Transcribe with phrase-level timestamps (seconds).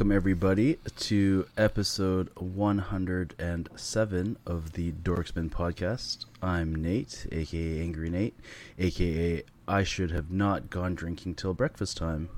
[0.00, 6.24] welcome everybody to episode 107 of the Dorksmen podcast.
[6.42, 8.34] I'm Nate, aka Angry Nate,
[8.78, 12.30] aka I should have not gone drinking till breakfast time.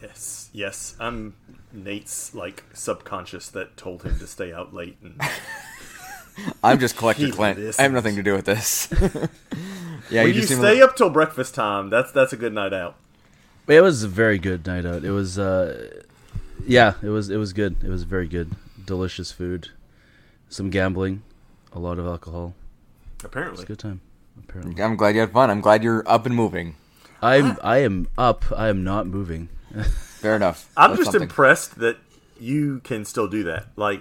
[0.00, 0.94] Yes, yes.
[1.00, 1.34] I'm
[1.72, 5.20] Nate's like subconscious that told him to stay out late and
[6.62, 7.58] I'm just collector He Clint.
[7.80, 8.86] I have nothing to do with this.
[10.08, 12.52] yeah, when you you just stay like- up till breakfast time, that's that's a good
[12.52, 12.94] night out.
[13.66, 15.04] It was a very good night out.
[15.04, 16.04] It was, uh,
[16.66, 17.30] yeah, it was.
[17.30, 17.76] It was good.
[17.84, 18.52] It was very good.
[18.84, 19.70] Delicious food,
[20.48, 21.22] some gambling,
[21.72, 22.54] a lot of alcohol.
[23.18, 23.62] It was Apparently.
[23.64, 24.00] a good time.
[24.38, 25.50] Apparently, I'm glad you had fun.
[25.50, 26.76] I'm glad you're up and moving.
[27.22, 27.56] I'm.
[27.62, 28.44] I am up.
[28.56, 29.48] I am not moving.
[30.20, 30.70] Fair enough.
[30.76, 31.22] I'm That's just something.
[31.28, 31.96] impressed that
[32.38, 33.66] you can still do that.
[33.76, 34.00] Like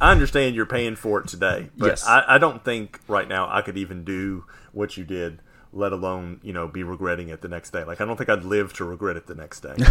[0.00, 2.06] I understand you're paying for it today, but Yes.
[2.06, 5.40] I, I don't think right now I could even do what you did,
[5.72, 7.84] let alone, you know, be regretting it the next day.
[7.84, 9.76] Like I don't think I'd live to regret it the next day.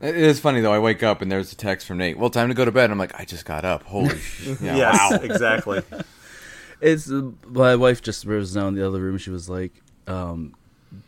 [0.00, 0.72] It is funny though.
[0.72, 2.18] I wake up and there's a text from Nate.
[2.18, 2.90] Well, time to go to bed.
[2.90, 3.82] I'm like, I just got up.
[3.84, 4.60] Holy shit!
[4.60, 5.18] Yeah, yes, wow.
[5.22, 5.82] exactly.
[6.78, 9.16] It's uh, my wife just was now in the other room.
[9.16, 9.72] She was like,
[10.06, 10.54] um,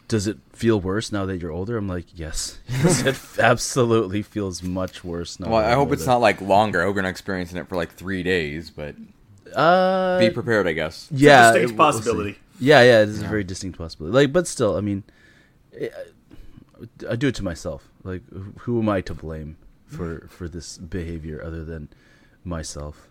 [0.08, 4.62] "Does it feel worse now that you're older?" I'm like, "Yes, yes it absolutely feels
[4.62, 6.80] much worse now." Well, I I'm hope it's older." not like longer.
[6.80, 8.94] I hope you're not experiencing it for like three days, but
[9.54, 11.06] Uh, be prepared, I guess.
[11.10, 12.38] yeah, distinct we'll- we'll possibility.
[12.58, 14.14] yeah, yeah, it is a very distinct possibility.
[14.14, 15.02] Like, but still, I mean,
[15.78, 15.90] I,
[17.10, 17.87] I do it to myself.
[18.08, 19.56] Like, who- who am I to blame
[19.86, 21.88] for for this behavior other than
[22.44, 23.08] myself?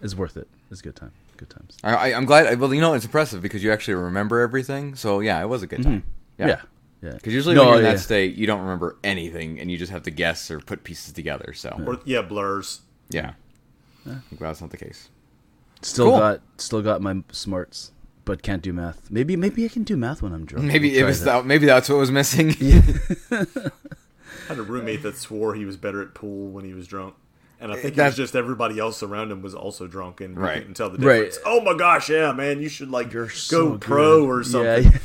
[0.00, 0.48] It's worth it.
[0.70, 1.12] It's a good time.
[1.36, 1.76] Good times.
[1.84, 2.58] I, I, I'm glad.
[2.60, 4.94] Well, you know, it's impressive because you actually remember everything.
[4.94, 6.02] So yeah, it was a good time.
[6.02, 6.48] Mm-hmm.
[6.48, 6.62] Yeah,
[7.02, 7.12] yeah.
[7.12, 7.92] Because usually No, when you're in yeah.
[7.92, 11.12] that state, you don't remember anything, and you just have to guess or put pieces
[11.12, 11.52] together.
[11.54, 12.80] So Or yeah, blurs.
[13.10, 13.32] yeah,
[14.06, 15.08] I'm glad that's not the case.
[15.82, 16.18] Still Cool.
[16.18, 17.92] got still got my smarts,
[18.26, 19.10] but can't do math.
[19.10, 20.66] Maybe maybe I can do math when I'm drunk.
[20.66, 21.32] Maybe We'll it was that.
[21.38, 21.46] that.
[21.46, 22.50] Maybe that's what was missing.
[23.30, 23.46] I
[24.48, 27.14] had a roommate that swore he was better at pool when he was drunk.
[27.58, 30.36] And I eh, think it was just everybody else around him was also drunk and
[30.36, 30.58] Right.
[30.58, 31.24] couldn't tell the Right.
[31.24, 31.38] difference.
[31.46, 34.28] Oh my gosh, yeah, man, you should like You're go so pro good.
[34.28, 34.84] or something.
[34.92, 34.98] Yeah,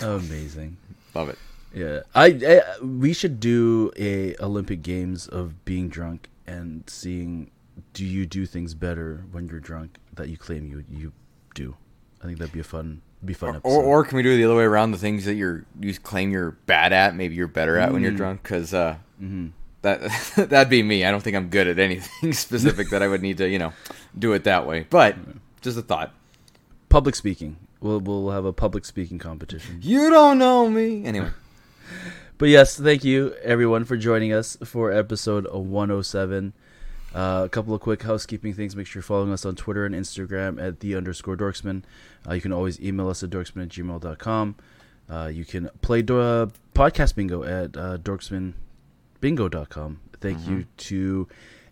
[0.00, 0.06] yeah.
[0.16, 0.76] Amazing.
[1.14, 1.38] Love it.
[1.72, 7.50] Yeah, I, I we should do a Olympic Games of being drunk and seeing
[7.92, 11.12] do you do things better when you're drunk that you claim you you
[11.54, 11.76] do.
[12.22, 13.68] I think that'd be a fun be fun episode.
[13.68, 14.90] Or, or can we do it the other way around?
[14.90, 18.04] The things that you're you claim you're bad at, maybe you're better at when Mm.
[18.04, 18.42] you're drunk.
[18.42, 19.46] Because uh, Mm-hmm.
[19.82, 20.00] that
[20.50, 21.04] that'd be me.
[21.04, 23.72] I don't think I'm good at anything specific that I would need to you know
[24.18, 24.86] do it that way.
[24.90, 25.16] But
[25.62, 26.12] just a thought.
[26.88, 27.56] public speaking.
[27.80, 29.80] We'll we'll have a public speaking competition.
[29.82, 31.30] You don't know me anyway.
[32.36, 36.52] But yes, thank you everyone for joining us for episode 107.
[37.14, 38.74] Uh, a couple of quick housekeeping things.
[38.74, 41.84] Make sure you're following us on Twitter and Instagram at the underscore dorksman.
[42.28, 44.56] Uh, you can always email us at dorksman at gmail.com.
[45.08, 50.00] Uh, you can play do- uh, podcast bingo at uh, dorksmanbingo.com.
[50.20, 51.28] Thank you to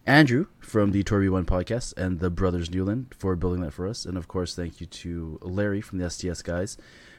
[0.07, 4.05] Andrew from the Torby One podcast and the Brothers Newland for building that for us.
[4.05, 6.77] And of course, thank you to Larry from the STS guys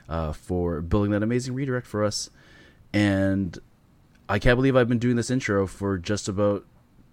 [0.08, 2.30] uh, for building that amazing redirect for us.
[2.94, 3.58] And
[4.30, 6.64] I can't believe I've been doing this intro for just about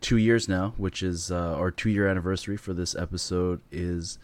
[0.00, 4.19] two years now, which is uh, our two year anniversary for this episode is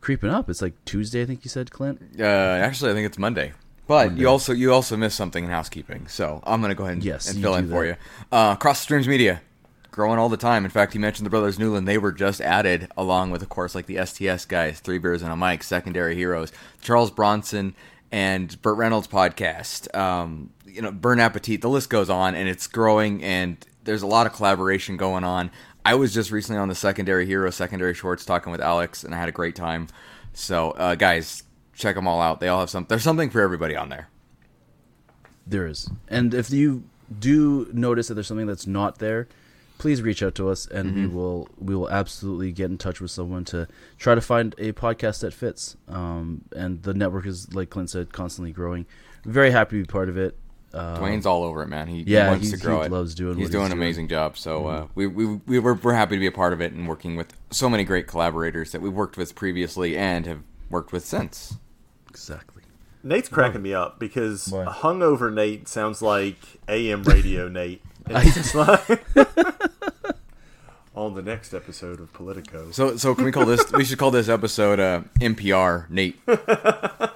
[0.00, 0.48] creeping up.
[0.50, 2.00] It's like Tuesday, I think you said, Clint.
[2.18, 3.52] Uh, actually, I think it's Monday.
[3.86, 7.04] But you also you also missed something in housekeeping, so I'm gonna go ahead and,
[7.04, 7.96] Yes, and fill in for you.
[8.30, 9.42] Uh, Cross Streams Media,
[9.90, 10.64] growing all the time.
[10.64, 13.74] In fact, you mentioned the Brothers Newland; they were just added, along with, of course,
[13.74, 17.74] like the STS guys, Three Beers and a Mic, Secondary Heroes, Charles Bronson,
[18.12, 19.94] and Burt Reynolds podcast.
[19.96, 21.60] Um, you know, Burn Appetit.
[21.60, 25.50] The list goes on, and it's growing, and there's a lot of collaboration going on.
[25.84, 29.18] I was just recently on the Secondary hero, Secondary Shorts, talking with Alex, and I
[29.18, 29.88] had a great time.
[30.32, 31.42] So, uh, guys,
[31.74, 32.40] check them all out.
[32.40, 32.86] They all have some.
[32.88, 34.08] There's something for everybody on there.
[35.46, 35.90] There is.
[36.08, 36.84] And if you
[37.18, 39.28] do notice that there's something that's not there,
[39.78, 43.10] please reach out to us and we will we will absolutely get in touch with
[43.10, 43.66] someone to
[43.98, 45.76] try to find a podcast that fits.
[45.88, 48.86] Um, and the network is, like Clint said, constantly growing.
[49.24, 50.38] Very happy to be part of it.
[50.72, 51.86] Uh, Dwayne's all over it, man.
[51.86, 52.92] He, he wants to grow he it.
[52.92, 53.86] loves doing He's what doing he's an doing.
[53.88, 54.38] amazing job.
[54.38, 56.88] So uh, we we we we're, we're happy to be a part of it and
[56.88, 60.40] working with so many great collaborators that we've worked with previously and have
[60.70, 61.58] worked with since.
[62.08, 62.62] exactly.
[63.04, 64.64] Nate's cracking me up because Why?
[64.64, 66.36] hungover Nate sounds like
[66.68, 67.82] AM radio Nate.
[68.06, 69.04] And it's like
[70.94, 72.70] on the next episode of Politico.
[72.70, 73.70] So so can we call this?
[73.72, 75.90] we should call this episode uh, NPR.
[75.90, 76.18] Nate.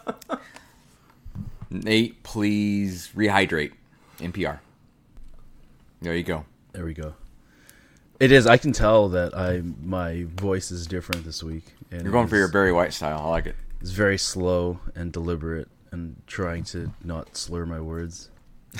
[1.84, 3.72] Nate, please rehydrate.
[4.18, 4.60] NPR.
[6.02, 6.44] There you go.
[6.72, 7.14] There we go.
[8.20, 8.46] It is.
[8.46, 11.64] I can tell that I my voice is different this week.
[11.90, 13.18] And You're going for your Barry White style.
[13.18, 13.56] I like it.
[13.80, 18.30] It's very slow and deliberate, and trying to not slur my words.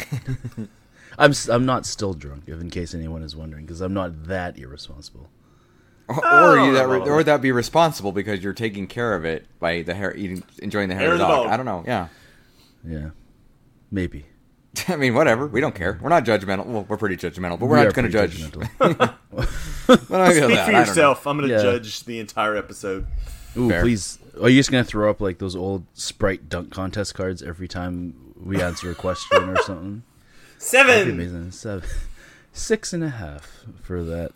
[1.18, 4.24] I'm s- I'm not still drunk, if in case anyone is wondering, because I'm not
[4.24, 5.28] that irresponsible.
[6.08, 9.46] Or, Oh, or you that, or that be responsible because you're taking care of it
[9.58, 11.44] by the hair, eating, enjoying the hair Hair of the dog.
[11.44, 11.52] dog.
[11.52, 11.82] I don't know.
[11.86, 12.08] Yeah.
[12.86, 13.10] Yeah,
[13.90, 14.26] maybe.
[14.88, 15.46] I mean, whatever.
[15.46, 15.98] We don't care.
[16.00, 16.66] We're not judgmental.
[16.66, 18.42] Well, we're pretty judgmental, but we're We not going to judge.
[19.88, 20.32] Well, Speak for I
[20.72, 20.78] know.
[20.80, 21.26] yourself.
[21.26, 21.62] I'm going to Yeah.
[21.62, 23.06] judge the entire episode.
[23.56, 23.82] Ooh, Fair.
[23.82, 24.18] please.
[24.42, 28.34] Are you just gonna throw up like those old Sprite dunk contest cards every time
[28.38, 30.02] we answer a question or something?
[30.72, 31.10] That'd be Seven.
[31.12, 31.50] amazing.
[31.52, 31.88] Seven,
[32.52, 34.32] six and a half for that.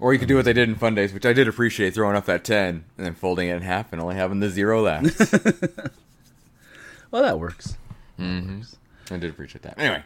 [0.00, 2.16] Or you could do what they did in Fun Days, which I did appreciate, throwing
[2.16, 5.20] up that 10 and then folding it in half and only having the zero left.
[7.10, 7.76] Well, that works.
[9.10, 9.78] I did appreciate that.
[9.78, 10.02] Anyway,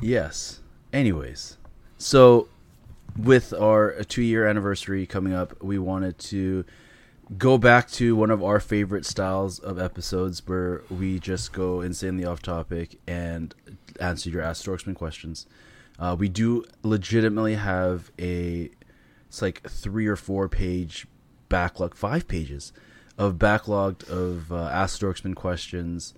[0.00, 0.60] Yes.
[0.92, 1.56] Anyways,
[1.98, 2.48] so
[3.16, 6.64] with our two year anniversary coming up, we wanted to
[7.38, 12.24] go back to one of our favorite styles of episodes where we just go insanely
[12.24, 13.54] off topic and
[13.98, 15.46] answer your Ask Dorksmen questions.
[15.98, 18.70] Uh, we do legitimately have a
[19.28, 21.06] it's like three or four page
[21.48, 22.72] backlog, five pages
[23.18, 26.14] of backlogged of uh, Ask Dorksmen questions.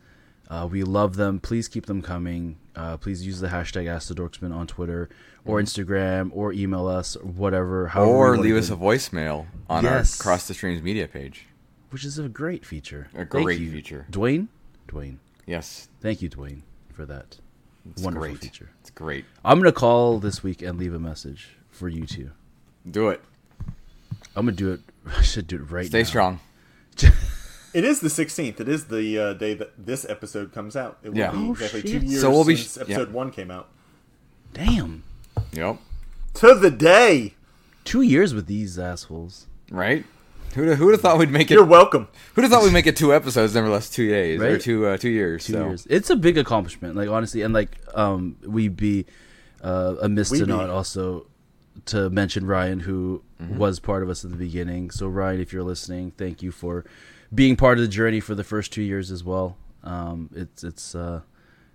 [0.49, 1.39] Uh, we love them.
[1.41, 2.57] Please keep them coming.
[2.75, 5.09] Uh, please use the hashtag Ask the Dorksmen on Twitter
[5.45, 7.89] or Instagram or email us or whatever.
[7.89, 10.19] however or leave us a voicemail on Yes.
[10.19, 11.47] our Cross the Streams media page.
[11.91, 13.09] which is a great feature.
[13.15, 14.07] A great feature.
[14.11, 14.49] Dwayne,
[14.89, 15.17] Dwayne,
[15.47, 16.61] Yes, thank you, Dwayne,
[16.95, 17.39] for that
[17.91, 18.41] it's wonderful great.
[18.41, 18.71] feature.
[18.81, 19.25] It's great.
[19.45, 22.31] I'm gonna call this week and leave a message for you two.
[22.91, 23.23] Do it.
[24.37, 24.81] I'm gonna do it.
[25.17, 26.05] I should do it right Stay now.
[26.05, 26.41] Stay strong.
[27.75, 28.61] It is the 16th.
[28.61, 30.99] It is the uh, day that this episode comes out.
[31.03, 31.33] It will Yeah.
[31.33, 32.01] be Oh, exactly shit.
[32.01, 32.97] two years So we'll be- since yeah.
[32.97, 33.69] episode one came out.
[34.55, 35.03] Damn,
[35.53, 35.79] Yep.
[36.35, 37.35] To the day.
[37.85, 39.47] two years with these assholes.
[39.71, 40.05] Right?
[40.55, 41.55] Who'd have, who'd have thought we'd make it?
[41.55, 42.09] You're welcome.
[42.35, 44.61] Who'd have thought we'd make it two episodes, never less two days or Right?
[44.61, 45.45] two uh, two years?
[45.45, 45.67] Two so.
[45.67, 45.87] years.
[45.91, 46.97] It's a big accomplishment.
[46.97, 49.05] Like honestly, and like um, we'd be
[49.63, 50.53] uh, amiss We to be.
[50.53, 51.27] not also
[51.87, 53.57] to mention Ryan, who Mm-hmm.
[53.57, 54.91] was part of us at the beginning.
[54.91, 56.85] So Ryan, if you're listening, thank you for
[57.35, 59.57] being part of the journey for the first two years as well.
[59.85, 61.21] Um, it's it's uh,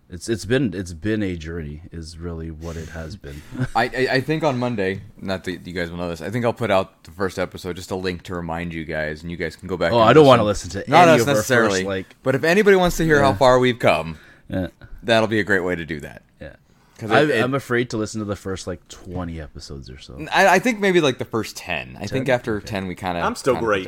[0.09, 3.41] it's it's been it's been a journey, is really what it has been.
[3.75, 6.21] I, I I think on Monday, not that you guys will know this.
[6.21, 9.21] I think I'll put out the first episode, just a link to remind you guys,
[9.21, 9.91] and you guys can go back.
[9.93, 11.85] oh, and I don't want to listen to Not any us of our necessarily, first,
[11.87, 14.17] like but if anybody wants to hear how far we've come,
[14.49, 14.67] yeah,
[15.01, 16.23] that'll be a great way to do that.
[16.41, 16.55] yeah.
[16.97, 19.97] 'Cause I, it- it- I'm afraid to listen to the first like 20 episodes or
[19.97, 20.25] so.
[20.31, 21.97] I, I think maybe like the first ten.
[21.99, 22.35] I think 10?
[22.35, 23.23] after ten, we kind of.
[23.23, 23.87] I'm still great.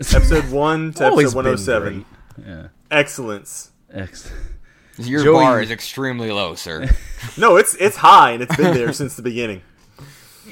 [0.14, 2.04] Episode 1 to episode 107.
[2.46, 2.68] Yeah.
[2.90, 3.70] Excellence.
[3.92, 4.30] Ex-
[4.96, 6.88] Your Joey- bar is extremely low, sir.
[7.36, 9.60] No, it's it's high and it's been there since the beginning.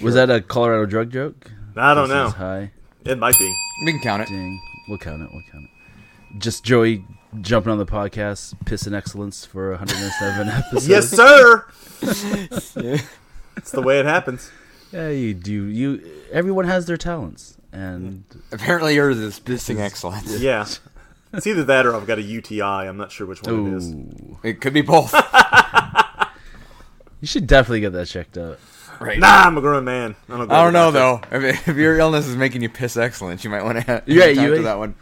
[0.03, 1.50] Was that a Colorado drug joke?
[1.77, 2.29] I don't This know.
[2.29, 2.73] high.
[3.06, 3.55] It might be.
[3.87, 4.29] we can count it.
[4.29, 4.61] Dang.
[4.89, 5.31] We'll count it.
[5.33, 6.39] We'll count it.
[6.39, 7.05] Just Joey
[7.41, 10.89] jumping on the podcast, pissing excellence for 107 episodes.
[10.89, 11.65] Yes, sir.
[13.56, 14.51] It's the way it happens.
[14.93, 15.65] Yeah, you do.
[15.65, 16.03] You.
[16.31, 20.41] Everyone has their talents, and Apparently, yours is pissing excellence.
[20.41, 20.67] Yeah.
[21.32, 22.62] It's either that or I've got a UTI.
[22.62, 23.94] I'm not sure which one it is.
[24.43, 25.13] It could be both.
[27.20, 28.58] you should definitely get that checked out.
[29.01, 29.19] right.
[29.19, 30.17] Nah, I'm a grown man.
[30.29, 31.20] I don't, go I don't know though.
[31.31, 34.55] If, if your illness is making you piss excellence, you might want to Yeah, you-
[34.56, 34.94] to that one.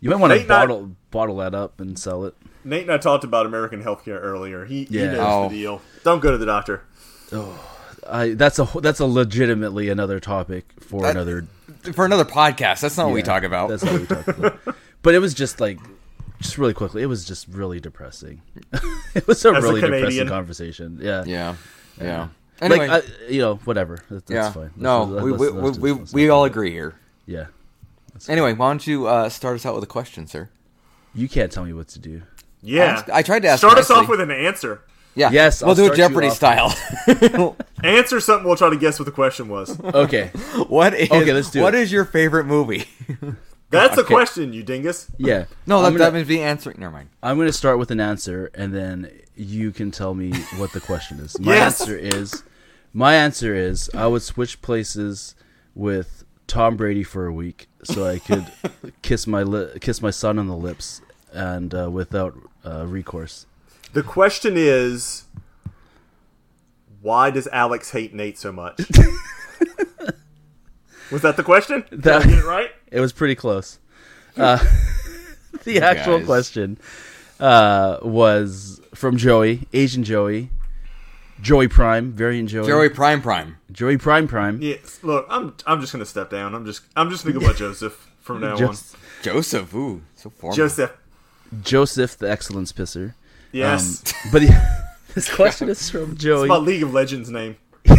[0.00, 2.34] You might want to Nate, not- bottle bottle that up and sell it.
[2.64, 4.64] Nate and I talked about American healthcare earlier.
[4.64, 5.12] He, he Yeah.
[5.12, 5.48] knows Oh.
[5.48, 5.82] the deal.
[6.04, 6.82] Don't go to the doctor.
[7.32, 7.58] Oh,
[8.08, 11.46] I that's a that's a legitimately another topic for That- another.
[11.92, 13.68] For another podcast, that's not what we yeah, talk about.
[13.70, 14.58] That's what we talk about.
[15.02, 15.78] But it was just like,
[16.40, 18.42] just really quickly, it was just really depressing.
[19.14, 20.98] it was a As a really depressing conversation.
[21.00, 21.24] Yeah.
[21.26, 21.54] Yeah,
[22.00, 22.28] yeah.
[22.60, 23.98] Anyway, Like, I, you know, whatever.
[24.08, 24.50] That, that's yeah.
[24.50, 24.70] fine.
[24.76, 26.94] No, Let's- we let's- we, let's- we, let's- we, all agree here.
[27.26, 27.46] Yeah.
[28.28, 30.50] Anyway, why don't you uh, start us out with a question, sir?
[31.14, 32.22] You can't tell me what to do.
[32.62, 33.02] Yeah.
[33.12, 34.02] I tried to ask Start us nicely.
[34.04, 34.82] off with an answer.
[35.18, 35.30] Yeah.
[35.30, 36.72] Yes, we'll I'll do it Jeopardy style.
[37.82, 38.46] Answer something.
[38.46, 39.78] We'll try to guess what the question was.
[39.94, 40.28] Okay.
[40.68, 41.80] what is Okay, let's do what it.
[41.80, 42.84] is your favorite movie?
[43.70, 44.14] That's a Okay.
[44.14, 45.10] question, you dingus.
[45.18, 45.44] Yeah.
[45.66, 46.76] no, that, I'm that means be answering.
[46.80, 47.08] Never mind.
[47.22, 50.80] I'm going to start with an answer, and then you can tell me what the
[50.80, 51.38] question is.
[51.38, 51.80] My Yes!
[51.80, 52.42] answer is,
[52.94, 55.34] my answer is, I would switch places
[55.74, 58.46] with Tom Brady for a week so I could
[59.02, 62.34] kiss my li- kiss my son on the lips and uh, without
[62.64, 63.44] uh, recourse.
[63.92, 65.24] The question is,
[67.00, 68.78] why does Alex hate Nate so much?
[71.10, 71.84] was that the question?
[71.90, 72.70] Did I That- get it right?
[72.90, 73.78] It was pretty close.
[74.36, 74.58] Uh,
[75.64, 76.26] the actual guys.
[76.26, 76.78] question
[77.40, 80.50] uh, was from Joey, Asian Joey,
[81.40, 83.56] Joey Prime, variant Joey, Joey Prime Prime.
[83.72, 84.60] Joey Prime Prime.
[84.62, 85.00] Yes.
[85.02, 86.54] Look, I'm I'm just gonna step down.
[86.54, 89.74] I'm just I'm just thinking about Joseph from now Just- Joseph.
[89.74, 90.34] Ooh, so on.
[90.36, 90.56] formal.
[90.56, 90.92] Joseph.
[91.62, 93.14] Joseph, the excellence pisser.
[93.52, 94.02] Yes.
[94.06, 96.42] Um, but the, this question is from Joey.
[96.42, 96.48] It's Joey.
[96.48, 97.56] my League of Legends name.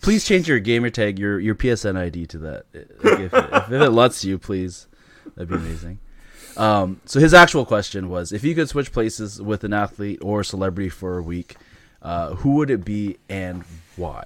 [0.00, 2.66] please change your gamer tag, your your PSN ID to that.
[3.02, 4.86] Like, if, it, if it lets you, please,
[5.34, 5.98] that'd be amazing.
[6.56, 10.42] Um, so his actual question was: If you could switch places with an athlete or
[10.44, 11.56] celebrity for a week,
[12.02, 13.64] uh, who would it be and
[13.96, 14.24] why?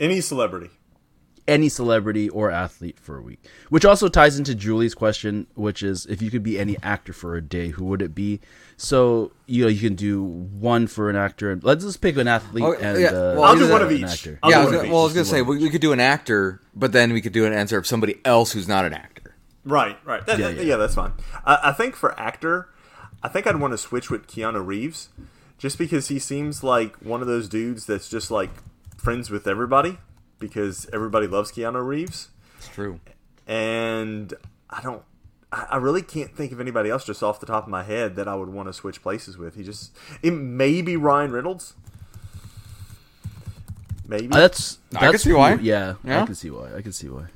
[0.00, 0.70] Any celebrity.
[1.48, 6.06] Any celebrity or athlete for a week, which also ties into Julie's question, which is
[6.06, 8.38] if you could be any actor for a day, who would it be?
[8.76, 11.50] So you know you can do one for an actor.
[11.50, 13.90] And let's just pick an athlete Oh, and yeah, uh, well, I'll do one of
[13.90, 14.04] an each.
[14.04, 14.38] actor.
[14.40, 15.98] I'll yeah, I was gonna, well, I was gonna say we, we could do an
[15.98, 19.34] actor, but then we could do an answer of somebody else who's not an actor.
[19.64, 20.24] Right, right.
[20.26, 20.62] That- Yeah, that- yeah.
[20.62, 21.12] yeah, that's fine.
[21.44, 22.68] I, I think for actor,
[23.20, 25.08] I think I'd want to switch with Keanu Reeves,
[25.58, 28.50] just because he seems like one of those dudes that's just like
[28.96, 29.98] friends with everybody,
[30.42, 33.00] because everybody loves Keanu Reeves, It's true.
[33.46, 34.34] and
[34.68, 35.02] I don't.
[35.50, 38.16] I I really can't think of anybody else just off the top of my head
[38.16, 39.54] that I would want to switch places with.
[39.56, 41.74] He just it may be Ryan Reynolds,
[44.06, 44.28] maybe.
[44.30, 45.54] Uh, that's, I can see why.
[45.54, 46.22] Yeah, Yeah.
[46.22, 46.74] I can see why.
[46.76, 47.26] I can see why.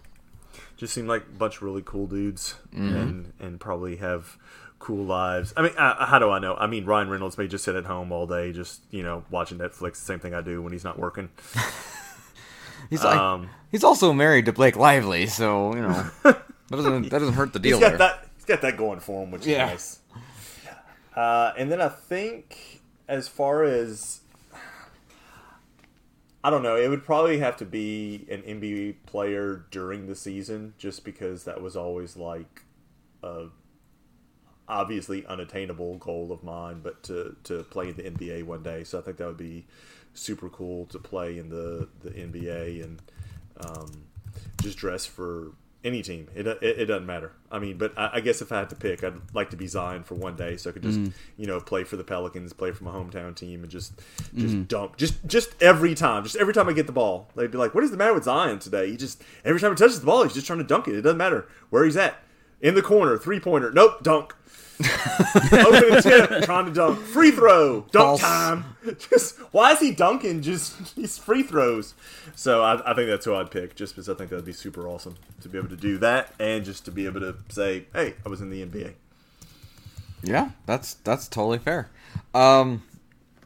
[0.77, 2.97] just seem like a bunch of really cool dudes Mm-hmm.
[2.97, 4.37] and and probably have
[4.79, 5.53] cool lives.
[5.57, 6.55] I mean, uh, how do I know?
[6.55, 9.59] I mean, Ryan Reynolds may just sit at home all day, just you know, watching
[9.59, 9.93] Netflix.
[9.95, 11.31] The same thing I do when he's not working.
[12.91, 17.19] He's like, Um, he's also married to Blake Lively, so you know that doesn't that
[17.19, 17.99] doesn't hurt the deal he's got there.
[17.99, 18.29] that.
[18.37, 19.67] He's got that going for him, which Yeah.
[19.67, 19.99] is nice.
[21.17, 24.21] Uh, and then I think, as far as
[26.45, 30.75] I don't know, it would probably have to be an NBA player during the season,
[30.79, 32.63] just because that was always like
[33.23, 33.47] a
[34.69, 38.85] obviously unattainable goal of mine, but to to play in the NBA one day.
[38.85, 39.67] So I think that would be
[40.17, 43.03] super cool to play in the the NBA and
[43.61, 44.05] um,
[44.61, 45.53] just dress for
[45.85, 46.27] any team.
[46.35, 47.33] It, it, it doesn't matter.
[47.51, 49.67] I mean, but I, I guess if I had to pick, I'd like to be
[49.67, 50.99] Zion for one day, so I could just
[51.37, 53.93] you know play for the Pelicans, play for my hometown team, and just
[54.37, 57.59] just dump just just every time, just every time I get the ball, they'd be
[57.59, 58.91] like, "What is the matter with Zion today?
[58.91, 60.97] He just every time he touches the ball, he's just trying to dunk it.
[60.97, 62.19] It doesn't matter where he's at."
[62.59, 63.71] In the corner, three pointer.
[63.71, 64.35] Nope, dunk.
[64.81, 66.99] Open tip, trying to dunk.
[67.01, 68.21] Free throw, dunk False.
[68.21, 68.65] time.
[69.11, 70.43] Just why is he dunking?
[70.43, 71.95] Just these free throws.
[72.35, 74.87] So I, I think that's who I'd pick, just because I think that'd be super
[74.87, 78.15] awesome to be able to do that, and just to be able to say, "Hey,
[78.25, 78.93] I was in the NBA."
[80.23, 81.89] Yeah, that's that's totally fair.
[82.35, 82.83] Um,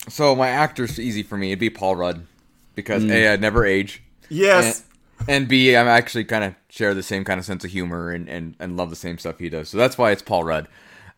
[0.09, 1.49] so my actor's easy for me.
[1.51, 2.27] It'd be Paul Rudd
[2.75, 4.03] because a I'd never age.
[4.29, 4.85] Yes.
[5.21, 8.11] And, and B, I'm actually kind of share the same kind of sense of humor
[8.11, 9.69] and, and, and love the same stuff he does.
[9.69, 10.67] So that's why it's Paul Rudd.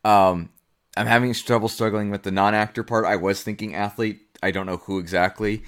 [0.04, 0.50] Um,
[0.96, 3.04] I'm having trouble struggling with the non-actor part.
[3.06, 4.20] I was thinking athlete.
[4.42, 5.62] I don't know who exactly.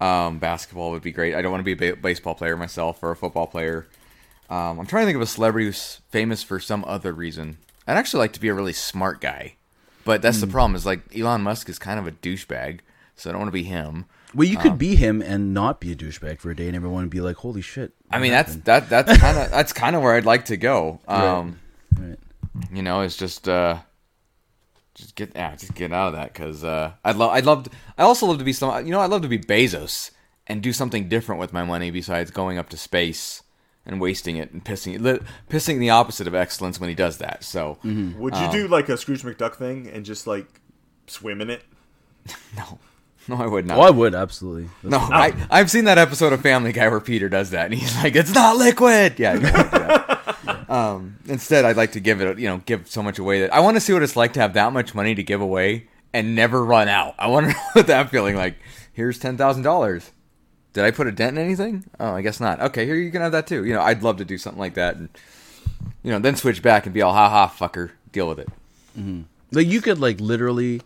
[0.00, 1.34] Um, basketball would be great.
[1.34, 3.86] I don't want to be a ba- baseball player myself or a football player.
[4.50, 7.58] Um, I'm trying to think of a celebrity who's famous for some other reason.
[7.86, 9.54] I'd actually like to be a really smart guy,
[10.04, 10.74] but that's the problem.
[10.74, 12.80] Is like Elon Musk is kind of a douchebag,
[13.16, 14.06] so I don't want to be him.
[14.34, 17.02] Well, you could be him and not be a douchebag for a day, and everyone
[17.02, 20.02] would be like, "Holy shit!" I mean, that's that that's kind of that's kind of
[20.02, 21.00] where I'd like to go.
[21.08, 21.58] Um,
[21.98, 22.18] Right.
[22.72, 23.78] You know, it's just uh,
[24.94, 27.70] just get yeah, just get out of that because uh, I'd love I'd love to,
[27.96, 30.10] I also love to be some you know I'd love to be Bezos
[30.46, 33.42] and do something different with my money besides going up to space
[33.86, 37.42] and wasting it and pissing li- pissing the opposite of excellence when he does that.
[37.44, 40.46] So Would Um, you do like a Scrooge McDuck thing and just like
[41.06, 41.62] swim in it?
[42.56, 42.78] no,
[43.28, 43.78] no, I would not.
[43.78, 44.68] Oh, I would absolutely.
[44.82, 47.96] No, I, I've seen that episode of Family Guy where Peter does that, and he's
[47.96, 50.18] like, "It's not liquid." Yeah.
[50.72, 53.60] um, instead, I'd like to give it, you know, give so much away that I
[53.60, 56.34] want to see what it's like to have that much money to give away and
[56.34, 57.14] never run out.
[57.18, 58.56] I want to know what that feeling like.
[58.90, 60.12] Here's ten thousand dollars.
[60.72, 61.84] Did I put a dent in anything?
[62.00, 62.58] Oh, I guess not.
[62.58, 63.66] Okay, here you can have that too.
[63.66, 65.10] You know, I'd love to do something like that, and
[66.02, 68.48] you know, then switch back and be all, "Ha ha, fucker, deal with it."
[69.50, 70.80] Like you could like literally.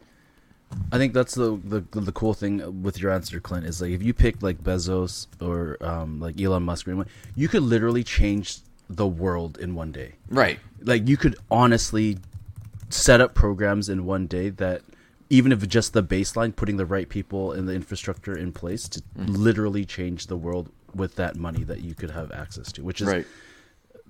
[0.91, 4.03] I think that's the, the the cool thing with your answer, Clint, is like if
[4.03, 9.07] you pick like Bezos or um, like Elon Musk or you could literally change the
[9.07, 10.15] world in one day.
[10.29, 10.59] Right.
[10.81, 12.19] Like you could honestly
[12.89, 14.83] set up programs in one day that
[15.29, 19.01] even if just the baseline, putting the right people and the infrastructure in place to
[19.01, 19.33] mm-hmm.
[19.33, 23.09] literally change the world with that money that you could have access to, which is
[23.09, 23.27] Right.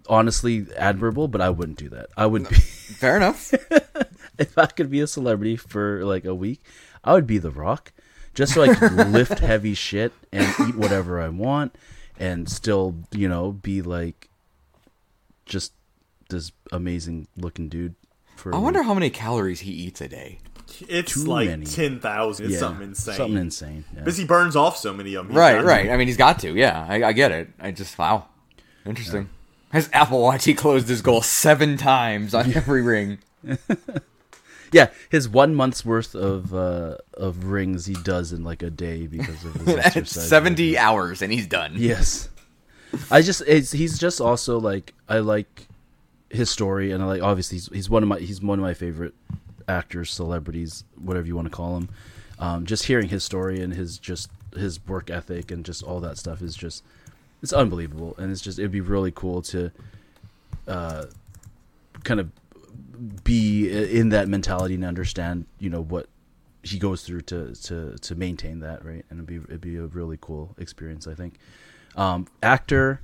[0.09, 1.27] honestly admirable.
[1.29, 2.09] But I wouldn't do that.
[2.17, 2.55] I would be.
[2.57, 3.55] Fair enough.
[4.39, 6.63] if I could be a celebrity for like a week,
[7.03, 7.93] I would be The Rock,
[8.35, 11.77] just so I could lift heavy shit and eat whatever I want,
[12.19, 14.29] and still, you know, be like
[15.47, 15.73] just
[16.29, 17.95] this amazing looking dude.
[18.37, 20.41] For I a wonder how many calories he eats a day.
[20.89, 21.65] It's Too like many.
[21.65, 22.47] ten thousand.
[22.47, 23.15] It's Yeah, something insane.
[23.17, 23.85] Something insane.
[23.95, 24.01] yeah.
[24.01, 25.33] Because he burns off so many of them.
[25.33, 25.91] He's Right, got- right.
[25.91, 26.53] I mean, he's got to.
[26.53, 27.49] Yeah, I, I get it.
[27.61, 28.27] I just wow,
[28.85, 29.31] interesting.
[29.73, 33.19] His Apple Watch, he closed his goal seven times on every ring.
[34.73, 39.07] Yeah, his one month's worth of uh, of rings he does in like a day
[39.07, 40.29] because of his exercise.
[40.29, 41.75] Seventy hours and he's done.
[41.77, 42.29] Yes,
[43.11, 45.69] I just he's just also like I like
[46.31, 48.75] his story and I like obviously he's, he's one of my he's one of my
[48.75, 49.15] favorite
[49.69, 51.89] actors, celebrities, whatever you want to call him.
[52.39, 56.19] Um, just hearing his story and his just his work ethic and just all that
[56.19, 56.85] stuff is just
[57.43, 59.71] it's unbelievable and it's just it'd be really cool to
[60.67, 61.07] uh,
[62.05, 62.31] kind of
[63.25, 66.09] be in that mentality and understand you know what
[66.63, 69.87] he goes through to to to maintain that right and it'd be it'd be a
[69.87, 71.35] really cool experience I think
[71.97, 73.01] um, actor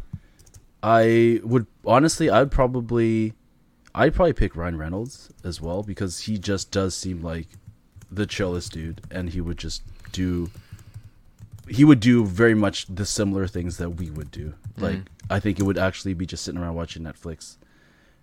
[0.83, 3.35] I would honestly I'd probably
[3.95, 7.47] I'd probably pick Ryan Reynolds as well because he just does seem like
[8.11, 9.83] the chillest dude and he would just
[10.13, 10.51] do
[11.69, 14.55] he would do very much the similar things that we would do.
[14.77, 17.57] Like I think it would actually be just sitting around watching Netflix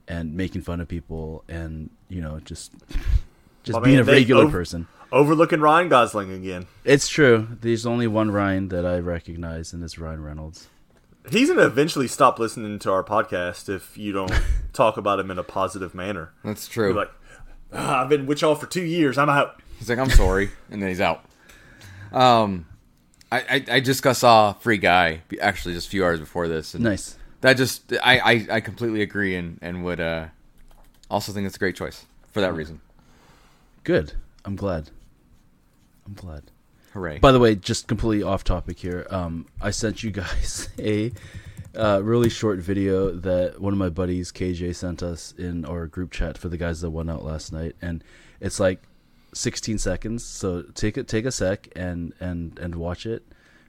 [0.08, 2.74] and making fun of people and you know just
[3.64, 4.88] just Well, being man, a they regular ov- person.
[5.12, 6.68] Overlooking Ryan Gosling again.
[6.84, 7.48] It's true.
[7.62, 10.68] There's only one Ryan that I recognize and it's Ryan Reynolds.
[11.30, 14.32] He's gonna eventually stop listening to our podcast if you don't
[14.74, 16.32] talk about him in a positive manner.
[16.44, 16.94] That's Be true.
[16.94, 17.12] like,
[17.74, 19.18] "Ah, I've been with y'all for two years.
[19.18, 19.62] I'm out.
[19.78, 21.24] He's like, I'm sorry, and then he's out.
[22.12, 22.66] Um,
[23.32, 26.74] I, I, I just got saw Free Guy actually just a few hours before this,
[26.74, 27.16] and Nice.
[27.42, 30.28] that just I, I, I completely agree and and would uh
[31.12, 32.82] also think it's a great choice for that reason.
[33.84, 34.14] Good.
[34.46, 34.90] I'm glad.
[36.10, 36.44] I'm glad.
[36.94, 37.20] Hooray!
[37.20, 39.06] By the way, just completely off topic here.
[39.12, 41.12] Um, I sent you guys a
[41.78, 46.12] uh, really short video that one of my buddies KJ sent us in our group
[46.12, 48.04] chat for the guys that went out last night, and
[48.40, 48.82] it's like
[49.36, 50.26] 16 seconds.
[50.26, 53.24] So take it, take a sec and and and watch it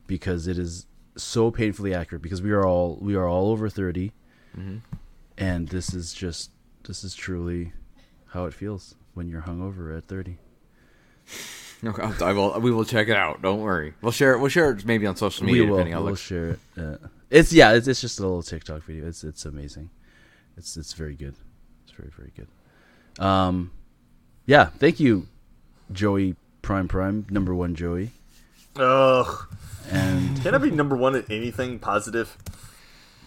[0.06, 0.86] because it is
[1.16, 2.22] so painfully accurate.
[2.22, 4.12] Because we are all we are all over 30,
[5.36, 6.52] and this is just
[6.84, 7.74] this is truly
[8.28, 10.38] how it feels when you're hungover at 30.
[11.84, 13.40] Okay, I'll- we will check it out.
[13.42, 13.94] Don't worry.
[14.02, 14.38] We'll share it.
[14.40, 15.62] We'll share it maybe on social media.
[15.62, 16.20] we media will depending on how it we'll looks.
[16.22, 16.58] share it.
[16.78, 19.06] Uh, it's yeah, it's, it's just a little TikTok video.
[19.06, 19.88] It's it's amazing.
[20.56, 21.34] It's it's very good.
[21.84, 23.24] It's very very good.
[23.24, 23.70] Um,
[24.46, 25.26] yeah, thank you,
[25.92, 28.10] Joey Prime Prime number one Joey,
[28.76, 29.46] Ugh.
[29.90, 32.36] and Can I be number one at anything positive?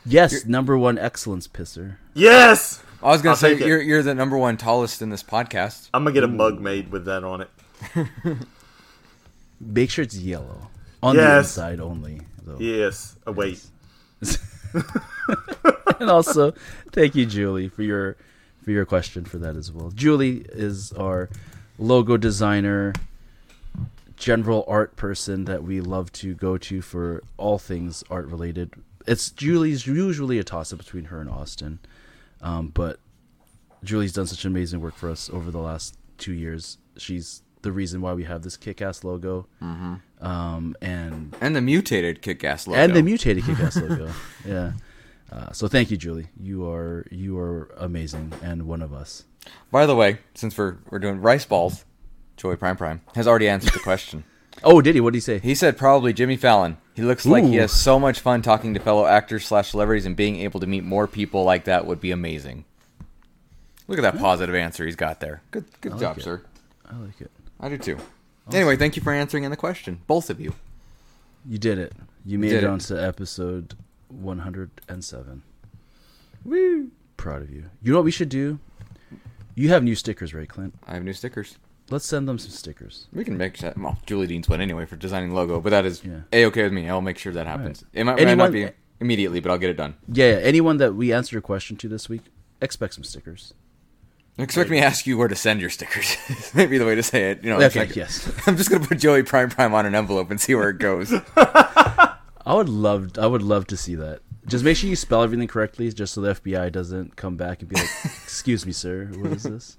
[0.05, 1.95] yes, number one excellence pisser.
[2.13, 2.83] Yes.
[3.01, 5.89] I was gonna I'll say you're you're the number one tallest in this podcast.
[5.93, 7.49] I'm gonna get a mug made with that on it.
[9.59, 10.69] Make sure it's yellow
[11.01, 11.23] on Yes.
[11.55, 12.21] the inside only.
[12.43, 12.57] Though.
[12.59, 13.15] Yes.
[13.25, 13.63] Oh wait.
[15.99, 16.51] and also
[16.91, 18.15] thank you julie for your
[18.63, 21.29] for your question for that as well julie is our
[21.77, 22.93] logo designer
[24.15, 28.71] general art person that we love to go to for all things art related
[29.05, 31.79] it's julie's usually a toss up between her and austin
[32.41, 32.99] um, but
[33.83, 38.01] julie's done such amazing work for us over the last two years she's the reason
[38.01, 39.47] why we have this kick-ass logo
[40.21, 42.79] um, and And the mutated kick-ass logo.
[42.79, 44.09] and the mutated kick-ass logo.
[44.45, 44.73] Yeah.
[45.31, 46.27] Uh, so thank you, Julie.
[46.39, 49.23] You are you are amazing and one of us.
[49.71, 51.85] By the way, since we're we're doing rice balls,
[52.37, 54.23] Joey Prime Prime has already answered the question.
[54.63, 55.01] Oh, did he?
[55.01, 55.39] What did he say?
[55.39, 56.77] He said probably Jimmy Fallon.
[56.93, 60.15] He looks like he has so much fun talking to fellow actors slash celebrities, and
[60.15, 62.63] being able to meet more people like that would be amazing.
[63.87, 65.41] Look at that positive answer he's got there.
[65.49, 66.23] Good, good like job, it.
[66.23, 66.43] sir.
[66.87, 67.31] I like it.
[67.59, 67.97] I do too.
[68.51, 70.53] Anyway, thank you for answering in the question, both of you.
[71.47, 71.93] You did it.
[72.25, 72.69] You made it it.
[72.69, 73.75] onto episode
[74.09, 75.43] 107.
[76.45, 76.91] Woo!
[77.17, 77.65] Proud of you.
[77.81, 78.59] You know what we should do?
[79.55, 80.73] You have new stickers, right, Clint?
[80.87, 81.57] I have new stickers.
[81.89, 83.07] Let's send them some stickers.
[83.13, 83.77] We can make that.
[83.77, 86.21] Well, Julie Dean's one anyway for designing logo, but that is Yeah.
[86.31, 86.89] a okay with me.
[86.89, 87.83] I'll make sure that happens.
[87.83, 88.01] Right.
[88.01, 89.95] It might, might not be immediately, but I'll get it done.
[90.11, 90.37] Yeah, yeah.
[90.37, 92.21] Anyone that we answered a question to this week,
[92.61, 93.53] expect some stickers.
[94.37, 96.17] Expect me to ask you where to send your stickers.
[96.55, 97.43] Maybe the way to say it.
[97.43, 97.61] You know.
[97.61, 98.31] Okay, like- yes.
[98.47, 101.13] I'm just gonna put Joey Prime Prime on an envelope and see where it goes.
[101.37, 102.17] I
[102.55, 104.21] would love I would love to see that.
[104.47, 107.69] Just make sure you spell everything correctly, just so the FBI doesn't come back and
[107.69, 109.77] be like, "Excuse me, sir, what is this?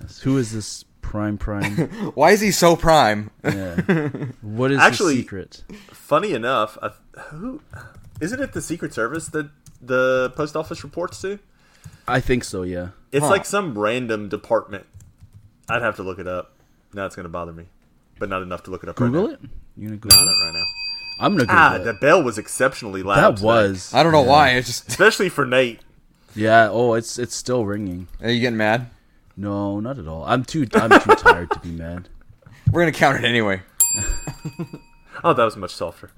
[0.00, 0.20] Yes.
[0.20, 1.74] Who is this prime prime?
[2.14, 3.30] Why is he so prime?
[3.42, 3.76] Yeah.
[4.42, 5.64] What is Actually- the secret?
[5.90, 6.90] Funny enough, I,
[7.30, 7.62] who
[8.20, 8.52] isn't it?
[8.52, 9.48] The Secret Service that
[9.80, 11.38] the post office reports to?
[12.08, 12.62] I think so.
[12.62, 12.88] Yeah.
[13.12, 13.30] It's Huh.
[13.30, 14.86] like some random department.
[15.68, 16.52] I'd have to look it up.
[16.94, 17.66] Now it's gonna bother me,
[18.18, 18.96] but not enough to look it up.
[18.96, 19.40] Google right it.
[19.76, 20.00] You gonna Now.
[20.00, 20.44] Google Not it?
[20.44, 20.64] right now.
[21.24, 21.84] I'm gonna Google Ah, it.
[21.84, 23.16] the bell was exceptionally loud.
[23.16, 23.46] That today.
[23.46, 23.94] was.
[23.94, 24.28] I don't know yeah.
[24.28, 24.50] why.
[24.50, 24.88] It's just.
[24.88, 25.80] especially for Nate.
[26.34, 26.68] Yeah.
[26.70, 28.08] Oh, it's it's still ringing.
[28.22, 28.90] Are you getting mad?
[29.36, 30.24] No, not at all.
[30.24, 32.08] I'm too I'm too tired to be mad.
[32.70, 33.62] We're gonna count it anyway.
[35.24, 36.10] Oh, that was much softer.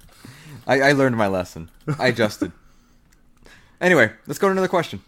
[0.66, 1.70] I, I learned my lesson.
[1.98, 2.53] I adjusted.
[3.81, 5.03] anyway, let's go to another question.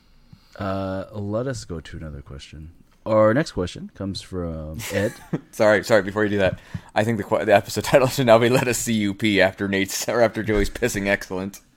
[0.57, 2.73] Uh, let us go to another question.
[3.05, 5.12] Our next question comes from Ed.
[5.53, 6.03] Sorry, sorry.
[6.03, 6.59] Before you do that,
[6.95, 9.40] I think the qu- the episode title should now be "Let us see you pee"
[9.40, 11.61] after Nate's or after Joey's pissing excellent.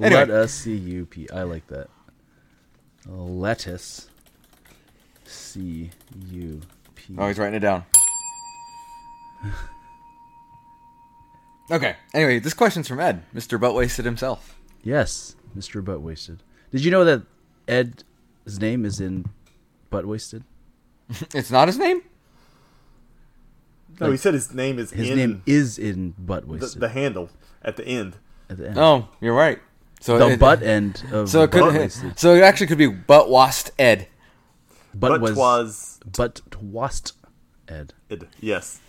[0.00, 0.10] Anyway.
[0.10, 1.06] Let us see.
[1.32, 1.88] I like that.
[3.04, 4.08] Let Lettuce.
[5.24, 5.90] C
[6.28, 6.60] U
[6.94, 7.14] P.
[7.18, 7.84] Oh, he's writing it down.
[11.70, 11.96] okay.
[12.14, 13.58] Anyway, this question's from Ed, Mr.
[13.60, 14.56] Butt Wasted himself.
[14.84, 15.84] Yes, Mr.
[15.84, 16.42] Butt Wasted.
[16.70, 17.22] Did you know that
[17.68, 18.04] Ed's
[18.60, 19.26] name is in
[19.90, 20.44] Butt Wasted?
[21.34, 22.02] It's not his name.
[24.00, 26.80] No, he said his name is His in name is in Butt the, Wasted.
[26.82, 27.30] the handle
[27.62, 28.16] at the end.
[28.50, 28.78] at the end.
[28.78, 29.58] Oh, you're right.
[30.00, 31.74] So the it, butt end of So it Butt could.
[31.80, 32.18] Wasted.
[32.18, 34.08] So it actually could be Butt Wast Ed.
[34.94, 37.12] But, But was twas but twast
[37.68, 37.92] Ed.
[38.08, 38.24] it.
[38.40, 38.80] Yes,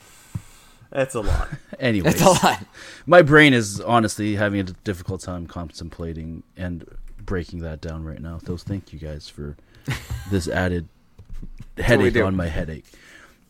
[0.89, 1.49] that's a lot.
[1.79, 2.65] Anyways, It's a lot.
[3.05, 6.85] my brain is honestly having a difficult time contemplating and
[7.27, 8.39] breaking that down right now.
[8.43, 9.55] So thank you guys for
[10.31, 10.87] this added
[11.77, 12.85] headache on my headache.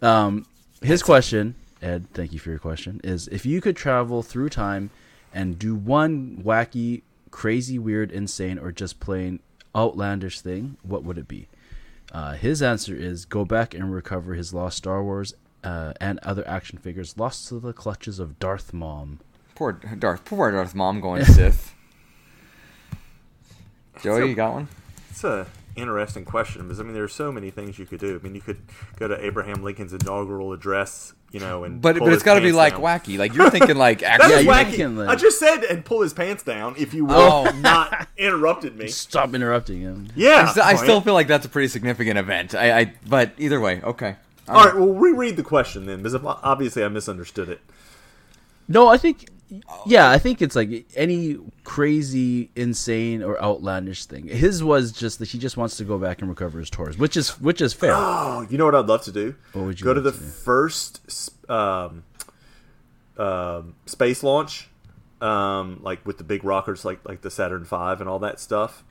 [0.02, 0.46] Um,
[0.82, 4.90] his question, Ed, thank you for your question, is if you could travel through time
[5.34, 9.40] and do one wacky, crazy, weird, insane, or just plain
[9.76, 11.48] outlandish thing, what would it be?
[12.12, 16.48] Uh, his answer is go back and recover his lost Star Wars uh, and other
[16.48, 19.20] action figures lost to the clutches of Darth Mom.
[19.56, 20.24] Poor Darth.
[20.26, 21.74] Poor Darth Mom going Sith.
[24.02, 24.68] Joey, So- you got one?
[25.12, 28.20] It's a interesting question because I mean there are so many things you could do.
[28.20, 28.58] I mean you could
[28.98, 32.40] go to Abraham Lincoln's inaugural address, you know, and But pull but it's got to
[32.42, 32.82] be pants like down.
[32.82, 33.18] wacky.
[33.20, 34.34] Like you're thinking like actually.
[34.34, 34.66] is you're wacky.
[34.72, 35.00] thinking.
[35.02, 36.76] I just said and pull his pants down.
[36.78, 37.52] If you will Oh.
[37.62, 38.88] not interrupted me.
[38.88, 40.08] Stop interrupting him.
[40.16, 42.54] Yeah, I, st- I still feel like that's a pretty significant event.
[42.56, 44.16] I, I but either way, okay.
[44.48, 47.60] All right, um, well, reread the question then, because obviously I misunderstood it.
[48.68, 49.28] No, I think,
[49.86, 54.28] yeah, I think it's like any crazy, insane, or outlandish thing.
[54.28, 57.16] His was just that he just wants to go back and recover his tours, which
[57.16, 57.94] is which is fair.
[57.94, 59.36] Oh, you know what I'd love to do?
[59.54, 62.04] What would you go to the to first um,
[63.18, 64.68] um, space launch,
[65.22, 68.84] um, like with the big rockets, like like the Saturn V and all that stuff,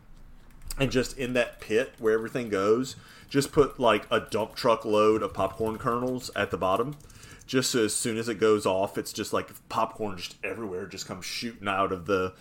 [0.78, 2.96] and just in that pit where everything goes,
[3.28, 6.96] just put like a dump truck load of popcorn kernels at the bottom.
[7.46, 11.06] Just so as soon as it goes off, it's just like popcorn just everywhere, just
[11.06, 12.34] comes shooting out of the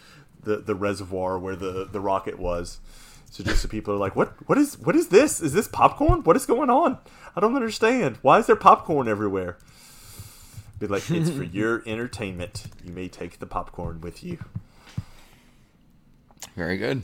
[0.44, 2.80] the, the reservoir where the, the rocket was.
[3.32, 5.42] So just so people are like, what what is what is this?
[5.42, 6.24] Is this popcorn?
[6.24, 6.98] What is going on?
[7.36, 8.18] I don't understand.
[8.22, 9.58] Why is there popcorn everywhere?
[10.80, 12.66] Be like, it's for your entertainment.
[12.84, 14.44] You may take the popcorn with you.
[16.56, 17.04] Very good.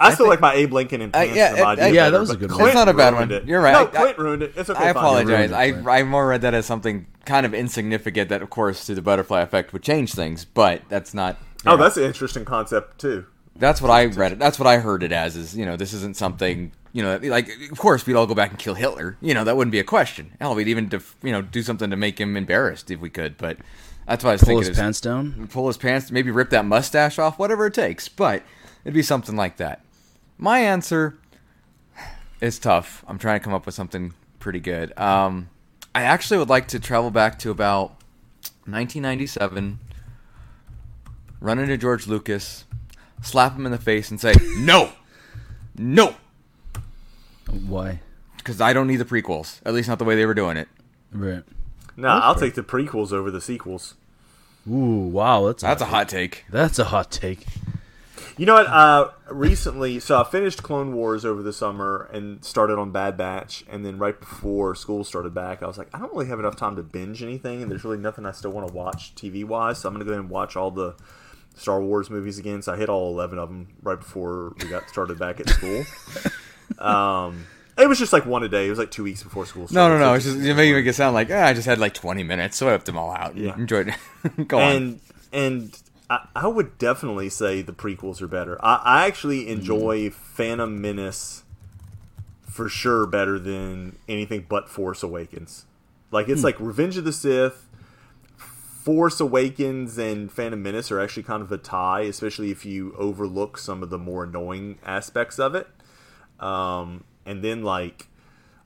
[0.00, 2.36] I, still like my Abe Lincoln and Uh, yeah, uh, yeah, better, that was a
[2.36, 2.58] good one.
[2.58, 3.30] Clint That's not a bad one.
[3.30, 3.44] it.
[3.44, 3.92] You're right.
[3.92, 4.54] No, I- ruined it.
[4.56, 4.84] It's okay.
[4.84, 5.52] I apologize.
[5.52, 8.94] I, it, I more read that as something kind of insignificant that, of course, through
[8.96, 11.36] the butterfly effect would change things, but that's not.
[11.66, 13.26] Oh, that's an interesting concept too.
[13.56, 14.38] That's what I read it.
[14.38, 15.36] That's what I heard it as.
[15.36, 18.48] Is you know this isn't something you know like of course we'd all go back
[18.50, 19.18] and kill Hitler.
[19.20, 20.32] You know that wouldn't be a question.
[20.40, 23.36] Hell, we'd even def, you know do something to make him embarrassed if we could.
[23.36, 23.58] But
[24.06, 24.60] that's why I was Pull thinking.
[24.62, 25.48] his is- pants down.
[25.52, 28.08] pull his pants, maybe rip that mustache off, whatever it takes.
[28.08, 28.42] But
[28.84, 29.84] it'd be something like that.
[30.42, 31.18] My answer
[32.40, 33.04] is tough.
[33.06, 34.98] I'm trying to come up with something pretty good.
[34.98, 35.50] Um,
[35.94, 37.90] I actually would like to travel back to about
[38.64, 39.78] 1997,
[41.40, 42.64] run into George Lucas,
[43.20, 44.92] slap him in the face, and say, "No,
[45.76, 46.16] no,"
[47.50, 48.00] Why?
[48.38, 49.60] because I don't need the prequels.
[49.66, 50.68] At least not the way they were doing it.
[51.12, 51.42] Right.
[51.98, 53.94] Nah, I'll take the prequels over the sequels.
[54.66, 56.46] Ooh, wow, that's That's a hot take.
[56.48, 57.44] That's a hot take.
[58.40, 58.68] You know what?
[58.68, 63.66] Uh, recently, so I finished Clone Wars over the summer and started on Bad Batch,
[63.68, 66.56] and then right before school started back, I was like, I don't really have enough
[66.56, 69.80] time to binge anything, and there's really nothing I still want to watch TV wise,
[69.80, 70.94] so I'm gonna go ahead and watch all the
[71.54, 72.62] Star Wars movies again.
[72.62, 75.84] So I hit all 11 of them right before we got started back at school.
[76.78, 77.44] um,
[77.76, 78.68] it was just like one a day.
[78.68, 79.64] It was like two weeks before school.
[79.64, 80.06] No, Started, no, no.
[80.12, 82.56] so It's just you make it sound like ah, I just had like 20 minutes,
[82.56, 83.34] so I whipped them all out.
[83.34, 83.54] and Yeah.
[83.54, 84.48] Enjoyed it.
[84.48, 84.72] Go on.
[84.72, 85.00] and
[85.30, 88.62] and I, I would definitely say the prequels are better.
[88.62, 89.48] I, I actually mm.
[89.48, 91.44] enjoy Phantom Menace
[92.42, 95.66] for sure better than anything but Force Awakens.
[96.10, 96.46] Like it's hmm.
[96.46, 97.68] like Revenge of the Sith,
[98.36, 103.56] Force Awakens, and Phantom Menace are actually kind of a tie, especially if you overlook
[103.56, 105.68] some of the more annoying aspects of it.
[106.40, 108.08] Um, and then like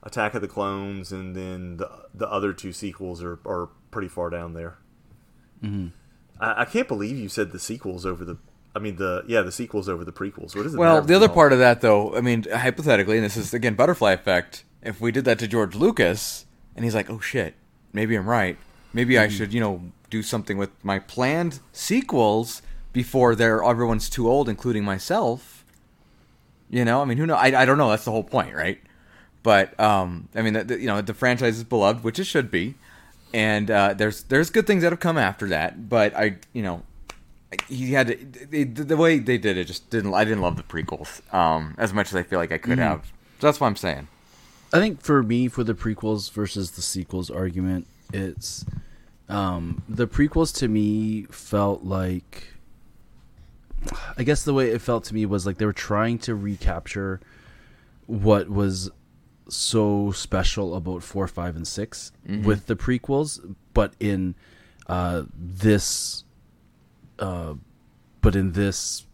[0.01, 4.31] Attack of the Clones, and then the the other two sequels are are pretty far
[4.31, 4.77] down there.
[5.63, 5.89] Mm-hmm.
[6.39, 8.37] I, I can't believe you said the sequels over the.
[8.75, 10.55] I mean the yeah the sequels over the prequels.
[10.55, 13.37] What is it Well, the other part of that, though, I mean, hypothetically, and this
[13.37, 14.65] is again butterfly effect.
[14.81, 16.45] If we did that to George Lucas,
[16.75, 17.55] and he's like, "Oh shit,
[17.93, 18.57] maybe I'm right.
[18.93, 22.61] Maybe I should, you know, do something with my planned sequels
[22.93, 25.65] before they're everyone's too old, including myself."
[26.69, 27.35] You know, I mean, who know?
[27.35, 27.89] I, I don't know.
[27.89, 28.81] That's the whole point, right?
[29.43, 32.49] But um, I mean, the, the, you know, the franchise is beloved, which it should
[32.49, 32.75] be,
[33.35, 35.89] and uh, there's there's good things that have come after that.
[35.89, 36.83] But I, you know,
[37.67, 38.15] he had to,
[38.47, 40.13] they, the way they did it just didn't.
[40.13, 42.83] I didn't love the prequels um, as much as I feel like I could Mm.
[42.83, 43.11] have.
[43.39, 44.07] So that's what I'm saying.
[44.73, 48.65] I think for me, for the prequels versus the sequels argument, it's
[49.29, 52.47] um, the prequels to me felt like.
[54.17, 57.19] I guess the way it felt to me was like they were trying to recapture
[58.07, 58.89] what was
[59.47, 62.11] so special about four, five, and 6
[62.43, 64.35] with the prequels, but in
[64.87, 66.23] uh, this,
[67.19, 67.53] uh,
[68.21, 69.05] but in this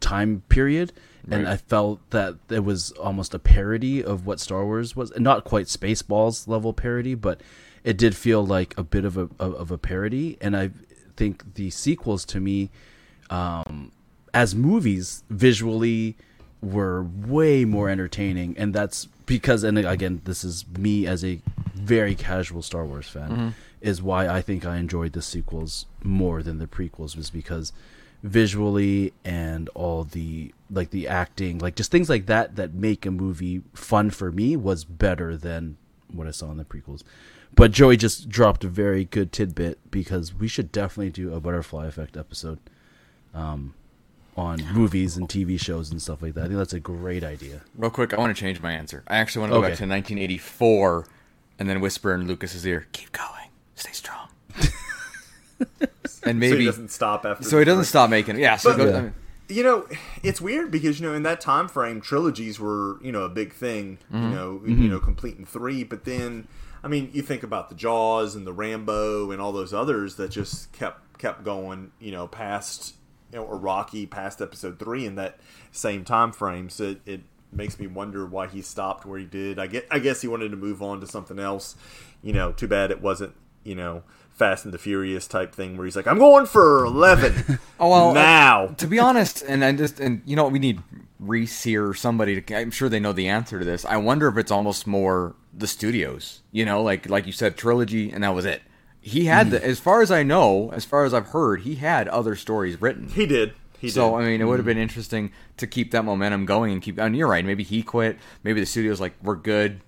[0.00, 0.92] time period,
[1.28, 5.44] and I felt that it was almost a parody of what Star Wars was, not
[5.44, 7.40] quite Spaceballs level parody, but
[7.82, 10.70] it did feel like a bit of a of a parody, and I
[11.16, 12.70] think the sequels to me,
[13.30, 13.90] um,
[14.32, 16.16] as movies visually
[16.62, 21.40] were way more entertaining and that's because and again this is me as a
[21.74, 26.58] very casual Star Wars fan is why I think I enjoyed the sequels more than
[26.58, 27.72] the prequels was because
[28.22, 33.10] visually and all the like the acting like just things like that that make a
[33.10, 35.76] movie fun for me was better than
[36.12, 37.02] what I saw in the prequels.
[37.54, 41.86] But Joey just dropped a very good tidbit because we should definitely do a butterfly
[41.86, 42.58] effect episode
[43.34, 43.74] um,
[44.36, 46.44] on movies and TV shows and stuff like that.
[46.44, 47.62] I think that's a great idea.
[47.76, 49.02] Real quick, I want to change my answer.
[49.08, 49.68] I actually want to go Okay.
[49.70, 51.06] back to 1984
[51.58, 56.90] and then whisper in Lucas's ear, "Keep going, stay strong." and so he maybe doesn't
[56.90, 57.44] stop after.
[57.44, 58.40] so he doesn't first- stop making it.
[58.40, 58.56] Yeah.
[58.56, 58.96] So But- go, Yeah.
[58.98, 59.14] I mean,
[59.48, 59.86] You know,
[60.24, 63.52] it's weird because you know in that time frame, trilogies were you know a big
[63.52, 63.98] thing.
[64.10, 64.34] You mm-hmm.
[64.34, 64.88] know, you mm-hmm.
[64.88, 65.84] know, completing three.
[65.84, 66.48] But then,
[66.82, 70.32] I mean, you think about the Jaws and the Rambo and all those others that
[70.32, 71.92] just kept kept going.
[72.00, 72.95] You know, past you know,
[73.32, 75.38] or Rocky past episode three in that
[75.72, 76.68] same time frame.
[76.68, 77.20] So it, it
[77.52, 79.58] makes me wonder why he stopped where he did.
[79.58, 81.76] I get, I guess he wanted to move on to something else.
[82.22, 83.34] You know, too bad it wasn't.
[83.64, 84.02] You know.
[84.32, 88.10] Fast and the Furious type thing where he's like, I'm going for 11 Oh, well,
[88.10, 88.66] uh, now.
[88.76, 90.82] to be honest, and I just and you know what, we need
[91.18, 92.42] Reese here or somebody.
[92.42, 93.86] To, I'm sure they know the answer to this.
[93.86, 96.42] I wonder if it's almost more the studios.
[96.52, 98.60] You know, like like you said, trilogy, and that was it.
[99.06, 102.08] He had, the, as far as I know, as far as I've heard, he had
[102.08, 103.08] other stories written.
[103.08, 103.54] He did.
[103.78, 104.16] He so did.
[104.16, 106.98] I mean, it would have been interesting to keep that momentum going and keep.
[106.98, 107.44] And you're right.
[107.44, 108.18] Maybe he quit.
[108.42, 109.80] Maybe the studio's like, we're good.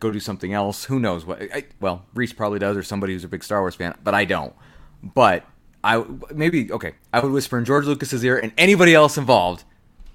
[0.00, 0.84] Go do something else.
[0.84, 1.40] Who knows what?
[1.42, 4.26] I, well, Reese probably does, or somebody who's a big Star Wars fan, but I
[4.26, 4.54] don't.
[5.02, 5.46] But
[5.82, 6.04] I
[6.34, 6.92] maybe okay.
[7.10, 9.64] I would whisper in George Lucas's ear and anybody else involved.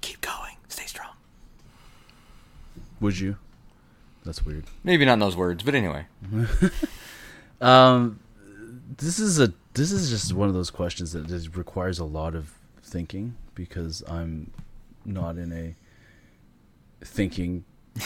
[0.00, 0.56] Keep going.
[0.68, 1.14] Stay strong.
[3.00, 3.36] Would you?
[4.24, 4.64] That's weird.
[4.84, 6.06] Maybe not in those words, but anyway.
[7.60, 8.20] Um,
[8.98, 12.34] this is a this is just one of those questions that just requires a lot
[12.34, 14.50] of thinking because I'm
[15.04, 15.74] not in a
[17.04, 17.64] thinking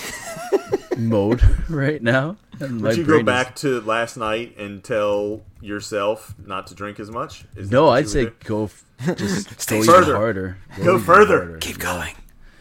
[0.97, 2.37] mode right now.
[2.61, 6.75] And Would you go brain is- back to last night and tell yourself not to
[6.75, 7.45] drink as much?
[7.57, 8.33] Is No, I'd say do?
[8.45, 8.85] go f-
[9.17, 10.17] just Stay go even further.
[10.17, 10.59] harder.
[10.77, 11.59] Go even further.
[11.61, 12.15] Keep going.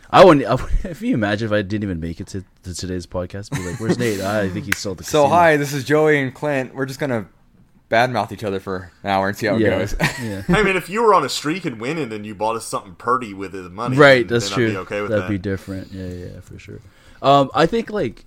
[0.09, 0.45] I wouldn't.
[0.45, 3.51] I would, if you imagine if I didn't even make it to, to today's podcast,
[3.51, 5.35] be like, "Where's Nate?" Ah, I think he's still at the So casino.
[5.35, 6.73] hi, this is Joey and Clint.
[6.73, 7.27] We're just gonna
[7.89, 9.95] badmouth each other for an hour and see how it Yeah, goes.
[10.21, 10.43] yeah.
[10.49, 12.95] I mean, if you were on a streak and winning, and you bought us something
[12.95, 15.29] purdy with the money, right then, that's then true I'd be okay with that'd that.
[15.29, 16.79] be different yeah yeah for sure
[17.21, 18.25] um i think like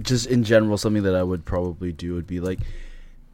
[0.00, 2.58] just in general something that i would probably do would be like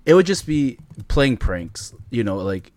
[0.06, 2.72] it would just be playing pranks you know like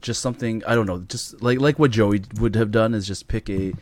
[0.00, 3.28] just something i don't know just like like what joey would have done is just
[3.28, 3.72] pick a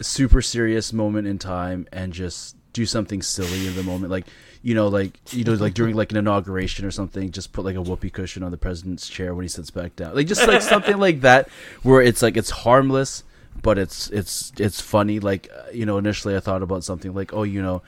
[0.00, 4.26] super serious moment in time and just do something silly in the moment like
[4.62, 7.76] you know like you know like during like an inauguration or something just put like
[7.76, 10.14] a whoopee cushion on the president's chair when he sits back down.
[10.14, 11.48] Like just like something like that
[11.82, 13.24] where it's like it's harmless
[13.62, 15.20] but it's it's it's funny.
[15.20, 17.82] Like uh, you know initially i thought about something like oh you know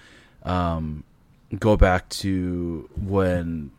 [0.44, 1.05] um
[1.59, 3.70] go back to when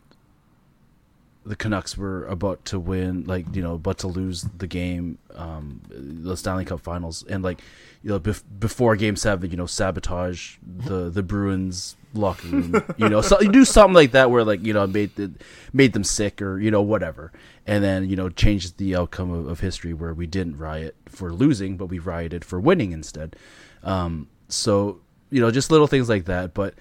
[1.48, 5.80] the Canucks were about to win, like you know, about to lose the game, um,
[5.88, 7.60] the Stanley Cup Finals, and like
[8.02, 13.08] you know, bef- before Game Seven, you know, sabotage the the Bruins locker room, you
[13.08, 15.32] know, so you do something like that where like you know made the,
[15.72, 17.32] made them sick or you know whatever,
[17.66, 21.32] and then you know changed the outcome of, of history where we didn't riot for
[21.32, 23.34] losing, but we rioted for winning instead.
[23.82, 26.74] Um, so you know, just little things like that, but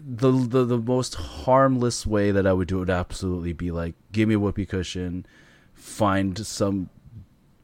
[0.00, 3.94] the, the the most harmless way that I would do it would absolutely be like
[4.12, 5.26] give me a whoopee cushion,
[5.74, 6.90] find some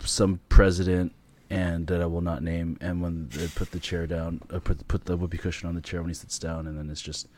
[0.01, 1.13] some president
[1.51, 4.87] and that I will not name, and when they put the chair down, uh, put
[4.87, 7.29] put the whoopee cushion on the chair when he sits down, and then it's just,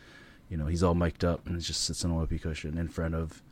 [0.51, 2.89] you know, he's all mic'd up and he just sits on a whoopee cushion in
[2.89, 3.43] front of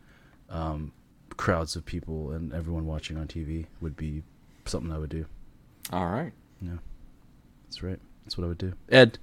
[0.49, 0.91] um,
[1.37, 4.21] crowds of people and everyone watching on TV would be
[4.65, 5.25] something I would do.
[5.91, 6.31] All right.
[6.61, 6.77] Yeah,
[7.65, 7.99] that's right.
[8.23, 8.73] That's what I would do.
[8.89, 9.17] Ed,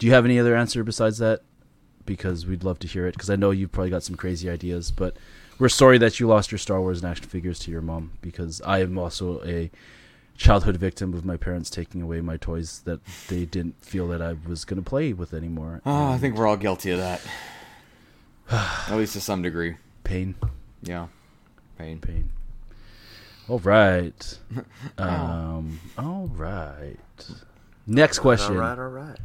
[0.00, 1.42] do you have any other answer besides that?
[2.06, 3.12] Because we'd love to hear it.
[3.14, 5.16] Because I know you've probably got some crazy ideas, but
[5.58, 8.12] we're sorry that you lost your Star Wars and action figures to your mom.
[8.22, 9.70] Because I am also a
[10.36, 14.34] childhood victim of my parents taking away my toys that they didn't feel that I
[14.48, 15.82] was going to play with anymore.
[15.84, 17.20] Oh, I think we're all guilty of that.
[18.50, 19.76] At least to some degree.
[20.02, 20.34] Pain,
[20.82, 21.08] Yeah.
[21.78, 22.00] Pain.
[22.00, 22.30] pain.
[23.48, 24.38] All right.
[24.98, 25.78] Um.
[25.98, 26.96] All right.
[27.86, 28.54] Next question.
[28.54, 29.18] All right, all right.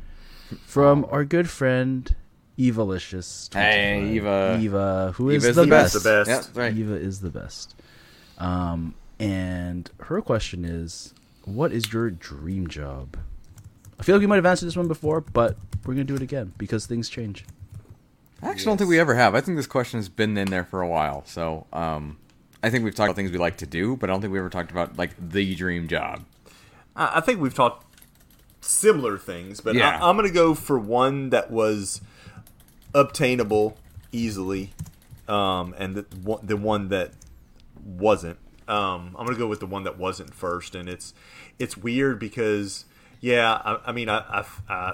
[0.65, 2.15] From our good friend
[2.57, 3.53] Evalicious.
[3.53, 4.57] Hey, Eva.
[4.61, 5.93] Eva, who is Eva's the, the best.
[5.93, 6.03] best.
[6.03, 6.51] The best.
[6.55, 6.75] Yeah, right.
[6.75, 7.75] Eva is the best.
[8.37, 13.17] Um, and her question is, "What is your dream job?"
[13.99, 16.21] I feel like we might have answered this one before, but we're gonna do it
[16.21, 17.45] again because things change.
[18.41, 19.35] I actually don't think we ever have.
[19.35, 21.23] I think this question has been in there for a while.
[21.25, 22.17] So, um,
[22.61, 24.39] I think we've talked about things we like to do, but I don't think we
[24.39, 26.23] ever talked about like the dream job.
[26.95, 27.84] I, I think we've talked
[28.65, 29.99] similar things, but Yeah.
[30.01, 32.01] I, I'm going to go for one that was
[32.93, 33.77] obtainable
[34.11, 34.71] easily,
[35.27, 37.11] um, and the one, the one that
[37.83, 38.37] wasn't.
[38.67, 41.13] Um, I'm going to go with the one that wasn't first, and it's
[41.59, 42.85] it's weird because
[43.21, 44.93] yeah, I, I mean I, I I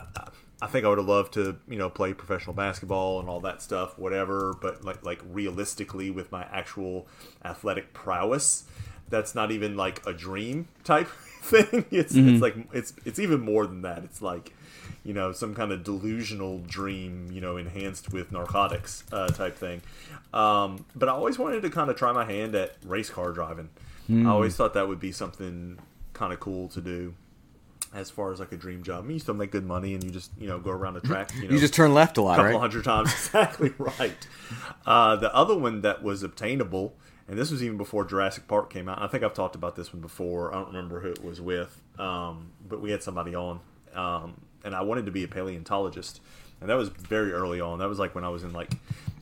[0.61, 3.61] I think I would have loved to you know play professional basketball and all that
[3.61, 4.53] stuff, whatever.
[4.61, 7.07] But like like realistically, with my actual
[7.45, 8.65] athletic prowess,
[9.09, 11.09] that's not even like a dream type
[11.45, 11.85] thing.
[11.91, 14.03] It's it's like it's it's even more than that.
[14.03, 14.53] It's like
[15.03, 19.81] you know some kind of delusional dream, you know, enhanced with narcotics uh, type thing.
[20.33, 23.69] Um, but I always wanted to kind of try my hand at race car driving.
[24.09, 25.79] I always thought that would be something
[26.11, 27.13] kind of cool to do.
[27.93, 30.03] As far as like a dream job, I mean, you still make good money, and
[30.03, 31.31] you just you know go around the track.
[31.35, 32.59] You, know, You just turn left a lot, a couple right?
[32.59, 33.09] hundred times.
[33.13, 34.27] Exactly right.
[34.85, 36.93] Uh, the other one that was obtainable,
[37.31, 38.97] and this was even before Jurassic Park came out.
[38.97, 40.53] and I think I've talked about this one before.
[40.53, 43.61] I don't remember who it was with, um, but we had somebody on,
[43.95, 44.33] um,
[44.65, 46.19] and I wanted to be a paleontologist,
[46.59, 47.79] and that was very early on.
[47.79, 48.73] That was like when I was in like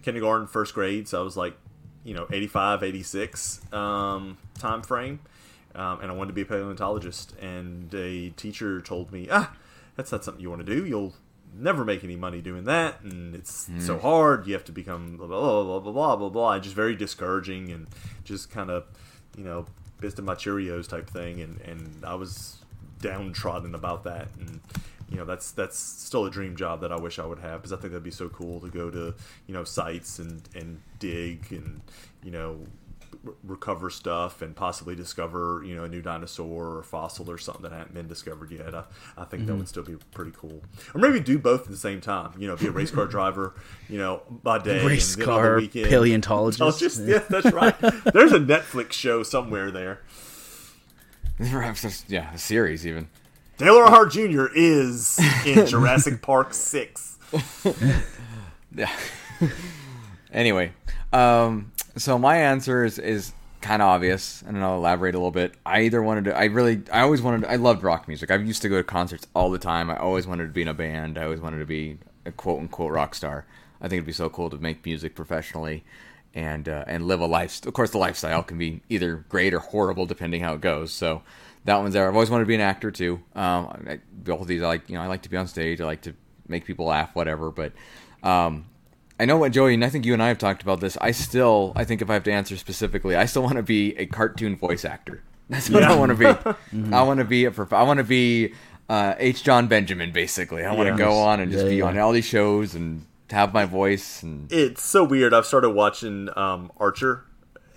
[0.01, 1.07] kindergarten, first grade.
[1.07, 1.55] So I was like,
[2.03, 5.19] you know, 85, 86 um, time frame.
[5.75, 7.35] Um, and I wanted to be a paleontologist.
[7.39, 9.53] And a teacher told me, ah,
[9.95, 10.83] that's not something you want to do.
[10.83, 11.13] You'll
[11.53, 13.79] never make any money doing that, and it's hmm.
[13.79, 14.47] so hard.
[14.47, 16.51] You have to become blah blah blah blah blah blah blah.
[16.53, 17.87] And just very discouraging, and
[18.23, 18.85] just kind of,
[19.37, 19.65] you know,
[19.99, 21.41] pissed in my Cheerios type thing.
[21.41, 22.59] And and I was
[23.01, 24.29] downtrodden about that.
[24.39, 24.59] And
[25.09, 27.73] you know, that's that's still a dream job that I wish I would have because
[27.73, 29.13] I think that'd be so cool to go to
[29.47, 31.81] you know sites and and dig and
[32.23, 32.59] you know
[33.43, 37.71] recover stuff and possibly discover you know a new dinosaur or fossil or something that
[37.71, 38.73] hadn't been discovered yet.
[38.73, 38.83] I,
[39.17, 40.61] I think that would still be pretty cool.
[40.93, 42.33] Or maybe do both at the same time.
[42.37, 43.55] You know, be a race car driver.
[43.89, 46.61] You know, by day, Race and then on the car weekend, paleontologist.
[46.61, 47.77] Oh, just, yeah, that's right.
[47.79, 50.01] There's a Netflix show somewhere there.
[52.07, 53.09] yeah, a series even.
[53.57, 54.53] Dale Earnhardt Jr.
[54.55, 57.17] is in Jurassic Park Six.
[58.73, 58.91] Yeah.
[60.31, 60.73] anyway,
[61.11, 65.53] um, so my answer is, is kind of obvious, and I'll elaborate a little bit.
[65.65, 68.31] I either wanted to, I really, I always wanted, I loved rock music.
[68.31, 69.89] I used to go to concerts all the time.
[69.89, 71.17] I always wanted to be in a band.
[71.17, 73.45] I always wanted to be a quote unquote rock star.
[73.81, 75.83] I think it'd be so cool to make music professionally
[76.33, 77.65] and uh, and live a life.
[77.65, 80.91] Of course, the lifestyle can be either great or horrible depending how it goes.
[80.91, 81.23] So
[81.65, 82.07] that one's there.
[82.07, 83.21] I've always wanted to be an actor too.
[83.35, 85.81] Um, I, both of these, I like, you know, I like to be on stage.
[85.81, 86.15] I like to
[86.47, 87.51] make people laugh, whatever.
[87.51, 87.73] But
[88.23, 88.65] um,
[89.19, 90.97] I know what Joey, and I think you and I have talked about this.
[91.01, 93.95] I still, I think if I have to answer specifically, I still want to be
[93.97, 95.21] a cartoon voice actor.
[95.49, 96.91] That's what I want to be.
[96.95, 98.53] I want to be a, prof- I want to be
[98.87, 99.43] uh, H.
[99.43, 100.63] Jon Benjamin, basically.
[100.63, 100.97] I want to Yeah.
[101.09, 101.85] go on and just Yeah, be yeah.
[101.85, 105.33] on all these shows and have my voice and It's so weird.
[105.33, 107.25] I've started watching um, Archer.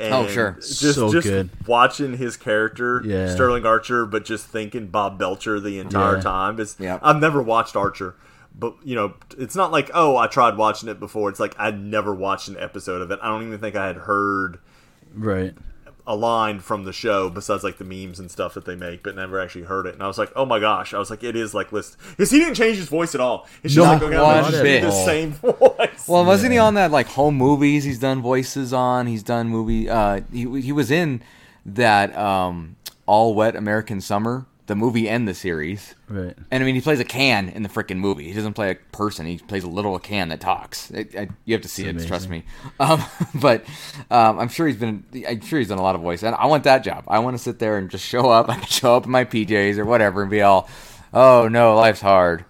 [0.01, 0.53] And Oh, sure.
[0.61, 1.51] Just, So just good.
[1.67, 3.33] watching his character, Yeah.
[3.35, 6.23] Sterling Archer, but just thinking Bob Belcher the entire Yeah.
[6.23, 6.61] time.
[6.61, 6.99] It's, Yeah.
[7.03, 8.15] I've never watched Archer,
[8.59, 11.29] but you know, it's not like oh, I tried watching it before.
[11.31, 13.19] It's like I'd never watched an episode of it.
[13.23, 14.59] I don't even think I had heard
[15.15, 15.55] Right.
[16.07, 19.15] a line from the show besides like the memes and stuff that they make, but
[19.15, 19.95] never actually heard it.
[19.95, 20.95] And I was like, oh my gosh!
[20.95, 23.47] I was like, it is like list because he didn't change his voice at all.
[23.63, 24.83] It's just No, like okay, one I'm just bit.
[24.83, 26.09] the same voice.
[26.09, 27.85] Well, wasn't he on that like home movies?
[27.85, 29.07] He's done voices on.
[29.07, 29.89] He's done movie.
[29.89, 31.23] Uh, he he was in
[31.65, 32.77] that um,
[33.07, 35.95] All Wet American Summer, the movie and the series.
[36.09, 36.35] Right.
[36.51, 38.25] And I mean, he plays a can in the freaking movie.
[38.25, 39.27] He doesn't play a person.
[39.27, 40.91] He plays a little can that talks.
[40.91, 42.07] It, I, you have to see It's it.
[42.07, 42.45] Trust me.
[42.81, 43.05] Um,
[43.35, 43.67] but
[44.11, 45.05] um, I'm sure he's been.
[45.29, 46.23] I'm sure he's done a lot of voice.
[46.23, 47.05] And I want that job.
[47.07, 48.49] I want to sit there and just show up.
[48.51, 50.71] I can show up in my PJs or whatever and be all,
[51.13, 52.47] "Oh no, life's hard."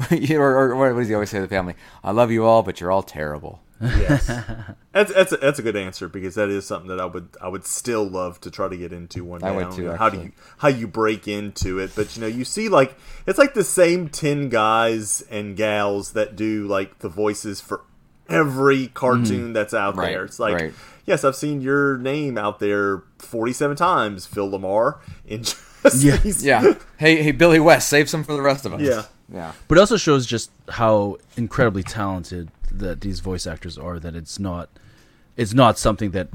[0.10, 1.74] or, or what does he always say to the family?
[2.02, 3.60] I love you all, but you're all terrible.
[3.80, 4.26] Yes,
[4.92, 7.48] that's that's a, that's a good answer because that is something that I would I
[7.48, 9.48] would still love to try to get into one day.
[9.48, 11.92] I would too, know How do you how you break into it?
[11.94, 16.36] But you know, you see like it's like the same ten guys and gals that
[16.36, 17.82] do like the voices for
[18.28, 19.52] every cartoon mm-hmm.
[19.52, 20.24] that's out Right, there.
[20.24, 20.72] It's like right.
[21.06, 24.98] yes, I've seen your name out there forty seven times, Phil LaMarr.
[25.26, 25.42] In
[25.82, 26.16] just Yeah.
[26.16, 26.74] these- Yeah.
[26.98, 28.80] hey, hey, Billy West, save some for the rest of us.
[28.80, 29.04] Yeah.
[29.32, 29.52] Yeah.
[29.68, 33.98] But it also shows just how incredibly talented that these voice actors are.
[33.98, 34.68] That it's not,
[35.36, 36.28] it's not something that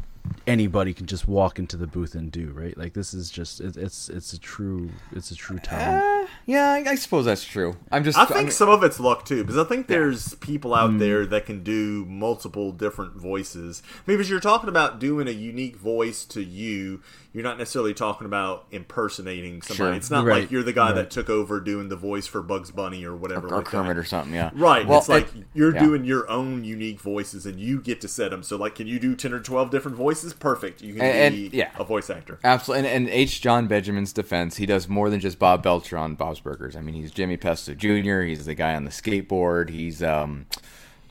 [0.47, 2.51] anybody can just walk into the booth and do.
[2.51, 2.77] Right?
[2.77, 6.03] Like this is just it, it's it's a true it's a true talent.
[6.03, 7.75] Uh, yeah, I, I suppose that's true.
[7.91, 8.17] I'm just.
[8.17, 11.25] I think I'm- some of it's luck too, because I think there's people out there
[11.25, 13.83] that can do multiple different voices.
[14.07, 17.01] Maybe because you're talking about doing a unique voice to you,
[17.34, 19.89] you're not necessarily talking about impersonating somebody.
[19.89, 19.93] Sure.
[19.93, 20.95] It's not Right, like you're the guy right.
[20.95, 23.47] that took over doing the voice for Bugs Bunny or whatever.
[23.47, 23.71] or like that.
[23.71, 24.34] Kermit or something.
[24.34, 24.51] Yeah.
[24.53, 24.86] Right.
[24.88, 25.81] Well, it's like it- you're yeah.
[25.84, 28.43] doing your own unique voices and you get to set them.
[28.43, 30.34] So, like, can you do 10 or 12 different voices?
[30.34, 30.81] Perfect.
[30.81, 31.69] You can And- be and- yeah.
[31.79, 32.39] a voice actor.
[32.43, 32.88] Absolutely.
[32.88, 33.41] And, and H.
[33.41, 36.75] Jon Benjamin's defense, he does more than just Bob Belcher on Bob's Burgers.
[36.75, 40.45] I mean, he's Jimmy Pesto Jr., he's the guy on the skateboard, he's um,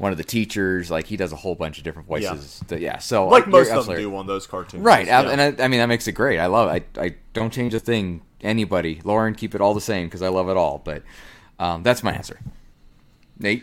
[0.03, 0.91] one of the teachers.
[0.91, 2.63] Like, he does a whole bunch of different voices.
[2.69, 2.77] Yeah.
[2.77, 4.83] yeah so, Like most of them do on those cartoons.
[4.83, 5.07] Right.
[5.07, 5.31] Yeah.
[5.31, 6.41] And I, I mean, that makes it great.
[6.41, 6.89] I love it.
[6.99, 8.23] I, I don't change a thing.
[8.41, 9.01] Anybody.
[9.05, 10.83] Loren, keep it all the same because I love it all.
[10.85, 11.05] But
[11.61, 12.41] um, that's my answer.
[13.39, 13.63] Nate?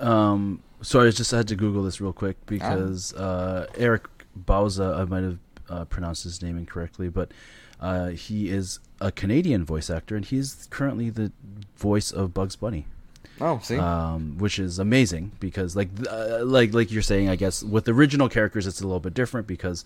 [0.00, 5.04] Um, sorry, I just had to Google this real quick because uh, Eric Bauza, I
[5.04, 7.30] might have uh, pronounced his name incorrectly, but
[7.80, 11.30] uh, he is a Canadian voice actor, and he's currently the
[11.76, 12.86] voice of Bugs Bunny.
[13.40, 13.76] Oh, see?
[13.78, 18.28] um, which is amazing because like uh, like like you're saying, I guess with original
[18.28, 19.84] characters it's a little bit different because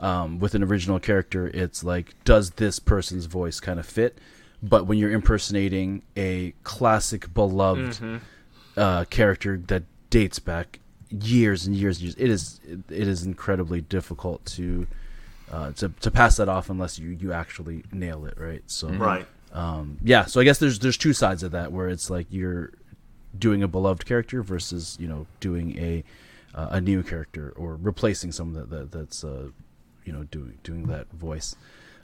[0.00, 4.18] um, with an original character it's like does this person's voice kind of fit?
[4.62, 8.20] But when you're impersonating a classic beloved
[8.76, 10.80] uh, character that dates back
[11.10, 14.86] years and years and years, it is it, it is incredibly difficult to.
[15.48, 19.24] Uh, to, to pass that off unless you, you actually nail it right so Right.
[19.52, 22.72] um, yeah so i guess there's there's two sides of that where it's like you're
[23.38, 26.04] doing a beloved character versus you know doing a
[26.54, 29.48] uh, a new character or replacing someone that, that that's uh,
[30.04, 31.54] you know doing doing that voice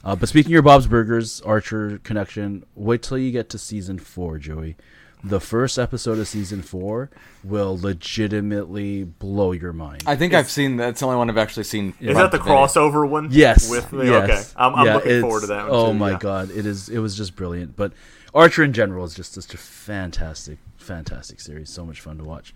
[0.05, 3.99] uh, but speaking of your bob's burgers archer connection wait till you get to season
[3.99, 4.77] four joey
[5.25, 7.09] the first episode of season four
[7.45, 11.63] will legitimately blow your mind I think I've seen that's the only one I've actually
[11.65, 11.95] seen.
[12.01, 13.29] Is that the crossover one?
[13.31, 13.71] Yes.
[13.71, 14.07] With me?
[14.07, 14.29] yes.
[14.29, 14.43] Okay.
[14.57, 15.71] I'm, I'm Yeah, looking forward to that one.
[15.71, 16.19] Oh too, my yeah.
[16.19, 16.89] god, it is.
[16.89, 17.77] It was just brilliant.
[17.77, 17.93] But
[18.35, 21.71] Archer in general is just such a fantastic, fantastic series.
[21.71, 22.55] So much fun to watch.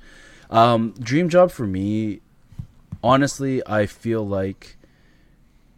[0.51, 2.21] Um, dream job for me,
[3.03, 4.77] honestly, I feel like,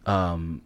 [0.05, 0.61] um,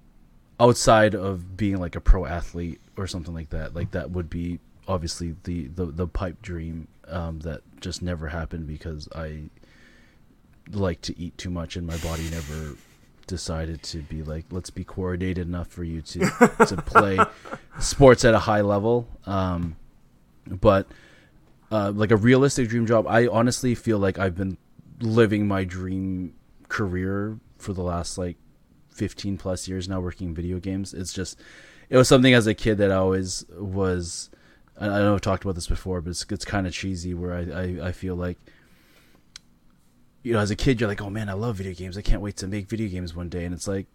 [0.60, 4.60] outside of being like a pro athlete or something like that, like that would be
[4.88, 9.50] obviously the the, the pipe dream um, that just never happened because I
[10.72, 12.76] like to eat too much and my body never
[13.28, 16.20] decided to be like let's be coordinated enough for you to
[16.68, 17.18] to play
[17.80, 19.08] sports at a high level.
[19.26, 19.76] Um
[20.48, 20.88] but
[21.72, 24.58] uh like a realistic dream job i honestly feel like i've been
[25.00, 26.34] living my dream
[26.68, 28.36] career for the last like
[28.90, 30.94] 15 plus years now working in video games.
[30.94, 31.40] It's just
[31.90, 34.30] it was something as a kid that i always was
[34.80, 37.34] i I know i've talked about this before but it's, it's kind of cheesy where
[37.34, 38.38] I, I i feel like
[40.24, 41.98] you know, as a kid, you're like, oh man, I love video games.
[41.98, 43.44] I can't wait to make video games one day.
[43.46, 43.86] And it's like,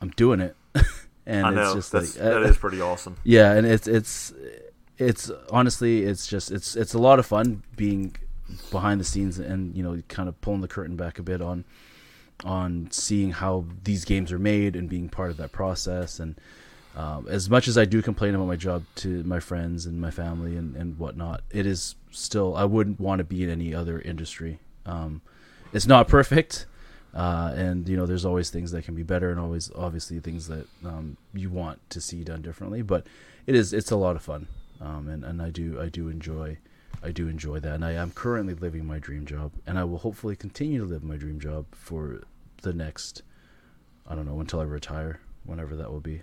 [0.00, 0.56] I'm doing it.
[1.26, 1.62] and I know.
[1.62, 3.16] it's just That's, like, that uh, is pretty awesome.
[3.24, 3.52] yeah.
[3.52, 4.32] And it's, it's,
[4.98, 8.16] it's honestly, it's just, it's, it's a lot of fun being
[8.70, 11.64] behind the scenes and, you know, kind of pulling the curtain back a bit on,
[12.44, 16.18] on seeing how these games are made and being part of that process.
[16.18, 16.40] And,
[16.96, 20.10] um, as much as I do complain about my job to my friends and my
[20.10, 24.00] family and, and whatnot, it is still I wouldn't want to be in any other
[24.00, 24.60] industry.
[24.86, 25.20] Um,
[25.72, 26.66] it's not perfect,
[27.14, 30.48] uh, and you know there's always things that can be better, and always obviously things
[30.48, 32.82] that um, you want to see done differently.
[32.82, 33.06] But
[33.46, 34.46] it is it's a lot of fun,
[34.80, 36.58] um, and and I do I do enjoy
[37.02, 39.98] I do enjoy that, and I am currently living my dream job, and I will
[39.98, 42.22] hopefully continue to live my dream job for
[42.62, 43.22] the next
[44.08, 46.22] I don't know until I retire, whenever that will be.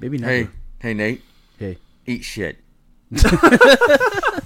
[0.00, 0.32] Maybe never.
[0.32, 0.48] Hey,
[0.80, 1.22] hey, Nate,
[1.58, 2.58] Hey, eat shit.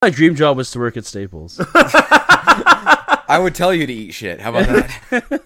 [0.00, 1.60] what if my dream job was to work at Staples?
[1.74, 4.40] I would tell you to eat shit.
[4.40, 5.42] How about that?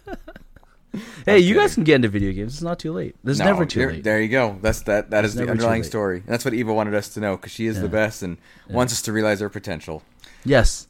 [1.27, 2.55] hey, you guys can get into video games.
[2.55, 3.17] It's not too late.
[3.25, 4.05] There's No, never too there, late.
[4.05, 4.57] There you go.
[4.63, 5.11] That's that.
[5.11, 5.89] That is the never too underlying late.
[5.89, 6.19] story.
[6.19, 7.89] And that's what Eva wanted us to know because she is the Yeah.
[7.89, 8.39] best and
[8.71, 10.03] wants us to realize our potential.
[10.45, 10.87] Yes,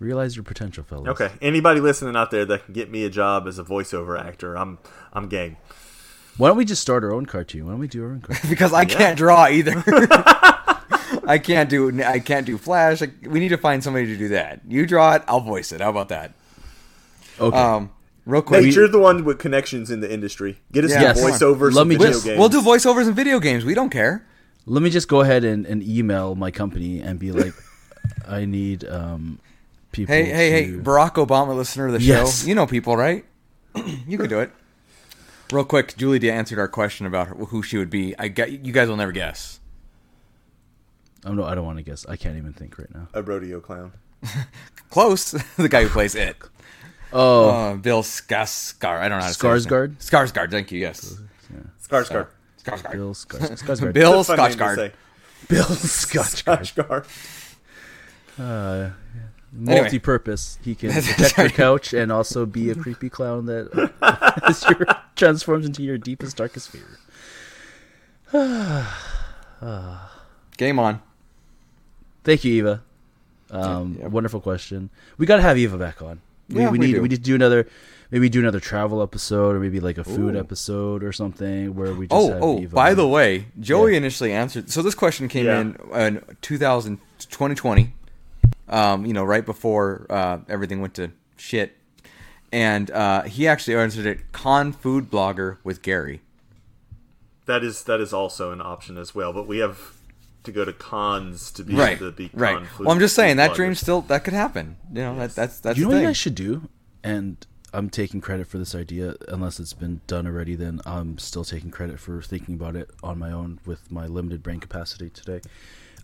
[0.00, 1.06] realize your potential, fellas.
[1.10, 1.30] Okay.
[1.40, 4.78] Anybody listening out there that can get me a job as a voiceover actor, I'm
[5.12, 5.58] I'm game.
[6.38, 7.66] Why don't we just start our own cartoon?
[7.66, 8.50] Why don't we do our own cartoon?
[8.50, 9.80] because I can't draw either.
[11.26, 13.00] I can't do I can't do Flash.
[13.00, 14.60] Like, we need to find somebody to do that.
[14.66, 15.80] You draw it, I'll voice it.
[15.80, 16.32] How about that?
[17.38, 17.56] Okay.
[17.56, 17.90] Um,
[18.24, 20.58] real quick, Nate, you're the one with connections in the industry.
[20.72, 21.20] Get us Yes.
[21.20, 22.38] some voiceovers, Let me video just- games.
[22.38, 23.64] we'll do voiceovers in video games.
[23.64, 24.24] We don't care.
[24.66, 27.52] Let me just go ahead and, and email my company and be like,
[28.28, 29.38] I need um,
[29.92, 30.14] people.
[30.14, 32.06] Hey, hey, hey, Barack Obama, listener of the show.
[32.06, 32.46] Yes.
[32.46, 33.24] You know people, right?
[34.08, 34.50] you can do it.
[35.52, 38.14] Real quick, Julie answered our question about who she would be.
[38.18, 39.60] I get you guys will never guess.
[41.26, 42.06] Oh no, I don't want to guess.
[42.08, 43.08] I can't even think right now.
[43.12, 43.92] a rodeo clown.
[44.90, 46.36] Close, the guy who plays it.
[47.12, 48.98] Oh, Uh, Bill Skarsgård.
[49.00, 49.72] I don't know how to say his name.
[49.72, 49.96] Skarsgård?
[49.98, 50.50] Skarsgård.
[50.50, 50.80] Thank you.
[50.80, 51.16] Yes.
[51.82, 52.28] Skarsgård.
[52.64, 52.92] Skarsgård.
[52.92, 53.92] Bill Skars- Skarsgård.
[53.92, 54.92] Bill Funny name to Skarsgård.
[55.48, 56.60] Bill Skarsgård.
[56.74, 57.04] Skarsgård.
[58.38, 58.90] Uh,
[59.52, 60.58] multi-purpose.
[60.64, 63.68] He can protect your couch and also be a creepy clown that
[64.48, 66.86] is your, transforms into your deepest, darkest fear.
[70.56, 71.00] Game on.
[72.26, 72.82] Thank you, Eva.
[73.50, 74.08] Um, Yeah.
[74.08, 74.90] Wonderful question.
[75.16, 76.20] We gotta have Eva back on.
[76.50, 77.02] We, Yeah, we we need do.
[77.02, 77.66] we need to do another,
[78.10, 80.38] maybe do another travel episode or maybe like a food Ooh.
[80.38, 82.74] episode or something where we just Oh, have oh, Eva.
[82.74, 82.96] by on.
[82.96, 83.98] the way, Joey Yeah.
[83.98, 84.68] initially answered.
[84.70, 85.60] So this question came Yeah.
[85.60, 86.98] in in 2000,
[87.30, 87.94] 2020,
[88.68, 91.76] um, you know, right before uh, everything went to shit.
[92.52, 96.20] And uh, he actually answered it con food blogger with Gary.
[97.46, 99.95] That is that is also an option as well, but we have
[100.46, 101.96] to go to cons to be Right.
[101.96, 102.66] able to be con Right.
[102.66, 104.76] food- Well, I'm just saying that dream still that could happen.
[104.92, 106.02] You know, that, that's that's you know the what thing.
[106.04, 106.68] you guys should do?
[107.04, 110.54] And I'm taking credit for this idea, unless it's been done already.
[110.56, 114.42] Then I'm still taking credit for thinking about it on my own with my limited
[114.42, 115.40] brain capacity today.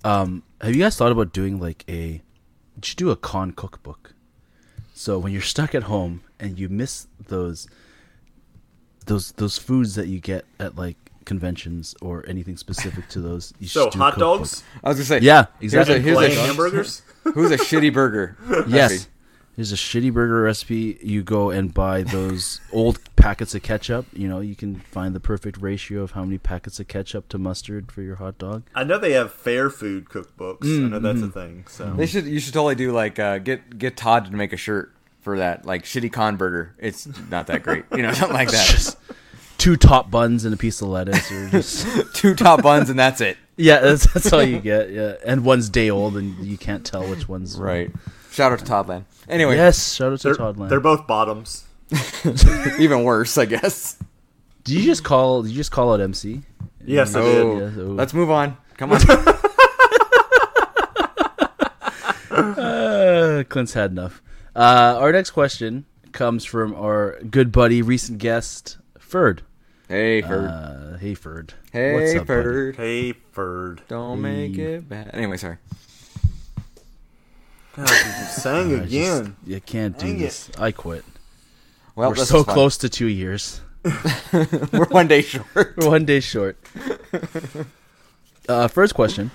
[0.04, 2.20] Um, have you guys thought about doing like a?
[2.76, 4.14] You should do a con cookbook.
[4.94, 7.66] So when you're stuck at home and you miss those,
[9.06, 13.68] those those foods that you get at like conventions or anything specific to those, you
[13.68, 14.38] So do a hot cookbook.
[14.40, 15.96] dogs, I was gonna say, Yeah, Here's exactly.
[15.96, 17.02] a, here's plain a hamburgers.
[17.34, 18.36] who's a shitty burger?
[18.68, 18.90] Yes.
[18.92, 19.08] recipe?
[19.54, 20.98] There's a shitty burger recipe.
[21.02, 24.06] You go and buy those old packets of ketchup.
[24.14, 27.38] You know, you can find the perfect ratio of how many packets of ketchup to
[27.38, 28.62] mustard for your hot dog.
[28.74, 30.64] I know they have fair food cookbooks.
[30.64, 31.66] I know that's a thing.
[31.68, 32.24] So They should.
[32.24, 35.66] You should totally do like uh, get get Todd to make a shirt for that,
[35.66, 36.74] like shitty con burger.
[36.78, 38.96] It's not that great, you know, something like that.
[39.62, 41.86] Just two top buns and a piece of lettuce, or just
[42.16, 43.36] Two top buns and that's it.
[43.56, 44.90] yeah, that's, that's all you get.
[44.90, 47.90] Yeah, and one's day old, and you can't tell which one's Right.
[48.32, 49.04] Shout out to Toddland.
[49.28, 51.64] Anyway, Yes, shout out to they're, Todd they're both bottoms.
[52.78, 53.98] even worse, I guess.
[54.64, 55.42] Did you just call?
[55.42, 56.42] Did you just call out MC?
[56.84, 57.36] Yes, I did.
[57.36, 57.86] Yeah, oh.
[57.92, 58.56] let's move on.
[58.76, 59.00] Come on.
[62.30, 64.22] Uh, Clint's had enough.
[64.56, 69.42] Uh, our next question comes from our good buddy, recent guest, Ferd.
[69.92, 70.44] Hey, Ferd.
[70.50, 71.54] Uh, hey, Ferd.
[71.72, 72.42] hey, What's up, buddy?
[72.42, 72.76] Ferd.
[72.76, 73.82] Hey, Ferd.
[73.88, 75.10] Don't make it bad.
[75.12, 75.58] Anyway, sorry.
[77.76, 77.94] God, you
[78.30, 79.36] sang I just- again.
[79.46, 80.20] you can't do Dang it.
[80.20, 80.50] this.
[80.58, 81.04] I quit.
[81.94, 83.60] Well, We're so close to two years.
[84.72, 85.74] We're one day short.
[85.76, 86.56] We're one day short.
[88.48, 89.30] uh, first question: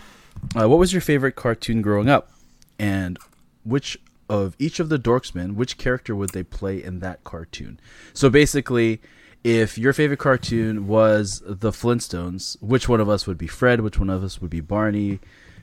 [0.59, 2.31] uh, What was your favorite cartoon growing up,
[2.79, 3.19] and
[3.63, 3.97] which
[4.29, 7.79] of each of the Dorksmen, which character would they play in that cartoon?
[8.13, 9.01] So basically,
[9.43, 13.81] if your favorite cartoon was the Flintstones, which one of us would be Fred?
[13.81, 15.19] Which one of us would be Barney?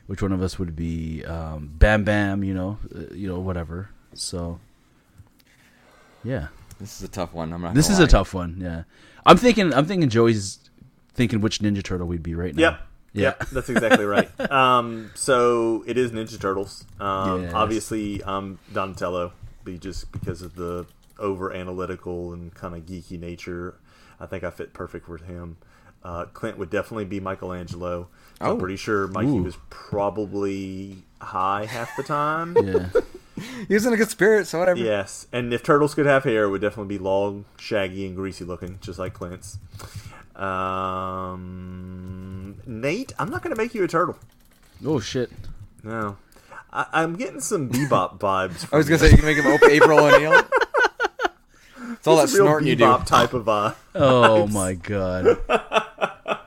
[0.07, 2.43] Which one of us would be um, Bam Bam?
[2.43, 3.89] You know, uh, you know, whatever.
[4.13, 4.59] So,
[6.23, 6.47] yeah.
[6.79, 7.53] This is a tough one.
[7.53, 7.73] I'm not.
[7.73, 8.57] This gonna is a tough one.
[8.59, 8.83] Yeah,
[9.25, 9.73] I'm thinking.
[9.73, 10.59] I'm thinking Joey's
[11.13, 12.61] thinking which Ninja Turtle we'd be right now.
[12.61, 12.81] Yep.
[13.13, 13.21] Yeah.
[13.23, 14.29] Yep, that's exactly right.
[14.51, 16.83] Um, so it is Ninja Turtles.
[16.99, 17.53] Um, Yes.
[17.53, 19.31] Obviously, I'm Donatello,
[19.63, 20.85] be just because of the
[21.19, 23.75] over analytical and kind of geeky nature.
[24.19, 25.57] I think I fit perfect with him.
[26.03, 28.07] Uh, Clint would definitely be Michelangelo.
[28.39, 28.51] Oh.
[28.51, 29.43] I'm pretty sure Mikey Ooh.
[29.43, 32.55] was probably high half the time.
[32.65, 32.89] Yeah.
[33.67, 34.79] He was in a good spirit, so whatever.
[34.79, 38.45] Yes, and if turtles could have hair, it would definitely be long, shaggy, and greasy
[38.45, 39.57] looking, just like Clint's.
[41.25, 44.17] Um, Nate, I'm not going to make you a turtle.
[44.85, 45.31] Oh shit.
[45.83, 46.15] No,
[46.71, 48.67] I, I'm getting some bebop vibes.
[48.73, 50.41] I was gonna say you can make him Oprah April O'Neil.
[52.05, 52.83] It's all that It's a real snorting you do.
[52.83, 53.73] bebop type of uh.
[53.95, 55.25] Oh my god.
[55.27, 55.55] Incredible.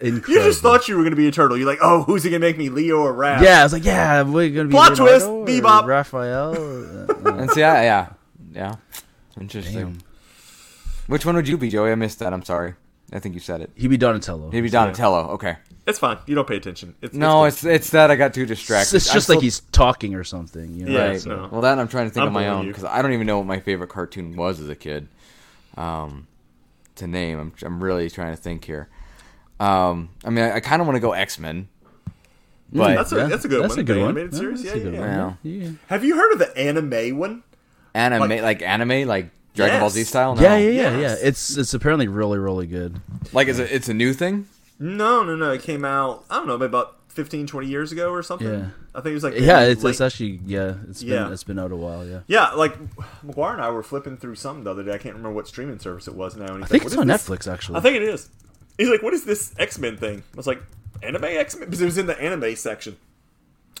[0.00, 1.56] You just thought you were going to be a turtle.
[1.56, 3.42] You're like, oh, who's he going to make me, Leo or Raph?
[3.42, 5.86] Yeah, I was like, yeah, we're gonna be Plot twist, Leonardo or Bebop.
[5.86, 6.54] Raphael.
[7.26, 8.08] Uh, And see, I, yeah,
[8.52, 8.74] yeah,
[9.40, 9.74] interesting.
[9.74, 9.98] damn.
[11.08, 11.90] Which one would you be, Joey?
[11.90, 12.32] I missed that.
[12.32, 12.74] I'm sorry.
[13.12, 13.70] I think you said it.
[13.74, 14.50] He'd be Donatello.
[14.50, 15.30] He'd be Donatello.
[15.30, 15.56] Okay.
[15.86, 16.18] It's fine.
[16.26, 16.96] You don't pay attention.
[17.00, 18.96] It's, No, it's, it's it's that I got too distracted.
[18.96, 20.74] it's I'm just like still- he's talking or something.
[20.74, 20.92] You know?
[20.92, 21.26] Yeah, right.
[21.26, 21.48] no.
[21.52, 23.38] Well, that I'm trying to think I'm of my own because I don't even know
[23.38, 25.06] what my favorite cartoon was as a kid.
[25.76, 26.26] Um,
[26.96, 28.88] to name, I'm I'm really trying to think here.
[29.60, 31.68] Um, I mean, I, I kind of want to go X Men.
[32.72, 33.78] But That's a- that's a good that's one.
[33.80, 34.08] A good The one.
[34.10, 34.62] animated Yeah, series?
[34.64, 35.38] that's a Yeah, good yeah, one.
[35.44, 35.68] yeah.
[35.86, 37.42] Have you heard of the anime one?
[37.94, 40.34] anime, Like- like, anime, like Dragon Ball Z style.
[40.34, 40.42] No.
[40.42, 41.18] Yeah, yeah, yeah, Yes.
[41.22, 41.28] yeah.
[41.28, 43.00] It's it's apparently really, really good.
[43.32, 43.70] Like, is it?
[43.70, 44.46] It's a new thing.
[44.78, 45.52] No, no, no.
[45.52, 48.46] It came out, I don't know, maybe about 15, 20 years ago or something.
[48.48, 48.66] Yeah.
[48.94, 50.74] I think it was like Yeah, it's, late- it's actually yeah.
[50.88, 51.32] It's been Yeah.
[51.32, 52.06] it's been out a while.
[52.06, 52.20] Yeah.
[52.26, 52.74] Yeah, like
[53.24, 54.92] McGuire and I were flipping through something the other day.
[54.92, 56.54] I can't remember what streaming service it was now.
[56.54, 57.78] And I think like, it's "What on is this?" Netflix actually.
[57.78, 58.28] I think it is.
[58.78, 60.62] He's like, "What is this X Men thing?" I was like,
[61.02, 62.96] "Anime X Men," because it was in the anime section.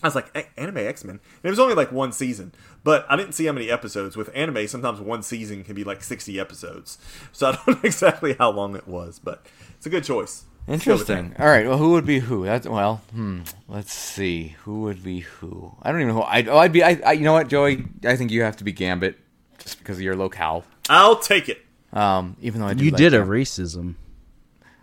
[0.02, 2.52] I was like, "A- "Anime X Men," and it was only like one season,
[2.84, 4.16] but I didn't see how many episodes.
[4.16, 6.96] With anime, sometimes one season can be like sixty episodes,
[7.32, 9.44] so I don't know exactly how long it was, but
[9.76, 10.44] it's a good choice.
[10.68, 11.18] Let's go with that.
[11.18, 11.42] Interesting.
[11.44, 11.66] All right.
[11.66, 12.44] Well, who would be who?
[12.44, 12.96] That's well.
[13.12, 13.40] Hmm.
[13.68, 14.56] Let's see.
[14.64, 15.72] Who would be who?
[15.82, 16.22] I don't even know.
[16.22, 16.82] Who, I, oh, I'd be.
[16.82, 17.12] I, I.
[17.12, 17.84] You know what, Joey?
[18.04, 19.16] I think you have to be Gambit,
[19.58, 20.64] just because of your locale.
[20.88, 21.64] I'll take it.
[21.92, 22.36] Um.
[22.40, 23.32] Even though I do you like did a Gambit.
[23.46, 23.94] racism.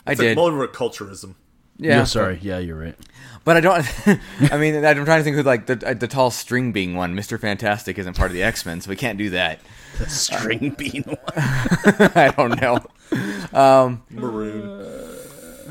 [0.08, 0.28] I It's did.
[0.30, 1.36] like more of a culturism.
[1.78, 1.98] yeah.
[1.98, 2.40] Yeah, sorry.
[2.42, 2.96] Yeah, you're right.
[3.46, 3.86] But I don't.
[4.54, 7.14] I mean, I'm trying to think who like the the tall string being one.
[7.14, 9.60] Mister Fantastic isn't part of the X Men, so we can't do that.
[10.00, 11.18] The string bean one.
[11.36, 14.00] I don't know.
[14.10, 14.93] Maroon.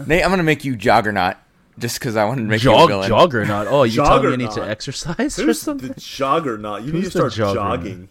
[0.07, 1.37] Nate, I'm gonna make you Juggernaut
[1.79, 3.09] just because I wanted to make you a Jog, villain.
[3.09, 3.67] juggernaut.
[3.69, 4.71] Oh, you tell me I need to Juggernaut.
[4.71, 5.89] exercise or something?
[5.89, 6.83] the joggernaut?
[6.83, 7.81] You need to Who's the start juggernaut?
[7.81, 8.09] jogging.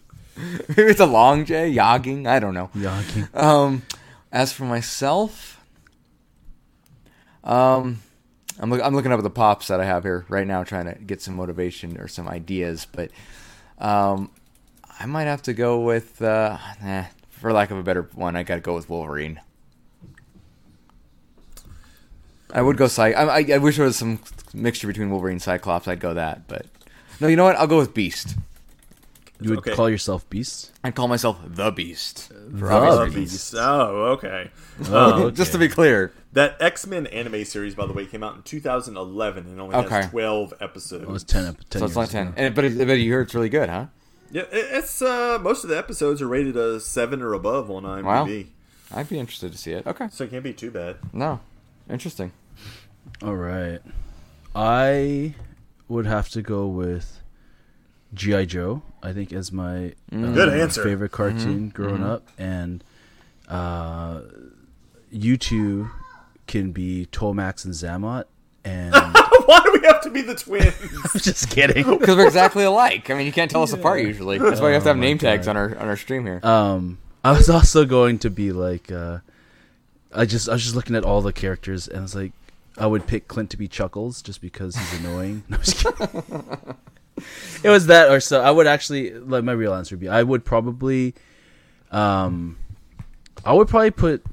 [0.68, 2.26] Maybe it's a long J, jogging.
[2.26, 2.70] I don't know.
[2.78, 3.28] Jogging.
[3.34, 3.82] Um,
[4.32, 5.60] as for myself,
[7.44, 8.00] um,
[8.58, 10.86] I'm look, I'm looking up at the pops that I have here right now, trying
[10.86, 12.86] to get some motivation or some ideas.
[12.90, 13.10] But
[13.78, 14.30] um,
[14.98, 18.42] I might have to go with, uh, eh, for lack of a better one, I
[18.42, 19.40] got to go with Wolverine.
[22.52, 23.12] I would go Cy.
[23.12, 24.18] I, I, I wish there was some
[24.52, 25.88] mixture between Wolverine and Cyclops.
[25.88, 26.66] I'd go that, but
[27.20, 27.26] no.
[27.28, 27.56] You know what?
[27.56, 28.36] I'll go with Beast.
[29.40, 29.74] You would okay.
[29.74, 30.70] call yourself Beast?
[30.84, 32.28] I'd call myself the Beast.
[32.28, 33.30] For The obvious Oh, reasons.
[33.32, 33.54] Beast.
[33.58, 34.50] Oh, okay.
[34.88, 38.36] Oh, Just to be clear, That X Men anime series, by the way, came out
[38.36, 39.96] in 2011 and only Okay.
[40.02, 41.02] has 12 episodes.
[41.02, 42.34] It was 10, ep- 10 so it's like ten.
[42.36, 43.86] And, but, it, but you heard it's really good, huh?
[44.30, 48.04] Yeah, it's uh, most of the episodes are rated a seven or above on IMDb,
[48.04, 48.98] Wow.
[49.00, 49.86] I'd be interested to see it.
[49.88, 50.06] Okay.
[50.12, 50.96] so it can't be too bad.
[51.12, 51.40] No.
[51.90, 52.30] Interesting.
[53.22, 53.80] All right.
[54.54, 55.34] I
[55.88, 57.20] would have to go with
[58.14, 58.44] G.I.
[58.46, 60.82] Joe, I think, as my uh, Good answer.
[60.82, 62.28] favorite cartoon growing up.
[62.38, 62.82] And
[63.48, 64.22] uh,
[65.10, 65.90] you two
[66.46, 68.24] can be Tomax and Xamot.
[68.64, 68.94] And
[69.46, 70.74] Why do we have to be the twins?
[71.14, 71.84] I'm just kidding.
[71.98, 73.10] Because we're exactly alike.
[73.10, 74.38] I mean, you can't tell us apart usually.
[74.38, 76.24] That's why we have to have Oh my name tags on our on our stream
[76.24, 76.40] here.
[76.44, 79.18] Um, I was also going to be like, uh,
[80.14, 82.32] I just I was just looking at all the characters, and I was like,
[82.78, 85.44] I would pick Clint to be Chuckles just because he's annoying.
[85.48, 86.76] No, I'm just kidding.
[87.64, 88.40] it was that, or so.
[88.40, 91.14] I would actually like my real answer would be I would probably,
[91.90, 92.56] um,
[93.44, 94.24] I would probably put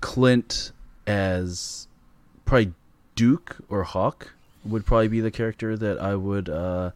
[0.00, 0.72] Clint
[1.06, 1.86] as
[2.44, 2.72] probably
[3.14, 4.32] Duke or Hawk
[4.64, 6.92] would probably be the character that I would uh,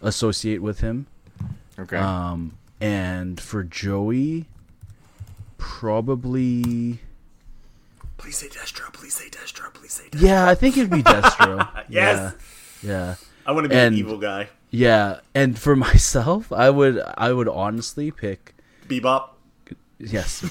[0.00, 1.06] associate with him.
[1.78, 1.96] okay.
[1.96, 4.46] Um, and for Joey,
[5.58, 7.00] probably.
[8.22, 8.92] Please say Destro.
[8.92, 9.72] Please say Destro.
[9.74, 10.22] Please say Destro.
[10.22, 11.68] Yeah, I think it'd be Destro.
[11.88, 12.34] Yes.
[12.82, 13.14] Yeah, yeah,
[13.44, 14.48] I want to be And- an evil guy.
[14.70, 15.20] yeah.
[15.34, 18.54] And for myself, I would, I would honestly pick.
[18.88, 19.28] Bebop.
[19.98, 20.44] Yes,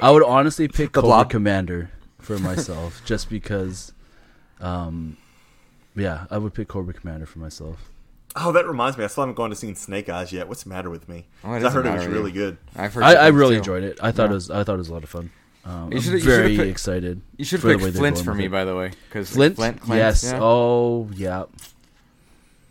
[0.00, 1.30] I would honestly pick The Cobra Blob.
[1.30, 3.92] Commander for myself, just because.
[4.60, 5.16] Um,
[5.96, 7.90] yeah, I would pick Cobra Commander for myself.
[8.36, 9.02] Oh, that reminds me.
[9.02, 10.46] I still haven't gone to see Snake Eyes yet.
[10.46, 11.26] What's the matter with me?
[11.42, 12.58] Oh, I heard it was really good.
[12.76, 13.58] I've heard I, I really too.
[13.58, 13.98] enjoyed it.
[14.00, 14.30] I thought Yeah.
[14.30, 15.32] it was, I thought it was a lot of fun.
[15.64, 17.20] Um, You I'm should've- you very picked- excited.
[17.36, 20.24] You should pick Flint for me, by the way, because Flint, Flint, Clint, yes.
[20.24, 20.38] yeah.
[20.40, 21.44] Oh, yeah.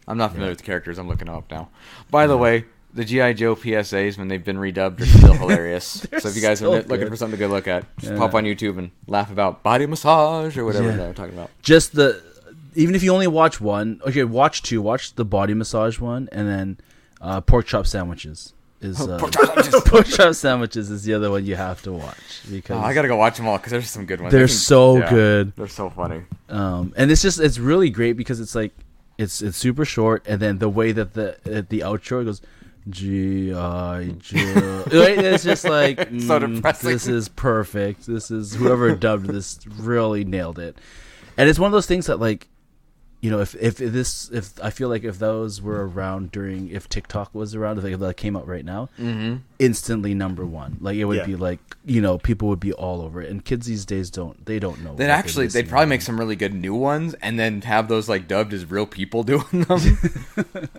[0.07, 0.97] I'm not familiar with the characters.
[0.97, 1.69] I'm looking up now.
[2.09, 6.07] By the way, the GI Joe PSAs when they've been redubbed are still hilarious.
[6.17, 7.09] So if you guys are looking good.
[7.09, 8.17] for something to go look at, just Yeah.
[8.17, 10.95] pop on YouTube and laugh about body massage or whatever Yeah.
[10.97, 11.51] they're talking about.
[11.61, 12.19] Just the,
[12.73, 14.81] even if you only watch one, okay, watch two.
[14.81, 16.77] Watch the body massage one, and then
[17.21, 19.81] uh, pork chop sandwiches is uh, Pork chop sandwiches.
[19.85, 23.07] pork chop sandwiches is the other one you have to watch because Oh, I gotta
[23.07, 24.31] go watch them all because there's some good ones.
[24.31, 25.55] They're think- so yeah, good.
[25.55, 26.23] They're so funny.
[26.49, 28.73] um, and it's just it's really great because it's like
[29.17, 31.37] it's it's super short, and then the way that the
[31.69, 32.41] the outro goes.
[32.89, 33.97] G I.
[33.99, 34.15] Right?
[34.93, 36.89] It's just like So mm, depressing.
[36.89, 38.07] this is perfect.
[38.07, 40.77] This is whoever dubbed this really nailed it,
[41.37, 42.47] and it's one of those things that like,
[43.21, 46.87] you know, if if this if I feel like if those were around during if
[46.87, 49.37] TikTok was around if, like, that came out right now, Mm-hmm.
[49.59, 50.77] instantly number one.
[50.79, 51.25] Like it would Yeah.
[51.25, 54.45] be like you know people would be all over it, and kids these days don't
[54.45, 54.93] they don't know.
[55.09, 58.07] what actually, they'd probably out make some really good new ones, and then have those
[58.07, 59.97] like dubbed as real people doing them.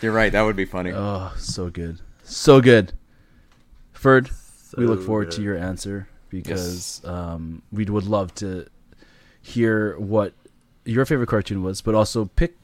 [0.00, 0.32] You're right.
[0.32, 0.92] That would be funny.
[0.94, 2.92] Oh, so good, so good.
[3.92, 4.30] Ferd,
[4.76, 8.66] we look So forward to your answer because um, we would love to
[9.40, 10.32] hear what
[10.84, 12.56] your favorite cartoon was, but also pick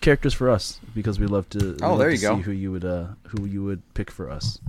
[0.00, 1.58] characters for us because we love to.
[1.58, 2.36] we Oh, love there to you go.
[2.36, 4.60] See who you would uh, who you would pick for us.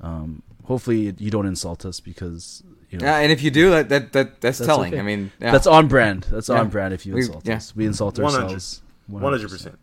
[0.00, 3.88] Um, hopefully you don't insult us because you know Yeah, and if you do, that,
[3.90, 4.92] that, that that's, That's telling.
[4.92, 5.00] okay.
[5.00, 5.52] I mean, yeah.
[5.52, 6.26] that's on brand.
[6.30, 6.58] That's Yeah.
[6.60, 6.92] on brand.
[6.92, 7.56] If you We- insult yeah.
[7.56, 8.42] us, we insult 100.
[8.44, 8.82] ourselves.
[9.06, 9.78] One hundred percent.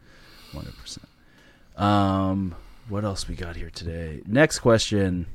[0.52, 1.08] One hundred percent.
[1.78, 2.56] Um,
[2.90, 4.22] what else we got here today?
[4.26, 5.28] Next question.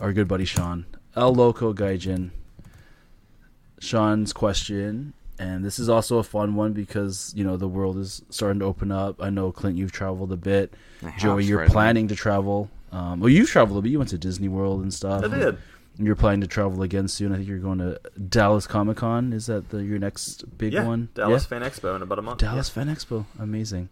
[0.00, 0.86] Our good buddy Sean
[1.16, 2.30] El Loco Gaijin.
[3.80, 8.22] Sean's question, and this is also a fun one because you know the world is
[8.28, 9.22] starting to open up.
[9.22, 10.74] I know Clint, you've traveled a bit.
[11.02, 12.70] I have Joey, you're planning to travel.
[12.92, 13.90] Um, well, you've traveled a bit.
[13.90, 15.24] You went to Disney World and stuff.
[15.24, 15.58] I did.
[15.98, 17.32] You're planning to travel again soon.
[17.32, 19.32] I think you're going to Dallas Comic Con.
[19.32, 21.08] Is that the, your next big Yeah, one?
[21.14, 22.38] Dallas Fan Expo in about a month.
[22.38, 23.24] Dallas Fan Expo.
[23.38, 23.88] Amazing.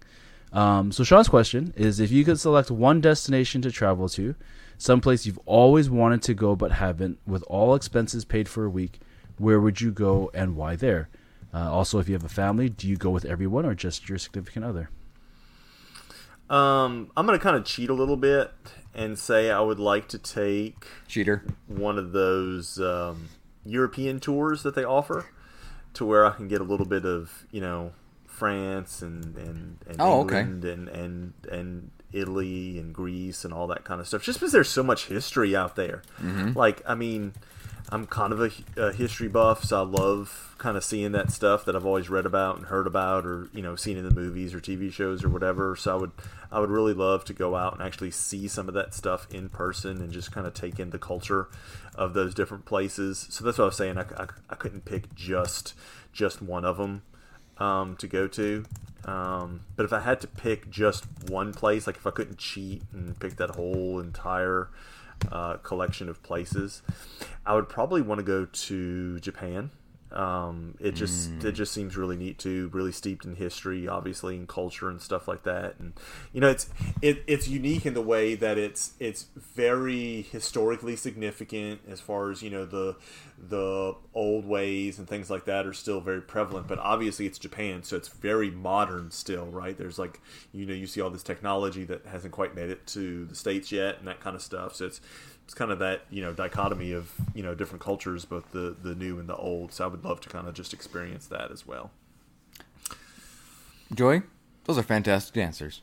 [0.53, 4.35] Um, so Sean's question is: If you could select one destination to travel to,
[4.77, 9.01] someplace you've always wanted to go but haven't, with all expenses paid for a week,
[9.39, 11.09] where would you go and why there?
[11.53, 14.19] Uh, also, if you have a family, do you go with everyone or just your
[14.19, 14.91] significant other?
[16.51, 18.51] Um, I'm gonna kind of cheat a little bit
[18.95, 21.45] and say I would like to take cheater.
[21.67, 23.29] one of those um,
[23.67, 25.27] European tours that they offer,
[25.95, 27.93] to where I can get a little bit of you know
[28.29, 30.41] France and and, and Oh, okay.
[30.41, 34.23] England and and and Italy and Greece and all that kind of stuff.
[34.23, 36.03] Just because there's so much history out there.
[36.23, 36.57] Mm-hmm.
[36.57, 37.33] Like I mean,
[37.91, 41.65] I'm kind of a, a history buff, so I love kind of seeing that stuff
[41.65, 44.53] that I've always read about and heard about, or you know, seen in the movies
[44.55, 45.75] or TV shows or whatever.
[45.75, 46.11] So I would,
[46.53, 49.49] I would really love to go out and actually see some of that stuff in
[49.49, 51.49] person and just kind of take in the culture
[51.95, 53.27] of those different places.
[53.31, 53.97] So that's what I was saying.
[53.97, 55.75] I, I, I couldn't pick just
[56.13, 57.03] just one of them
[57.59, 58.65] um, to go to.
[59.05, 62.83] Um, but if I had to pick just one place, like if I couldn't cheat
[62.93, 64.69] and pick that whole entire
[65.33, 66.83] uh, collection of places,
[67.47, 69.71] I would probably want to go to Japan.
[70.11, 74.49] Um, it just it just seems really neat too, really steeped in history, obviously, and
[74.49, 75.75] culture and stuff like that.
[75.79, 75.93] And
[76.33, 76.71] you know, it's
[77.03, 82.43] it, it's unique in the way that it's it's very historically significant as far as
[82.43, 82.97] you know the
[83.39, 86.69] the old ways and things like that are still very prevalent.
[86.69, 89.77] But obviously, it's Japan, so it's very modern still, right?
[89.77, 90.21] There's like
[90.53, 93.71] you know you see all this technology that hasn't quite made it to the states
[93.71, 94.75] yet, and that kind of stuff.
[94.77, 95.03] So it's
[95.49, 98.95] it's kind of that you know dichotomy of you know different cultures, both the the
[98.95, 99.73] new and the old.
[99.73, 101.91] So I would love to kind of just experience that as well.
[103.95, 104.25] Joy,
[104.65, 105.81] those are fantastic answers.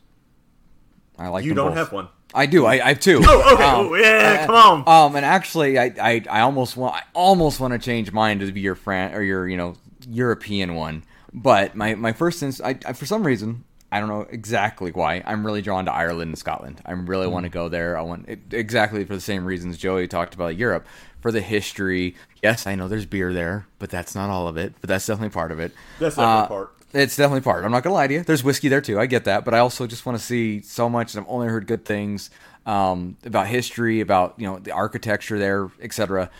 [1.18, 1.78] I like you don't both.
[1.78, 2.08] have one.
[2.32, 2.64] I do.
[2.64, 3.20] I, I have two.
[3.24, 3.64] Oh, okay.
[3.64, 4.88] Um, Oh, yeah, uh, come on.
[4.88, 8.52] Um, and actually, I, I, I almost want, I almost want to change mine to
[8.52, 9.74] be your friend or your, you know,
[10.08, 11.02] European one.
[11.32, 15.22] But my, my first instance, I, I, for some reason, I don't know exactly why.
[15.24, 16.80] I'm really drawn to Ireland and Scotland.
[16.84, 17.96] I really want to go there.
[17.96, 20.86] I want it, exactly for the same reasons Joey talked about Europe
[21.20, 22.14] for the history.
[22.42, 24.74] Yes, I know there's beer there, but that's not all of it.
[24.80, 25.72] But that's definitely part of it.
[26.00, 26.72] That's definitely Uh, part.
[26.92, 27.64] It's definitely part.
[27.64, 28.22] I'm not gonna lie to you.
[28.22, 28.98] There's whiskey there too.
[28.98, 31.14] I get that, but I also just want to see so much.
[31.14, 32.30] And I've only heard good things
[32.64, 36.30] um, about history, about you know the architecture there, etc.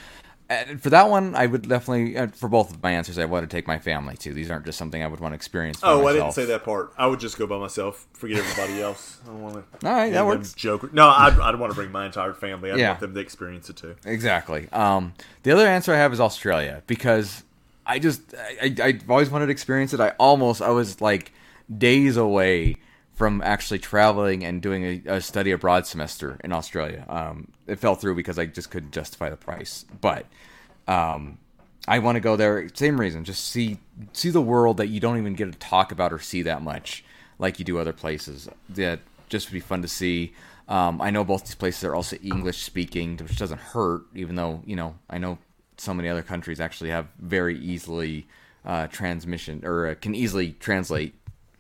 [0.49, 2.17] And for that one, I would definitely.
[2.17, 4.33] uh, For both of my answers, I want to take my family too.
[4.33, 5.81] These aren't just something I would want to experience.
[5.83, 6.93] Oh, I didn't say that part.
[6.97, 8.07] I would just go by myself.
[8.13, 9.19] Forget everybody else.
[9.25, 9.89] I don't want to.
[9.89, 10.53] All right, that works.
[10.55, 10.93] Joke.
[10.93, 12.71] No, I'd, I'd want to bring my entire family.
[12.71, 12.89] I Yeah.
[12.91, 13.97] want them to experience it too.
[14.05, 14.69] Exactly.
[14.73, 17.43] Um, the other answer I have is Australia because
[17.85, 20.01] I just I, I, I've always wanted to experience it.
[20.01, 21.33] I almost I was like
[21.77, 22.77] days away
[23.17, 27.05] from actually traveling and doing a, a study abroad semester in Australia.
[27.09, 30.27] Um, it fell through because I just couldn't justify the price, but.
[30.87, 31.39] Um,
[31.89, 32.69] I want to go there.
[32.75, 33.79] Same reason, just see
[34.13, 37.05] see the world that you don't even get to talk about or see that much,
[37.39, 38.49] like you do other places.
[38.71, 40.33] That just would be fun to see.
[40.69, 44.63] Um, I know both these places are also English speaking, which doesn't hurt, even though
[44.67, 45.39] you know I know
[45.77, 48.27] so many other countries actually have very easily
[48.65, 51.15] uh, transmission or uh, can easily translate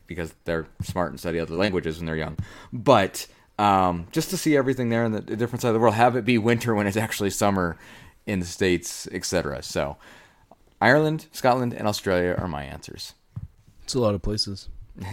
[0.06, 2.36] because they're smart and study other languages when they're young.
[2.72, 3.26] But
[3.58, 6.16] um, just to see everything there in the, the different side of the world, have
[6.16, 7.76] it be winter when it's actually summer
[8.26, 9.62] in the states, etc.
[9.62, 9.96] So,
[10.80, 13.14] Ireland, Scotland, and Australia are my answers.
[13.84, 14.68] It's a lot of places.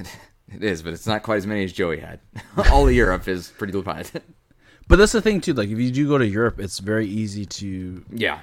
[0.53, 2.19] It is, but it's not quite as many as Joey had.
[2.71, 4.21] All of Europe is pretty limited.
[4.85, 5.53] But that's the thing too.
[5.53, 8.41] Like if you do go to Europe, it's very easy to yeah,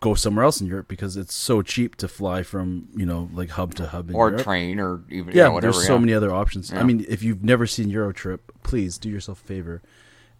[0.00, 3.50] go somewhere else in Europe because it's so cheap to fly from you know like
[3.50, 4.44] hub to hub in or Europe.
[4.44, 5.72] train, or even you Yeah, know, whatever.
[5.72, 6.00] there's so yeah.
[6.00, 6.70] many other options.
[6.70, 6.80] Yeah.
[6.80, 9.82] I mean, if you've never seen Euro Trip, please do yourself a favor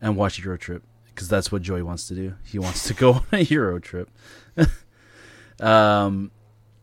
[0.01, 2.35] and watch Euro Trip because that's what Joey wants to do.
[2.45, 4.11] He wants to go on a Euro Trip.
[5.61, 6.31] um,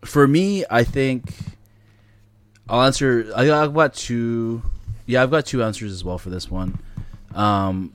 [0.04, 1.34] for me, I think
[2.70, 3.32] I'll answer.
[3.36, 4.64] I, I've got two.
[5.06, 6.80] Yeah, I've got two answers as well for this one.
[7.36, 7.94] Um,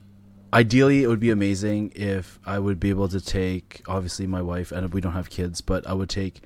[0.53, 4.71] ideally, it would be amazing if I would be able to take, obviously, my wife,
[4.71, 6.41] and we don't have kids, but I would take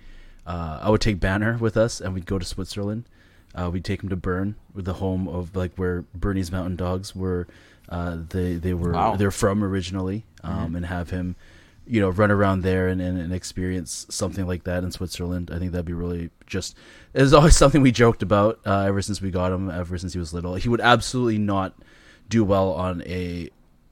[0.45, 3.05] uh, I would take Banner with us, and we'd go to Switzerland.
[3.53, 7.47] Uh, we'd take him to Bern, the home of like where Bernese Mountain Dogs were.
[7.89, 9.15] Uh, they they were Wow.
[9.17, 11.35] they're from originally, um, and have him,
[11.85, 15.51] you know, run around there and, and, and experience something like that in Switzerland.
[15.53, 16.75] I think that'd be really just.
[17.13, 20.19] It's always something we joked about uh, ever since we got him, ever since he
[20.19, 20.55] was little.
[20.55, 21.75] He would absolutely not
[22.29, 23.49] do well on a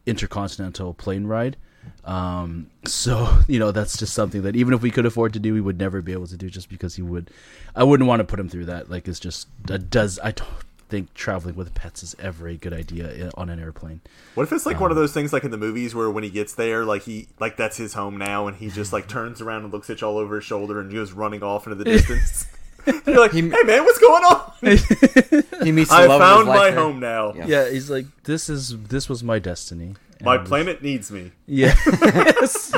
[0.09, 1.57] intercontinental plane ride.
[2.05, 5.53] Um, so you know that's just something that even if we could afford to do,
[5.53, 7.29] we would never be able to do just because he would.
[7.75, 8.89] I wouldn't want to put him through that.
[8.89, 10.19] Like it's just that does.
[10.23, 10.49] I don't
[10.89, 14.01] think traveling with pets is ever a good idea on an airplane.
[14.33, 16.23] What if it's like Um, one of those things like in the movies where when
[16.23, 19.39] he gets there, like he like that's his home now, and he just like turns
[19.39, 21.83] around and looks at you all over his shoulder and goes running off into the
[21.85, 22.47] distance.
[23.07, 24.51] You're like, hey man, what's going on?
[25.63, 26.79] He meets the I love found of his life my there.
[26.79, 27.33] home now.
[27.33, 27.45] Yeah.
[27.47, 29.95] Yeah, he's like, this is this was my destiny.
[30.21, 31.31] My And- planet needs me.
[31.45, 31.75] Yeah.
[31.85, 32.71] yes.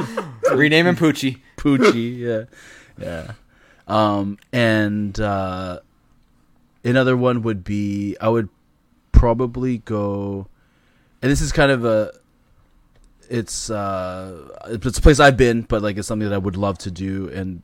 [0.51, 1.41] Rename him Poochie.
[1.57, 2.43] Poochie, yeah,
[2.97, 3.33] yeah.
[3.87, 5.79] Um, and uh,
[6.83, 8.49] another one would be I would
[9.11, 10.47] probably go,
[11.21, 12.11] and this is kind of a,
[13.29, 16.77] it's uh, it's a place I've been, but like it's something that I would love
[16.79, 17.61] to do, and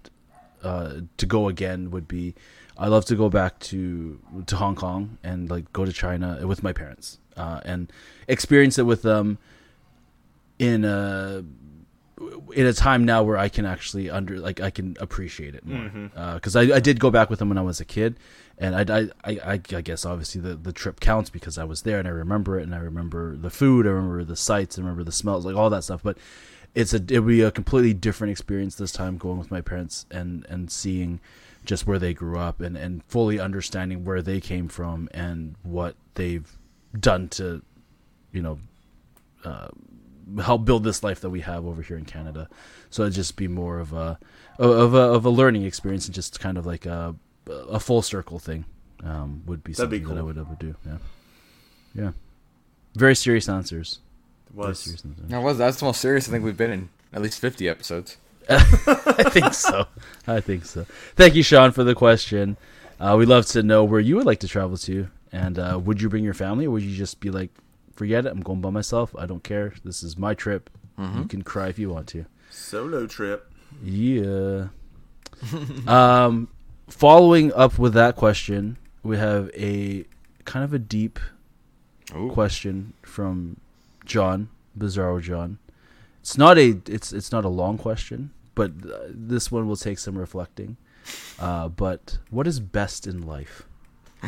[0.64, 2.36] uh, to go again would be,
[2.78, 6.64] I love to go back to to Hong Kong and like go to China with
[6.64, 7.92] my parents, uh, and
[8.28, 9.38] experience it with them
[10.60, 11.44] in a
[12.54, 16.10] in a time now where I can actually under like I can appreciate it more
[16.36, 18.18] because I, I did go back with them when I was a kid
[18.58, 22.00] and I, I, I, I guess obviously the, the trip counts because I was there
[22.00, 25.04] and I remember it and I remember the food I remember the sights I remember
[25.04, 26.18] the smells like all that stuff but
[26.78, 30.06] it's a it would be a completely different experience this time going with my parents
[30.12, 31.20] and and seeing
[31.66, 35.96] just where they grew up and and fully understanding where they came from and what
[36.16, 36.58] they've
[37.00, 37.62] done to
[38.32, 38.60] you know
[40.42, 42.50] help build this life that we have over here in Canada.
[42.90, 44.20] So it'd just be more of a
[44.60, 47.16] of a of a learning experience and just kind of like a
[47.48, 48.66] a full circle thing.
[49.04, 50.76] Um, would be That'd be something that I would ever do.
[50.86, 50.98] Yeah,
[51.94, 52.12] yeah.
[52.96, 54.00] Very serious answers.
[54.50, 54.80] It Very was.
[54.80, 55.28] serious answers.
[55.30, 58.18] That was that's the most serious I think we've been in at least fifty episodes.
[58.50, 59.88] I think so.
[60.26, 60.86] I think so.
[61.16, 62.56] Thank you, Sean, for the question.
[63.00, 66.02] Uh, we'd love to know where you would like to travel to, and uh, would
[66.02, 67.50] you bring your family, or would you just be like,
[67.94, 69.14] "Forget it, I'm going by myself.
[69.18, 69.74] I don't care.
[69.84, 70.70] This is my trip.
[70.98, 73.52] You can cry if you want to." Solo trip.
[73.84, 74.68] Yeah.
[75.88, 76.48] um,
[76.90, 80.06] following up with that question, we have a
[80.46, 81.20] kind of a deep
[82.16, 82.30] Ooh.
[82.32, 83.58] question from
[84.08, 85.60] John Bizarro John.
[86.22, 90.00] It's not a it's it's not a long question, but uh, this one will take
[90.00, 90.78] some reflecting.
[91.40, 93.64] Uh, but what is best in life?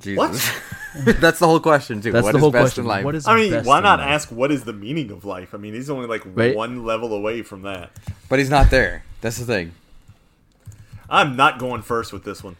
[0.00, 0.50] Jesus.
[1.20, 2.12] that's the whole question too.
[2.12, 2.84] That's What the is whole best question.
[2.84, 3.04] in life?
[3.04, 4.08] What is I mean, why not life?
[4.08, 5.54] ask what is the meaning of life?
[5.54, 6.54] I mean, he's only like Right.
[6.54, 7.90] one level away from that.
[8.28, 9.04] but he's not there.
[9.22, 9.72] That's the thing.
[11.08, 12.56] I'm not going first with this one.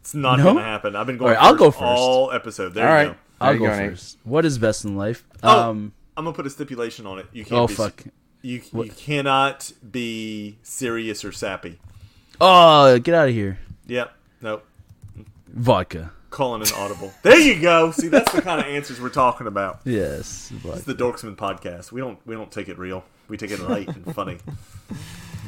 [0.00, 0.44] It's not No?
[0.44, 0.96] going to happen.
[0.96, 1.32] I've been going.
[1.32, 1.82] All right, I'll go first.
[1.84, 2.72] All episode.
[2.72, 3.14] There All you right.
[3.14, 3.20] go.
[3.40, 4.18] I'll go go, first.
[4.24, 5.24] What is best in life?
[5.42, 7.26] Oh, Um, I'm gonna put a stipulation on it.
[7.32, 7.60] You can't.
[7.60, 8.04] oh be, fuck!
[8.42, 8.86] You What?
[8.86, 11.78] you cannot be serious or sappy.
[12.40, 13.58] Oh, get out of here!
[13.86, 14.12] Yep.
[14.42, 14.66] Nope.
[15.48, 16.12] Vodka.
[16.30, 17.12] Calling an audible.
[17.22, 17.90] there you go.
[17.90, 19.80] See, that's the kind of answers we're talking about.
[19.84, 20.84] Yes, It's vodka.
[20.84, 21.90] the Dorksmen podcast.
[21.92, 23.04] We don't we don't take it real.
[23.28, 24.38] We take it light and funny.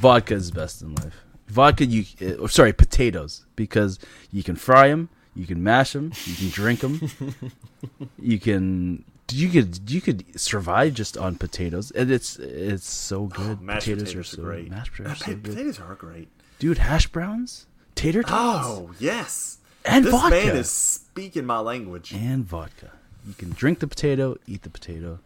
[0.01, 1.15] vodka is best in life.
[1.49, 2.05] Vodka, you
[2.43, 3.99] uh, sorry, potatoes because
[4.33, 7.01] you can fry them, you can mash them, you can drink them,
[8.19, 9.05] you can.
[9.31, 13.59] You could you could survive just on potatoes, and it's it's so oh, good.
[13.61, 14.71] Oh, Mashed potatoes, potatoes, are so great.
[14.71, 16.29] mashed potatoes are uh, Pa- so potatoes are great.
[16.59, 19.57] Dude, hash browns, tater tots, Oh yes.
[19.87, 22.13] and this vodka, man is speaking my language.
[22.13, 22.91] and vodka.
[23.27, 25.21] You can drink the potato, eat the potato.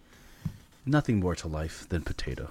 [0.85, 2.51] Nothing more to life than potato.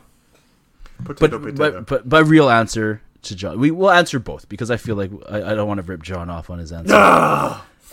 [1.00, 1.82] But Potato, potato.
[1.84, 5.12] but but my real answer to John, we will answer both because I feel like
[5.30, 6.94] I, I don't want to rip John off on his answer.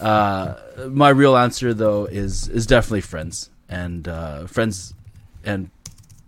[0.01, 0.55] Uh,
[0.89, 4.95] my real answer though is is definitely friends and uh, friends
[5.45, 5.71] and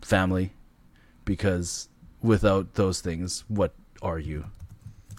[0.02, 0.52] family
[1.24, 1.88] because
[2.22, 4.44] without those things, what are you?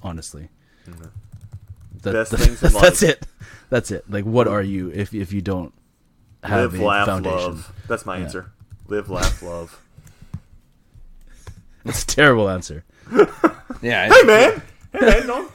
[0.04, 0.50] Honestly,
[0.86, 3.26] That- Best that- things in That's it.
[3.70, 4.06] That's it.
[4.10, 5.74] Like, what are you if if you don't
[6.44, 7.38] have Live, a laugh, foundation?
[7.40, 7.74] love.
[7.88, 8.24] That's my Yeah.
[8.26, 8.52] answer.
[8.88, 9.82] Live, laugh, love.
[11.84, 12.84] That's a terrible answer.
[13.82, 14.12] Yeah.
[14.12, 14.62] Hey man,
[14.94, 15.52] hey man, don't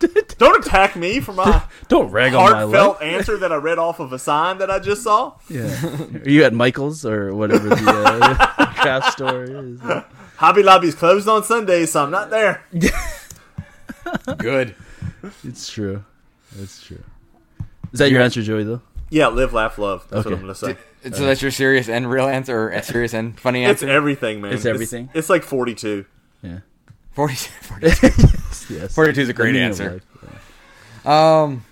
[0.38, 4.00] don't attack me for my Don't rag on my heartfelt answer that I read off
[4.00, 5.34] of a sign that I just saw.
[5.48, 5.68] Yeah.
[6.24, 9.80] Are you at Michael's or whatever the uh, craft store is?
[10.36, 12.64] Hobby Lobby's closed on Sundays, so I'm not there.
[14.38, 14.74] Good.
[15.42, 16.04] It's true.
[16.58, 17.02] It's true.
[17.92, 18.64] Is that your answer, Joey?
[18.64, 18.82] Though.
[19.10, 20.06] Yeah, live, laugh, love.
[20.10, 20.30] That's Okay.
[20.30, 20.76] what I'm gonna say.
[21.12, 23.86] So that's your serious and real answer, or a serious and funny answer.
[23.86, 24.54] It's everything, man.
[24.54, 25.10] It's everything?
[25.12, 26.06] It's, like 42.
[27.16, 27.26] Yeah.
[27.26, 28.06] 40, 42.
[28.22, 28.94] yes, yes.
[28.94, 30.00] 42 is a great answer.
[31.04, 31.42] yeah.
[31.42, 31.64] Um,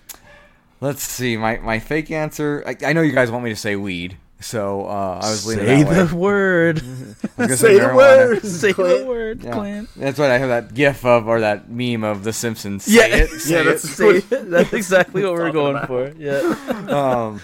[0.81, 1.37] let's see.
[1.37, 2.63] My my fake answer.
[2.67, 5.65] I, I know you guys want me to say weed, so uh, I was leaning
[5.67, 6.21] Say that the way.
[6.21, 6.79] word.
[6.83, 8.43] I was gonna Say the word.
[8.45, 9.01] Say Clint.
[9.01, 9.53] the word, Yeah.
[9.53, 9.89] Clint.
[9.97, 12.85] That's what I have that gif of, or that meme of The Simpsons.
[12.85, 13.17] Say Yeah.
[13.25, 13.65] it, say Yeah, it.
[13.65, 14.51] that's- Say it.
[14.51, 15.89] That's exactly what we're going about.
[15.89, 16.13] for.
[16.19, 16.41] Yeah.
[16.89, 17.41] um,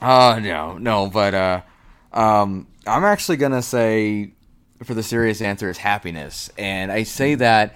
[0.00, 1.60] uh, no, no, but uh,
[2.12, 4.30] um, I'm actually gonna say
[4.84, 7.74] for the serious answer is happiness, and I say that.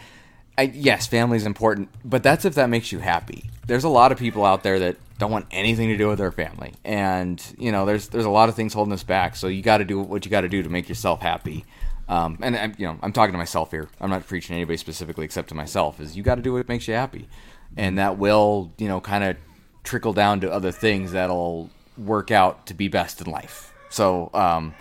[0.57, 3.51] I, yes, family is important, but that's if that makes you happy.
[3.67, 6.31] There's a lot of people out there that don't want anything to do with their
[6.31, 9.35] family, and you know, there's there's a lot of things holding us back.
[9.35, 11.65] So you got to do what you got to do to make yourself happy.
[12.09, 13.89] Um, and I'm, you know, I'm talking to myself here.
[14.01, 16.01] I'm not preaching anybody specifically except to myself.
[16.01, 17.29] Is you got to do what makes you happy,
[17.77, 19.37] and that will, you know, kind of
[19.83, 23.73] trickle down to other things that'll work out to be best in life.
[23.91, 24.75] So um,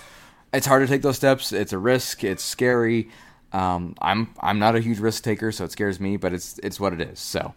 [0.53, 1.51] it's hard to take those steps.
[1.51, 2.23] It's a risk.
[2.23, 3.09] It's scary.
[3.51, 6.79] Um, I'm I'm not a huge risk taker, so it scares me, but it's it's
[6.79, 7.19] what it is.
[7.19, 7.53] So,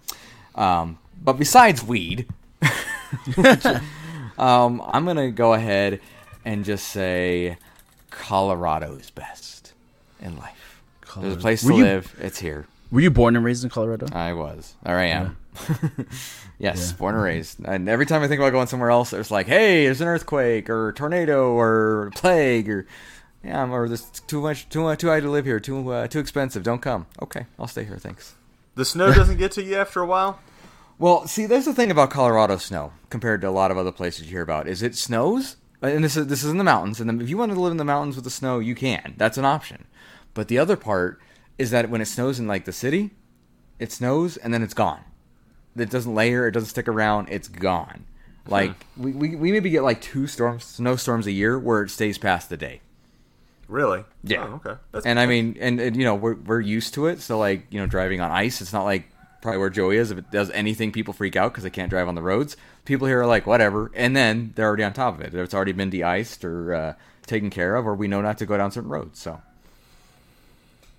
[0.55, 2.26] um, but besides weed,
[4.38, 6.01] um, I'm gonna go ahead
[6.44, 7.57] and just say
[8.11, 9.72] Colorado's best
[10.20, 10.82] in life.
[11.01, 11.40] There's a Colorado.
[11.40, 12.14] place Were to you- live.
[12.20, 12.66] It's here.
[12.92, 14.07] Were you born and raised in Colorado?
[14.12, 14.74] I was.
[14.84, 15.36] Or I am.
[16.59, 16.96] yes, Yeah.
[16.96, 17.59] born and raised.
[17.64, 20.68] And every time I think about going somewhere else, it's like, hey, there's an earthquake
[20.70, 22.86] or tornado or plague or
[23.44, 26.18] yeah, or there's too much, too much, too high to live here, too uh, too
[26.18, 26.62] expensive.
[26.62, 27.07] Don't come.
[27.22, 27.98] Okay, I'll stay here.
[27.98, 28.34] Thanks.
[28.74, 30.40] The snow doesn't get to you after a while.
[30.98, 34.24] Well, see, there's the thing about Colorado snow compared to a lot of other places
[34.24, 34.66] you hear about.
[34.66, 37.00] Is it snows, and this is this is in the mountains.
[37.00, 39.14] And if you want to live in the mountains with the snow, you can.
[39.16, 39.86] That's an option.
[40.34, 41.20] But the other part
[41.59, 43.11] is that when it snows in like the city,
[43.78, 45.04] it snows and then it's gone.
[45.77, 46.47] It doesn't layer.
[46.49, 47.29] It doesn't stick around.
[47.31, 48.05] It's gone.
[48.49, 52.16] Like we, we, we maybe get like two storms, snowstorms a year where it stays
[52.16, 52.81] past the day.
[53.68, 54.05] Really?
[54.22, 54.47] Yeah.
[54.49, 54.79] Oh, okay.
[54.93, 57.20] That's And I mean, and, and you know, we're we're used to it.
[57.20, 59.11] So like, you know, driving on ice, it's not like
[59.43, 60.12] probably where Joey is.
[60.12, 62.57] If it does anything, people freak out because they can't drive on the roads.
[62.85, 65.35] People here are like, whatever, and then they're already on top of it.
[65.35, 66.95] It's already been de-iced or uh,
[67.27, 69.18] taken care of, or we know not to go down certain roads.
[69.18, 69.43] So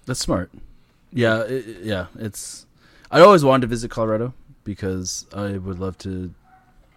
[0.05, 0.51] That's smart.
[1.13, 2.07] Yeah, it, it- yeah.
[2.19, 2.65] It's.
[3.09, 4.33] I always wanted to visit Colorado
[4.67, 6.33] because I would love to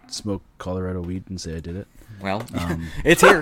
[0.07, 1.87] smoke Colorado weed and say I did it.
[2.21, 3.41] well, Um, it's here,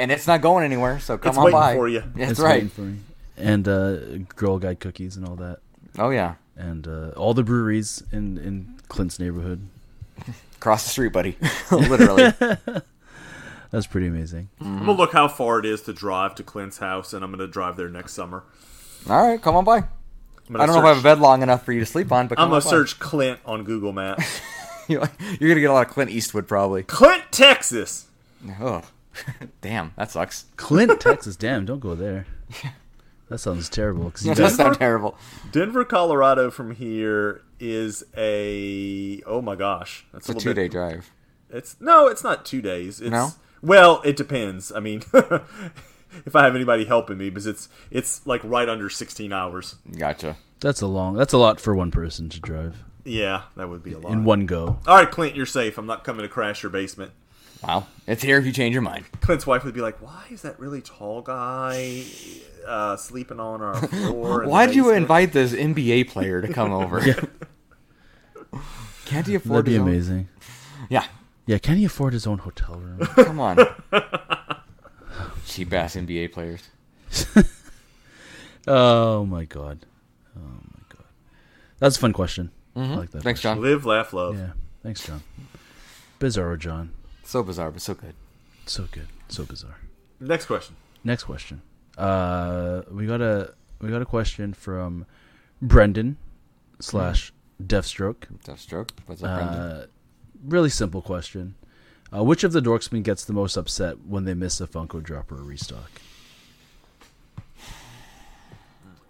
[0.00, 0.98] and it's not going anywhere.
[0.98, 1.74] So come It's on waiting by.
[1.76, 2.02] for you.
[2.16, 2.54] That's it's right.
[2.54, 2.98] waiting for me.
[3.36, 3.96] And uh,
[4.34, 5.60] Girl Guide cookies and all that,
[5.96, 9.60] Oh yeah, and uh, all the breweries in in Clint's neighborhood.
[10.60, 11.36] cross the street, buddy.
[11.70, 12.32] Literally.
[13.70, 14.48] That's pretty amazing.
[14.60, 17.46] I'm gonna look how far it is to drive to Clint's house, and I'm gonna
[17.46, 18.42] drive there next summer.
[19.08, 19.84] All right, come on by.
[20.48, 21.86] I'm gonna I don't know if I have a bed long enough for you to
[21.86, 22.70] sleep on, but I'm gonna on by.
[22.70, 24.40] search Clint on Google Maps.
[24.88, 25.02] You're
[25.38, 26.82] you're gonna get a lot of Clint Eastwood probably.
[26.82, 28.06] Clint, Texas.
[28.58, 28.82] Oh,
[29.60, 30.46] damn, that sucks.
[30.56, 31.36] Clint, Texas.
[31.36, 32.26] Damn, don't go there.
[33.28, 34.10] That sounds terrible.
[34.10, 35.18] 'cause you That does got- sound terrible.
[35.52, 40.54] Denver, Colorado from here is a oh my gosh, that's It's a a, little two
[40.54, 40.72] day bit.
[40.72, 41.10] drive.
[41.50, 42.98] It's no, it's not two days.
[43.02, 43.32] It's, No?
[43.60, 44.72] Well, it depends.
[44.72, 45.02] I mean,
[46.26, 49.76] if I have anybody helping me, because it's it's like right under 16 hours.
[49.96, 50.36] Gotcha.
[50.60, 51.14] that's a long.
[51.14, 54.12] That's a lot for one person to drive Yeah, that would be a lot.
[54.12, 54.78] in one go.
[54.86, 55.78] All right, Clint, you're safe.
[55.78, 57.12] I'm not coming to crash your basement.
[57.62, 57.86] Wow.
[58.06, 59.06] It's here if you change your mind.
[59.20, 62.04] Clint's wife would be like, "Why is that really tall guy
[62.66, 67.00] uh, sleeping on our floor?" Why'd you invite this NBA player to come over?
[69.06, 70.28] Can't he afford That'd be his own- amazing.
[70.88, 71.04] Yeah.
[71.46, 72.98] Yeah, can he afford his own hotel room?
[73.00, 73.56] Come on.
[75.48, 76.62] Cheap ass NBA players.
[78.66, 79.86] oh my god.
[80.36, 81.06] Oh my god.
[81.78, 82.50] That's a fun question.
[82.76, 83.22] I like that.
[83.22, 83.56] Thanks, question.
[83.56, 83.62] John.
[83.62, 84.36] Live, laugh, love.
[84.36, 84.50] Yeah.
[84.82, 85.22] Thanks, John.
[86.20, 86.90] Bizarro John.
[87.24, 88.14] So bizarre, but so good.
[88.66, 89.08] So good.
[89.28, 89.78] So bizarre.
[90.20, 90.76] Next question.
[91.02, 91.62] Next question.
[91.96, 95.06] Uh, we got a we got a question from
[95.62, 96.18] Brendan
[96.80, 97.32] slash
[97.62, 98.24] Deathstroke.
[98.44, 98.90] Deathstroke.
[99.06, 99.58] What's up, Brendan?
[99.58, 99.86] Uh,
[100.44, 101.54] really simple question.
[102.14, 105.30] Uh, which of the dorksmen gets the most upset when they miss a Funko drop
[105.30, 105.90] or a restock?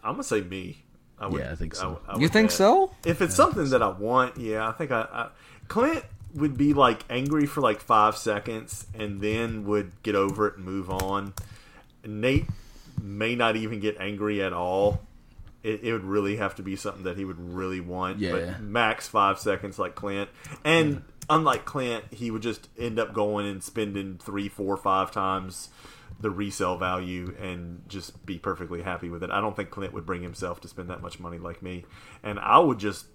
[0.02, 0.78] I'm gonna say me.
[1.18, 2.00] I would, Yeah, I think so.
[2.08, 2.56] I you think bet.
[2.56, 2.92] so?
[3.04, 5.28] If it's something that I want, yeah, I think I, I
[5.68, 10.56] Clint would be like angry for like five seconds and then would get over it
[10.56, 11.34] and move on.
[12.04, 12.46] Nate
[13.02, 15.00] may not even get angry at all.
[15.64, 18.18] It, it would really have to be something that he would really want.
[18.18, 18.32] Yeah.
[18.32, 20.30] But max five seconds, like Clint.
[20.64, 25.68] And unlike Clint, he would just end up going and spending three, four, five times
[26.20, 29.30] the resale value and just be perfectly happy with it.
[29.30, 31.84] I don't think Clint would bring himself to spend that much money like me.
[32.22, 33.06] And I would just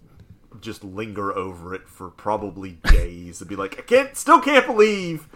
[0.61, 3.37] just linger over it for probably days.
[3.37, 5.27] It'd be like, I can't still can't believe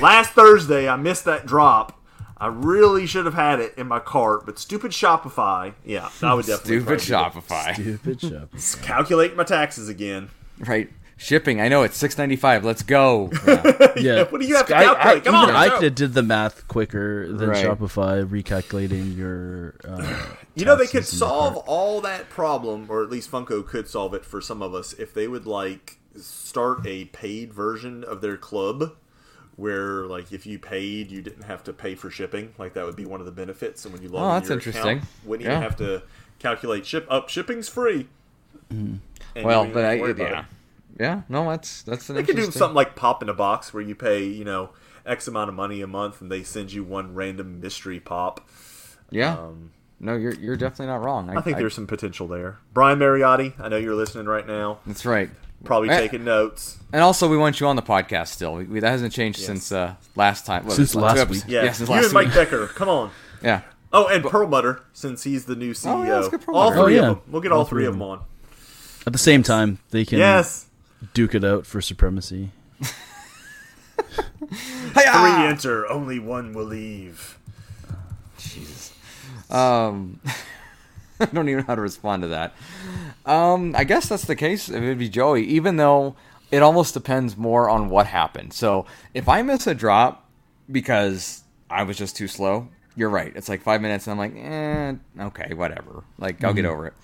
[0.00, 2.00] last Thursday I missed that drop.
[2.38, 5.72] I really should have had it in my cart, but stupid Shopify.
[5.84, 6.80] Yeah, I would definitely.
[6.80, 7.74] Stupid try to Shopify.
[7.74, 8.48] Stupid shop.
[8.52, 8.76] it.
[8.82, 10.28] Calculate my taxes again.
[10.58, 10.90] Right.
[11.18, 11.60] Shipping.
[11.62, 12.64] I know it's six ninety five.
[12.64, 13.30] Let's go.
[13.96, 14.24] Yeah.
[14.30, 15.24] What do you have to I- I- calculate?
[15.24, 15.80] Come even on, I go.
[15.80, 17.64] did, did the math quicker than Right.
[17.64, 19.74] Shopify, recalculating your.
[19.88, 21.64] Uh, You know, they could taxes in your solve cart.
[21.66, 25.14] all that problem, or at least Funko could solve it for some of us if
[25.14, 28.92] they would like start a paid version of their club
[29.56, 32.96] where like if you paid you didn't have to pay for shipping like that would
[32.96, 34.98] be one of the benefits and when you log Oh, into that's your interesting.
[34.98, 35.52] account, wouldn't Yeah.
[35.52, 36.02] even have to
[36.38, 38.08] calculate ship up shipping's free
[38.70, 39.00] And
[39.34, 40.44] you well, but I, yeah, it.
[40.98, 41.22] Yeah.
[41.28, 43.94] No, that's that's an they could do something like pop in a box where you
[43.94, 44.70] pay you know
[45.04, 48.48] x amount of money a month and they send you one random mystery pop
[49.10, 49.34] Yeah.
[49.38, 49.70] um,
[50.00, 51.34] no, you're you're definitely not wrong.
[51.36, 52.58] I think there's some potential there.
[52.74, 54.78] Brian Mariotti, I know you're listening right now.
[54.86, 55.30] That's right.
[55.64, 55.98] Probably Eh.
[55.98, 56.76] taking notes.
[56.92, 58.54] And also, we want you on the podcast still.
[58.56, 59.46] We, we- that hasn't changed Yes.
[59.46, 60.66] since uh, last time.
[60.66, 61.44] What, Since two last week.
[61.48, 62.34] Yeah, Yeah, since you last and Mike week.
[62.34, 63.10] Decker, come on.
[63.42, 63.62] Yeah.
[63.92, 65.92] Oh, and Perlmutter, since he's the new CEO.
[65.94, 66.74] Oh, yeah, let's get all Perlmutter.
[66.74, 67.08] three Oh, yeah.
[67.10, 67.32] of them.
[67.32, 68.20] We'll get all, three of them on.
[69.06, 70.65] At the same time, they can Yes.
[71.14, 72.50] Duke it out for supremacy.
[74.92, 77.38] Three enter, only one will leave.
[79.50, 80.20] Um,
[81.20, 82.54] I don't even know how to respond to that.
[83.24, 84.68] Um, I guess that's the case.
[84.68, 86.16] It would be Joey, even though
[86.50, 88.52] it almost depends more on what happened.
[88.52, 90.28] So if I miss a drop
[90.70, 93.32] because I was just too slow, you're right.
[93.34, 96.04] It's like five minutes, and I'm like, eh, okay, whatever.
[96.18, 96.94] Like I'll get over it.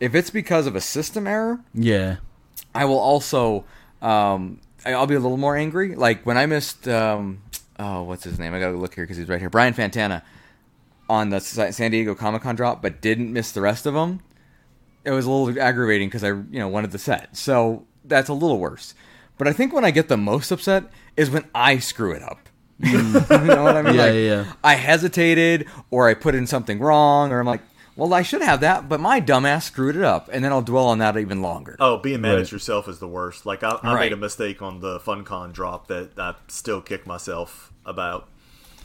[0.00, 2.16] If it's because of a system error, Yeah.
[2.74, 3.64] I will also
[4.02, 5.94] um, I'll be a little more angry.
[5.94, 7.42] Like when I missed um,
[7.78, 8.54] oh what's his name?
[8.54, 9.50] I gotta look here because he's right here.
[9.50, 10.22] Brian Fantana
[11.08, 14.20] on the San Diego Comic Con drop, but didn't miss the rest of them.
[15.04, 18.34] It was a little aggravating because I you know wanted the set, so that's a
[18.34, 18.94] little worse.
[19.36, 20.84] But I think when I get the most upset
[21.16, 22.48] is when I screw it up.
[22.78, 23.94] you know what I mean?
[23.94, 24.52] Yeah, Like, yeah, yeah.
[24.62, 27.60] I hesitated, or I put in something wrong, or I'm like,
[27.96, 30.86] well, I should have that, but my dumbass screwed it up, and then I'll dwell
[30.86, 31.76] on that even longer.
[31.78, 32.40] Oh, being mad Right.
[32.40, 33.46] at yourself is the worst.
[33.46, 34.00] Like, I, I Right.
[34.00, 38.28] made a mistake on the FunCon drop that I still kick myself about.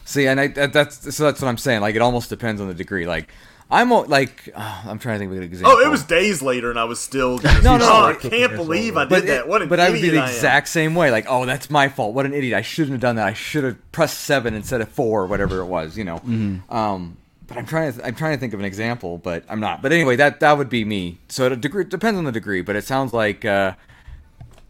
[0.06, 1.82] See, and I that's so that's what I'm saying.
[1.82, 3.06] Like, it almost depends on the degree.
[3.06, 3.30] Like,
[3.72, 5.76] I'm like, uh, I'm trying to think of an example.
[5.78, 7.38] Oh, it was days later, and I was still.
[7.40, 8.06] Just, No, no, oh, no.
[8.08, 9.38] I can't believe I did but that.
[9.42, 10.30] it- What an but I would be the I am.
[10.30, 11.12] exact same way.
[11.12, 12.16] Like, oh, that's my fault.
[12.16, 12.58] What an idiot!
[12.58, 13.28] I shouldn't have done that.
[13.28, 15.96] I should have pressed seven instead of four, or whatever it was.
[15.98, 16.16] You know.
[16.20, 16.74] Mm-hmm.
[16.76, 17.18] Um,
[17.50, 19.82] but I'm trying to I'm trying to think of an example, but I'm not.
[19.82, 21.18] But anyway, that that would be me.
[21.28, 23.44] So it degree, depends on the degree, but it sounds like.
[23.44, 23.74] Uh,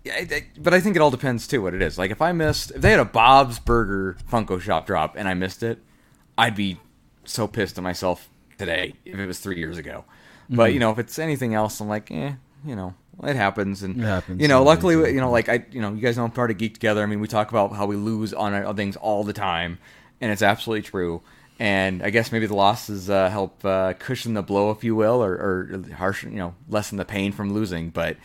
[0.04, 1.98] yeah, I- I- but I think it all depends too what it is.
[1.98, 5.34] Like if I missed, if they had a Bob's Burger Funko Shop drop and I
[5.34, 5.80] missed it,
[6.38, 6.80] I'd be
[7.26, 10.06] so pissed at myself today if it was three years ago.
[10.50, 12.32] But you know, if it's anything else, I'm like, eh,
[12.66, 14.42] you know, it happens, and It happens.
[14.42, 15.14] You know, luckily, exactly.
[15.16, 17.04] you know, like I, you know, you guys know I'm part of Geek Together.
[17.04, 19.78] I mean, we talk about how we lose on things all the time,
[20.22, 21.22] and it's absolutely true.
[21.60, 25.22] And I guess maybe the losses uh, help uh, cushion the blow, if you will,
[25.22, 27.90] or, or harsh, you know, lessen the pain from losing.
[27.90, 28.16] But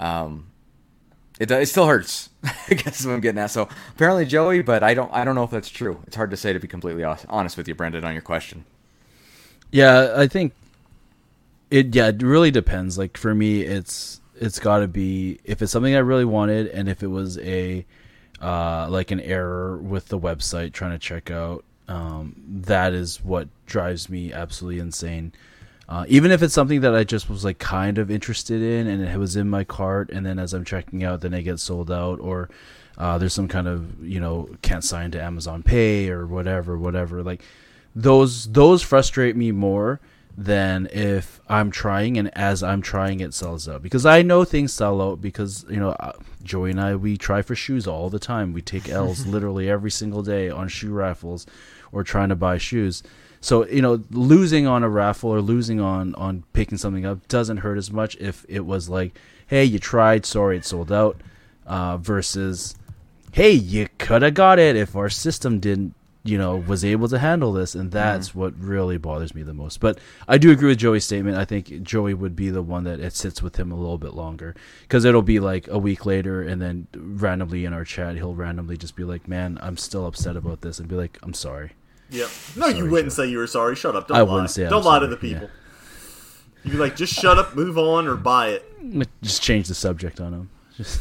[0.00, 0.50] um,
[1.40, 2.30] it, it still hurts.
[2.44, 3.50] I guess what I'm getting at.
[3.50, 6.02] So apparently Joey, but I don't I don't know if that's true.
[6.06, 8.64] It's hard to say to be completely honest with you, Brendan, on your question.
[9.70, 10.52] Yeah, I think
[11.70, 11.94] it.
[11.94, 12.98] Yeah, it really depends.
[12.98, 16.88] Like for me, it's it's got to be if it's something I really wanted, and
[16.88, 17.86] if it was a
[18.40, 21.64] uh, like an error with the website trying to check out.
[21.90, 25.32] Um, that is what drives me absolutely insane.
[25.88, 29.02] Uh, even if it's something that I just was like kind of interested in, and
[29.02, 31.90] it was in my cart, and then as I'm checking out, then it gets sold
[31.90, 32.48] out, or
[32.96, 37.24] uh, there's some kind of you know can't sign to Amazon Pay or whatever, whatever.
[37.24, 37.42] Like
[37.96, 40.00] those those frustrate me more
[40.36, 44.72] than if I'm trying and as I'm trying it sells out because I know things
[44.72, 46.12] sell out because you know uh,
[46.42, 49.90] Joey and I we try for shoes all the time we take L's literally every
[49.90, 51.46] single day on shoe raffles
[51.92, 53.02] or trying to buy shoes
[53.40, 57.58] so you know losing on a raffle or losing on on picking something up doesn't
[57.58, 61.20] hurt as much if it was like hey you tried sorry it sold out
[61.66, 62.74] uh, versus
[63.32, 65.94] hey, you could have got it if our system didn't,
[66.24, 67.74] you know, was able to handle this.
[67.74, 69.80] And that's what really bothers me the most.
[69.80, 69.98] But
[70.28, 71.36] I do agree with Joey's statement.
[71.36, 74.14] I think Joey would be the one that it sits with him a little bit
[74.14, 78.34] longer because it'll be like a week later, and then randomly in our chat, he'll
[78.34, 81.72] randomly just be like, "Man, I'm still upset about this," and be like, "I'm sorry."
[82.10, 82.28] Yep.
[82.56, 83.76] No, you wouldn't say you were sorry.
[83.76, 84.08] Shut up.
[84.08, 84.32] Don't I lie.
[84.32, 85.48] wouldn't say I'm Don't lie to the people.
[86.64, 89.22] You'd be like, just shut up, move on, or buy it.
[89.22, 90.50] Just change the subject on him.
[90.76, 91.00] Just,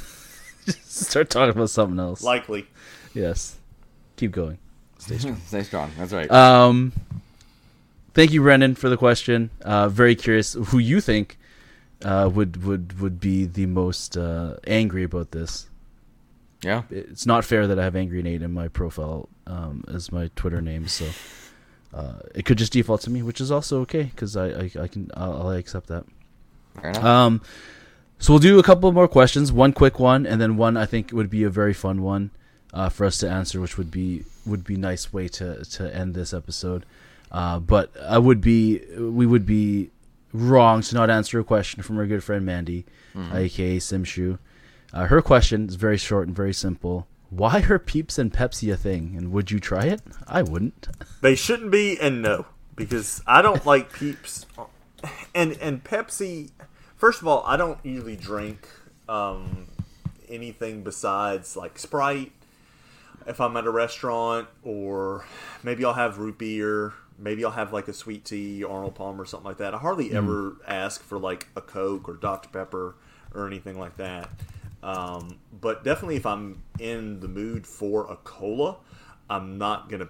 [0.66, 2.22] just start talking about something else.
[2.22, 2.68] Likely.
[3.14, 3.56] yes,
[4.18, 4.58] keep going.
[5.00, 5.38] Stay strong.
[5.48, 5.92] Stay strong.
[5.98, 6.30] That's right.
[6.30, 6.92] Um,
[8.14, 9.50] thank you, Brendan, for the question.
[9.62, 11.40] Uh, very curious who you think
[12.04, 15.69] uh, would would would be the most uh, angry about this.
[16.62, 16.84] Yeah.
[16.90, 20.62] It's not fair that I have Angry Nate in my profile um, as my Twitter
[20.62, 20.88] name.
[20.88, 21.06] So
[21.94, 24.88] uh, it could just default to me, which is also okay because I, I I
[24.88, 26.06] can I'll, I'll accept that.
[27.04, 27.42] Um,
[28.20, 31.12] so we'll do a couple more questions, one quick one, and then one I think
[31.14, 32.32] would be a very fun one
[32.74, 36.14] uh, for us to answer, which would be would be nice way to to end
[36.16, 36.86] this episode.
[37.32, 39.92] Uh, but I would be we would be
[40.34, 42.86] wrong to not answer a question from our good friend Mandy,
[43.34, 44.38] aka Simshu.
[44.94, 47.08] Uh, her question is very short and very simple.
[47.30, 50.02] Why are Peeps and Pepsi a thing, and would you try it?
[50.28, 50.88] I wouldn't.
[51.22, 54.48] They shouldn't be, and no, because I don't like Peeps,
[55.36, 56.50] and and Pepsi.
[56.96, 58.68] First of all, I don't usually drink
[59.08, 59.68] um,
[60.28, 62.32] anything besides like Sprite.
[63.28, 65.26] If I'm at a restaurant, or
[65.62, 69.26] maybe I'll have root beer, maybe I'll have like a sweet tea, Arnold Palmer, or
[69.26, 69.76] something like that.
[69.76, 72.96] I hardly ever ask for like a Coke or Dr Pepper
[73.36, 74.30] or anything like that.
[74.82, 78.78] Um, but definitely, if I'm in the mood for a cola,
[79.30, 80.08] I'm not gonna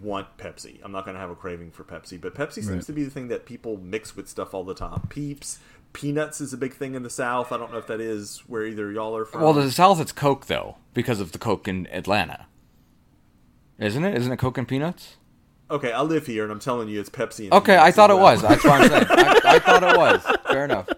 [0.00, 0.78] want Pepsi.
[0.82, 2.20] I'm not gonna have a craving for Pepsi.
[2.20, 2.82] But Pepsi seems Right.
[2.84, 5.02] to be the thing that people mix with stuff all the time.
[5.08, 5.58] Peeps,
[5.92, 7.52] peanuts is a big thing in the South.
[7.52, 9.42] I don't know if that is where either y'all are from.
[9.42, 12.46] well, the South it's Coke though because of the Coke in Atlanta,
[13.78, 14.16] isn't it?
[14.16, 15.16] Isn't it Coke and peanuts?
[15.70, 17.44] okay, I live here, and I'm telling you, it's Pepsi.
[17.46, 18.42] And Okay, I thought it was.
[18.42, 19.06] That's what I'm saying.
[19.10, 20.22] I, I thought it was.
[20.46, 20.88] Fair enough.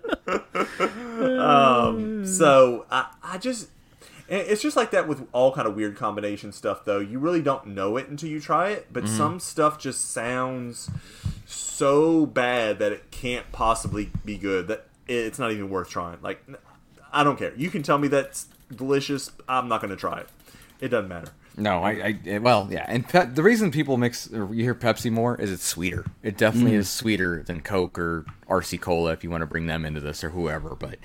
[2.39, 3.69] So I, I just,
[4.29, 6.85] it's just like that with all kind of weird combination stuff.
[6.85, 8.89] Though you really don't know it until you try it.
[8.93, 9.17] But Mm-hmm.
[9.17, 10.91] some stuff just sounds
[11.47, 14.69] so bad that it can't possibly be good.
[14.69, 16.19] That it's not even worth trying.
[16.23, 16.45] Like
[17.13, 17.53] I don't care.
[17.57, 19.31] You can tell me that's delicious.
[19.49, 20.29] I'm not going to try it.
[20.81, 21.29] It doesn't matter.
[21.59, 25.11] No, I, I well, yeah, and pe- the reason people mix or you hear Pepsi
[25.11, 26.05] more is it's sweeter.
[26.23, 29.87] It definitely is sweeter than Coke or RC Cola if you want to bring them
[29.87, 30.75] into this or whoever.
[30.75, 30.99] But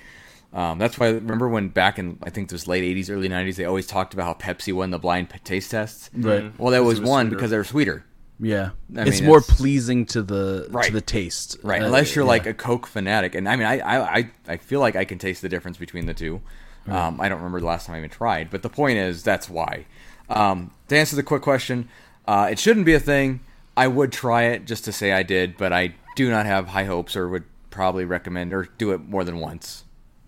[0.53, 3.65] um, that's why remember when back in I think this late '80s, early '90s, they
[3.65, 6.09] always talked about how Pepsi won the blind taste tests.
[6.13, 6.51] Right.
[6.59, 7.35] Well, that was was one sweeter.
[7.35, 8.05] because they were sweeter.
[8.43, 10.91] Yeah, I it's mean, more it's- pleasing to the to Right.
[10.91, 12.29] the taste, Right, Uh, unless you're yeah.
[12.29, 15.19] like a Coke fanatic, and I mean, I, I, I, I feel like I can
[15.19, 16.41] taste the difference between the two.
[16.87, 19.47] Um, I don't remember the last time I even tried, but the point is that's
[19.47, 19.85] why.
[20.27, 21.87] Um, to answer the quick question,
[22.27, 23.41] uh, it shouldn't be a thing.
[23.77, 26.85] I would try it just to say I did, but I do not have high
[26.85, 29.83] hopes, or would probably recommend or do it more than once.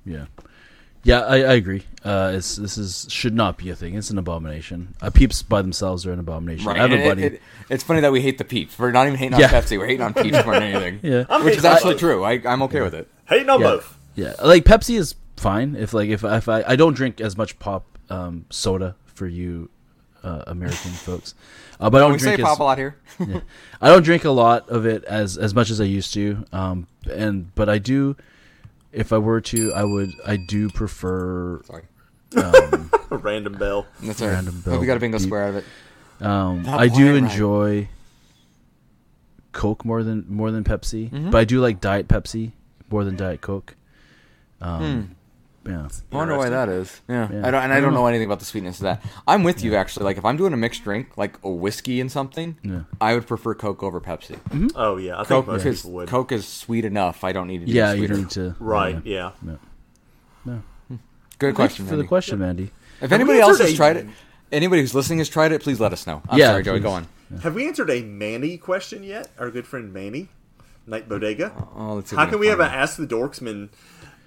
[0.06, 0.26] Yeah,
[1.04, 1.84] yeah, I, I agree.
[2.04, 3.96] Uh, it's this is should not be a thing.
[3.96, 4.96] It's an abomination.
[5.02, 6.68] Uh, peeps by themselves are an abomination.
[6.70, 7.24] I have a it- buddy.
[7.24, 8.78] it- it's funny that we hate the peeps.
[8.78, 9.50] We're not even hating on Yeah.
[9.50, 9.78] Pepsi.
[9.78, 11.00] We're hating on peeps more than anything.
[11.04, 12.24] yeah, I'm which is actually true.
[12.24, 13.08] I, I'm okay with it.
[13.26, 13.98] Hating on yeah, both.
[14.16, 14.34] yeah.
[14.44, 17.86] Like Pepsi is fine if like if if I I don't drink as much pop
[18.10, 19.70] um, soda for you
[20.24, 21.34] uh, American folks,
[21.80, 22.98] uh, but I don't We say drink pop as, a lot here.
[23.82, 26.46] I don't drink a lot of it as as much as I used to.
[26.52, 28.16] Um, and but I do.
[28.94, 30.14] If I were to, I would.
[30.26, 31.62] I do prefer.
[31.66, 31.84] Sorry,
[32.38, 33.86] Um, A random bell.
[34.02, 34.36] that's all right.
[34.36, 35.28] Random Hope we got a bingo beep.
[35.28, 35.66] square out of it.
[36.26, 37.16] Um, I do quite right.
[37.16, 37.88] enjoy
[39.52, 41.30] Coke more than more than Pepsi, Mm-hmm.
[41.32, 42.52] but I do like Diet Pepsi
[42.90, 43.76] more than Diet Coke.
[44.62, 45.16] Um,
[45.66, 47.02] Yeah, I wonder why that is.
[47.08, 47.48] Yeah, Yeah.
[47.48, 48.00] I don't, and I I don't don't know.
[48.02, 49.04] know anything about the sweetness of that.
[49.28, 50.04] I'm with you actually.
[50.04, 52.82] Like if I'm doing a mixed drink, like a whiskey and something, Yeah.
[53.00, 54.36] I would prefer Coke over Pepsi.
[54.50, 54.68] Mm-hmm.
[54.76, 56.10] Oh yeah, I think Coke, most because people would.
[56.10, 57.24] Coke is sweet enough.
[57.24, 57.66] I don't need to.
[57.66, 58.18] Do yeah, it you sweeter.
[58.18, 58.56] need to.
[58.60, 59.02] Right.
[59.06, 59.32] Yeah.
[59.46, 59.56] Yeah.
[61.40, 62.08] Good Thanks question for the Mandy.
[62.08, 62.64] question, Mandy.
[63.02, 64.08] If Have anybody else has a- tried it,
[64.52, 66.22] anybody who's listening has tried it, please let us know.
[66.30, 66.80] I'm Yeah, sorry, Joey.
[66.80, 66.84] please.
[66.84, 67.08] Go on.
[67.42, 69.30] Have we answered a Manny question yet?
[69.40, 70.30] Our good friend Manny,
[70.86, 71.52] Night Bodega.
[71.76, 73.70] Oh, let's see How can we have an Ask the Dorksmen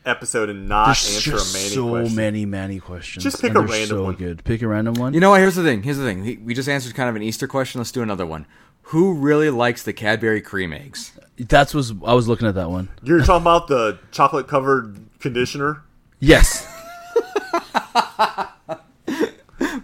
[0.07, 2.16] episode and not There's answer just a Manny so question?
[2.16, 3.24] many Manny questions.
[3.24, 4.15] Just pick and a they're random so one.
[4.15, 4.45] Good.
[4.45, 5.12] Pick a random one.
[5.15, 5.41] You know what?
[5.41, 5.83] Here's the thing.
[5.83, 6.45] Here's the thing.
[6.45, 7.81] We just answered kind of an Easter question.
[7.81, 8.47] Let's do another one.
[8.91, 11.12] Who really likes the Cadbury cream eggs?
[11.39, 12.89] That's was I was looking at that one.
[13.03, 15.83] You're talking about the chocolate covered conditioner?
[16.20, 16.66] Yes.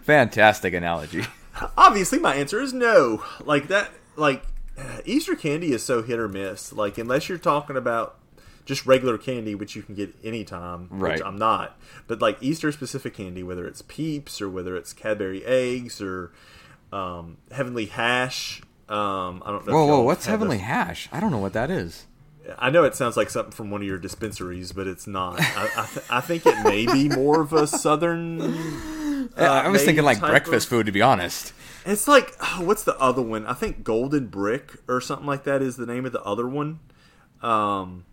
[0.03, 1.25] Fantastic analogy.
[1.77, 3.23] Obviously, my answer is no.
[3.45, 4.45] Like that, like
[5.05, 6.73] Easter candy is so hit or miss.
[6.73, 8.17] Like unless you're talking about
[8.65, 11.15] just regular candy, which you can get anytime, Right.
[11.15, 11.77] which I'm not.
[12.07, 16.33] But like Easter specific candy, whether it's Peeps or whether it's Cadbury eggs or
[16.93, 18.63] um, Heavenly Hash.
[18.89, 19.73] Um, I don't know.
[19.73, 20.01] Whoa, whoa!
[20.03, 21.09] What's Heavenly those- Hash?
[21.13, 22.07] I don't know what that is.
[22.59, 25.41] I know it sounds like something from one of your dispensaries, but it's not.
[25.41, 28.41] I, I, th- I think it may be more of a southern.
[29.39, 31.53] uh, I was thinking like breakfast of- food, to be honest.
[31.87, 33.47] It's like oh, what's the other one?
[33.47, 36.81] I think Golden Brick or something like that is the name of the other one.
[37.43, 38.05] Um,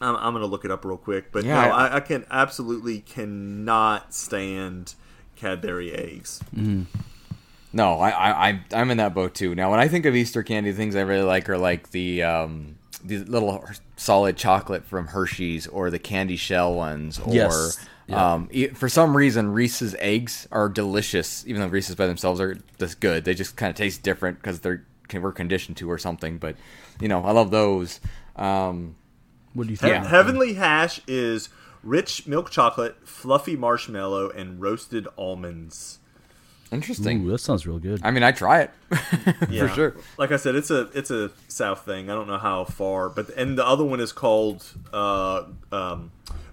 [0.00, 2.24] I'm, I'm gonna look it up real quick, but Yeah, no, I- I, I can
[2.30, 4.94] absolutely cannot stand
[5.36, 6.40] Cadbury eggs.
[7.72, 9.54] No, I, I, I, I'm in that boat too.
[9.54, 12.22] Now, when I think of Easter candy, the things I really like are like the,
[12.22, 13.64] um, the little
[13.96, 17.18] solid chocolate from Hershey's or the candy shell ones.
[17.18, 17.84] Or, Yes.
[18.06, 18.34] Yeah.
[18.34, 22.58] um, e- for some reason, Reese's eggs are delicious, even though Reese's by themselves are
[22.78, 23.24] this good.
[23.24, 26.36] They just kind of taste different because they're we're conditioned to or something.
[26.38, 26.56] But
[27.00, 28.00] you know, I love those.
[28.36, 28.94] Um,
[29.54, 30.06] What do you He- think?
[30.06, 31.48] Heavenly Hash is
[31.82, 35.98] rich milk chocolate, fluffy marshmallow, and roasted almonds.
[36.72, 37.24] interesting.
[37.24, 38.00] Ooh, that sounds real good.
[38.02, 38.70] I mean, I try it
[39.48, 39.68] Yeah.
[39.68, 39.96] for sure.
[40.18, 42.10] Like I said, it's a it's a South thing.
[42.10, 46.10] I don't know how far, but and the other one is called uh, um,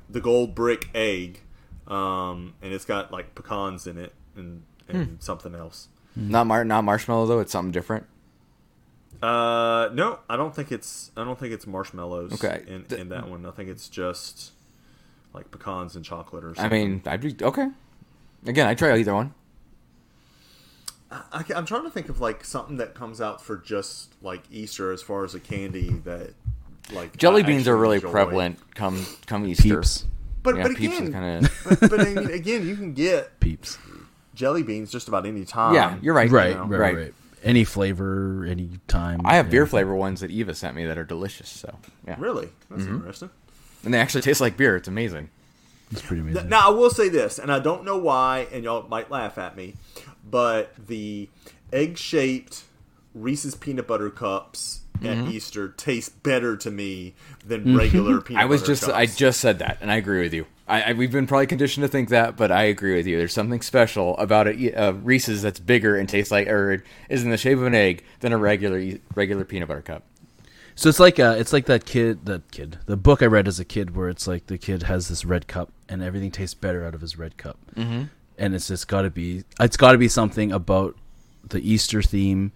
[0.09, 1.39] the Gold Brick Egg,
[1.87, 5.13] um, and it's got like pecans in it and and Hmm.
[5.19, 5.87] something else.
[6.15, 7.39] Not mar- not marshmallow though.
[7.39, 8.05] It's something different.
[9.21, 12.33] Uh, no, I don't think it's I don't think it's marshmallows.
[12.33, 12.63] Okay.
[12.67, 14.51] in, in that one, I think it's just
[15.33, 16.65] like pecans and chocolate or something.
[16.65, 17.69] I mean, I'd be okay.
[18.45, 19.33] Again, I try either one.
[21.11, 24.91] I, am trying to think of like something that comes out for just like Easter
[24.93, 26.33] as far as a candy that
[26.93, 28.11] like Jelly I beans are really enjoy.
[28.11, 29.75] prevalent come come Easter.
[29.75, 30.05] Peeps.
[30.41, 33.39] But Yeah, but Peeps is again, kinda- but, but I mean, again, you can get
[33.39, 33.77] Peeps.
[34.33, 35.75] jelly beans just about any time.
[35.75, 36.31] Yeah, you're right.
[36.31, 36.95] Right, know, right, right.
[36.95, 39.21] right, Any flavor, any time.
[39.25, 41.49] I have beer flavor ones that Eva sent me that are delicious.
[41.49, 41.75] So
[42.07, 42.95] yeah, Really, that's Mm-hmm.
[42.97, 43.29] interesting.
[43.83, 44.75] and they actually taste like beer.
[44.75, 45.29] It's amazing.
[45.91, 46.49] It's pretty amazing.
[46.49, 49.57] Now I will say this, and I don't know why, and y'all might laugh at
[49.57, 49.73] me,
[50.29, 51.27] but the
[51.73, 52.63] egg-shaped
[53.13, 55.27] Reese's peanut butter cups Mm-hmm.
[55.29, 58.43] at Easter taste better to me than regular peanut.
[58.43, 58.93] I was just cups.
[58.93, 60.45] I just said that, and I agree with you.
[60.71, 63.17] I, I we've been probably conditioned to think that, but I agree with you.
[63.17, 67.29] There's something special about a uh, Reese's that's bigger and tastes like, or is in
[67.29, 70.03] the shape of an egg than a regular regular peanut butter cup.
[70.75, 73.59] So it's like uh, it's like that kid, that kid, the book I read as
[73.59, 76.85] a kid, where it's like the kid has this red cup and everything tastes better
[76.85, 78.03] out of his red cup, mm-hmm.
[78.37, 80.95] and it's just got to be, it's got to be something about
[81.43, 82.53] the Easter theme,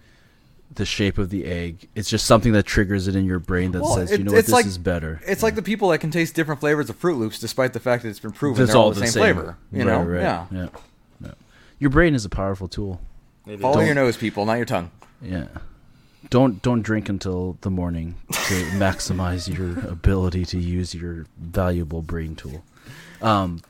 [0.75, 1.87] the shape of the egg.
[1.95, 4.31] It's just something that triggers it in your brain that Well, says, it- you know
[4.33, 5.19] what, this like- is better.
[5.27, 8.03] It's like the people that can taste different flavors of Froot Loops, despite the fact
[8.03, 9.57] that it's been proven It's they're all the same, flavor.
[9.71, 10.45] You Right, know, right, yeah.
[10.51, 10.67] yeah,
[11.21, 11.31] yeah.
[11.79, 13.01] Your brain is a powerful tool.
[13.47, 13.85] It Follow is.
[13.85, 14.91] your nose, people, not your tongue.
[15.21, 15.45] Yeah.
[16.31, 18.33] Don't don't drink until the morning to
[18.77, 22.63] maximize your ability to use your valuable brain tool.
[23.21, 23.61] Um,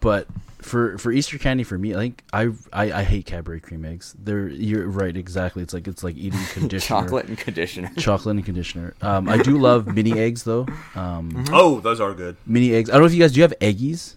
[0.00, 0.26] but
[0.60, 4.14] for for Easter candy for me, I think I I, I hate Cadbury cream eggs.
[4.18, 5.62] They're you're right exactly.
[5.62, 7.90] It's like it's like eating conditioner, Chocolate and conditioner.
[7.96, 8.94] chocolate and conditioner.
[9.00, 10.66] Um, I do love mini eggs though.
[10.94, 12.36] Um, Oh, those are good.
[12.46, 12.90] mini eggs.
[12.90, 14.14] I don't know if you guys do you have eggies.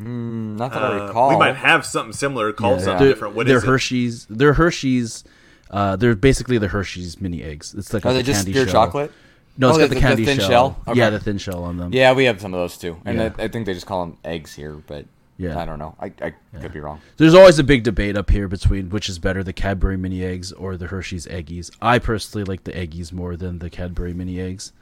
[0.00, 1.28] Mm, not that I Uh, recall.
[1.30, 2.84] we might have something similar called Yeah.
[2.84, 3.34] something They're, different.
[3.34, 3.66] What they're is it?
[3.66, 4.26] Hershey's.
[4.28, 5.24] They're Hershey's.
[5.70, 7.74] Uh, they're basically the Hershey's mini eggs.
[7.76, 8.72] It's like Are a they just pure shell.
[8.72, 9.10] chocolate?
[9.58, 10.48] No, it's Oh, got the- the, the candy thin shell.
[10.48, 10.82] shell?
[10.88, 10.98] Okay.
[10.98, 11.92] Yeah, the thin shell on them.
[11.92, 13.32] Yeah, we have some of those too, and Yeah.
[13.38, 15.06] I, I think they just call them eggs here, but
[15.38, 15.58] Yeah.
[15.58, 15.94] I don't know.
[16.00, 17.00] I, I could be wrong.
[17.16, 20.52] There's always a big debate up here between which is better, the Cadbury mini eggs
[20.52, 21.70] or the Hershey's Eggies.
[21.80, 24.72] I personally like the Eggies more than the Cadbury mini eggs,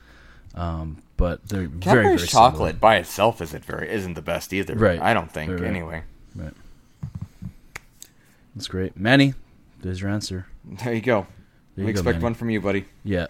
[0.54, 4.74] um, but they're very Cadbury's very chocolate by itself isn't very isn't the best either.
[4.74, 5.00] Right.
[5.00, 5.68] I don't think Right, right.
[5.70, 6.02] anyway.
[6.32, 6.50] Similar.
[6.50, 7.50] Right.
[8.54, 9.34] That's great, Manny.
[9.82, 10.46] There's your answer.
[10.64, 11.26] There you go.
[11.76, 12.22] There we go, expect Manny.
[12.22, 12.86] one from you, buddy.
[13.02, 13.26] Yeah,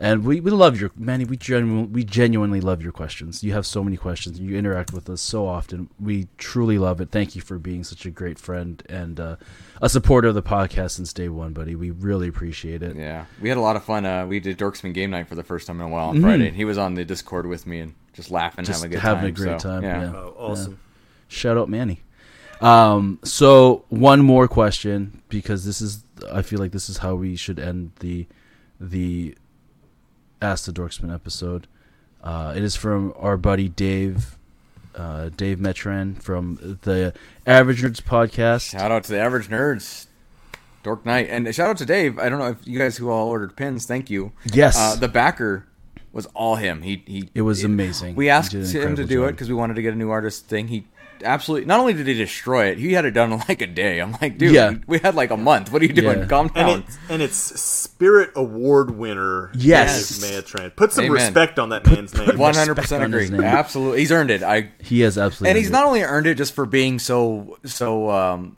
[0.00, 1.24] and we, we love your Manny.
[1.24, 3.42] We genu- we genuinely love your questions.
[3.42, 4.38] You have so many questions.
[4.38, 5.90] You interact with us so often.
[6.00, 7.10] We truly love it.
[7.10, 9.36] Thank you for being such a great friend and uh,
[9.82, 11.74] a supporter of the podcast since day one, buddy.
[11.74, 12.96] We really appreciate it.
[12.96, 14.06] Yeah, we had a lot of fun.
[14.06, 16.22] Uh, we did Dorksmen game night for the first time in a while on Mhm.
[16.22, 16.50] Friday.
[16.52, 19.20] He was on the Discord with me and just laughing, Just having a good having
[19.34, 19.44] time.
[19.44, 20.12] a great so, time, yeah.
[20.14, 20.78] Oh, awesome.
[21.28, 22.02] Shout out Manny.
[22.60, 26.02] Um, so one more question because this is
[26.32, 28.26] I feel like this is how we should end the
[28.80, 29.36] the
[30.40, 31.66] Ask the Dorksmen episode.
[32.22, 34.38] Uh, it is from our buddy Dave
[34.94, 37.14] uh, Dave Metran from the
[37.46, 38.70] Average Nerds podcast.
[38.70, 40.06] Shout out to the average nerds,
[40.82, 42.18] Dork Night, and shout out to Dave.
[42.18, 44.32] I don't know if you guys who all ordered pins, thank you.
[44.52, 44.76] Yes.
[44.76, 45.66] uh, the backer
[46.12, 46.82] was all him.
[46.82, 47.30] He he.
[47.34, 48.16] It was amazing.
[48.16, 50.68] We asked him to do it because we wanted to get a new artist thing.
[50.68, 50.86] He
[51.24, 53.98] absolutely not only did he destroy it, he had it done in like a day.
[54.00, 54.74] I'm like, dude, Yeah.
[54.86, 55.72] we had like a month.
[55.72, 56.20] What are you doing?
[56.20, 56.26] Yeah.
[56.26, 56.68] Calm down.
[56.70, 59.50] And it's and it's Spirit Award winner.
[59.54, 60.18] Yes.
[60.18, 60.76] Dave Matran.
[60.76, 61.14] Put some Amen.
[61.14, 62.38] respect on that man's name.
[62.38, 63.38] One hundred percent on his agree.
[63.38, 63.46] name.
[63.46, 64.42] Absolutely, he's earned it.
[64.42, 67.58] I He has absolutely, and he's earned not only earned it just for being so
[67.64, 68.56] so um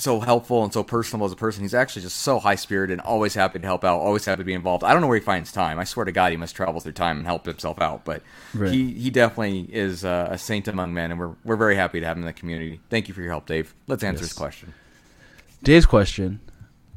[0.00, 3.00] so helpful and so personal as a person he's actually just so high spirited and
[3.00, 5.24] always happy to help out always happy to be involved i don't know where he
[5.24, 8.04] finds time i swear to god he must travel through time and help himself out
[8.04, 8.22] but
[8.54, 8.70] Right.
[8.72, 12.06] he he definitely is uh, a saint among men and we're we're very happy to
[12.06, 14.30] have him in the community thank you for your help dave let's answer Yes.
[14.30, 14.74] his question
[15.64, 16.38] Dave's question: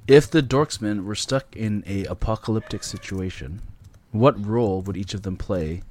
[0.07, 3.61] If the Dorksmen were stuck in a apocalyptic situation,
[4.11, 5.81] what role would each of them play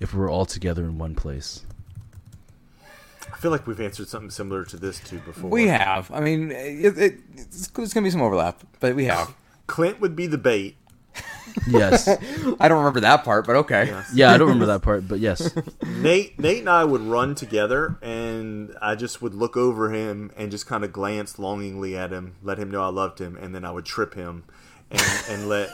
[0.00, 1.66] if we were all together in one place?
[3.44, 5.50] I feel like we've answered something similar to this too before.
[5.50, 9.34] we have i mean it, it, it's, there's gonna be some overlap but we have
[9.66, 10.76] Clint would be the bait.
[11.68, 12.08] Yes.
[12.58, 14.10] i don't remember that part but okay Yes.
[14.14, 15.54] yeah, I don't remember that part, but yes.
[15.86, 20.50] Nate, Nate and I would run together, and I just would look over him and
[20.50, 23.62] just kind of glance longingly at him, let him know I loved him, and then
[23.66, 24.44] I would trip him,
[24.90, 25.68] and, and let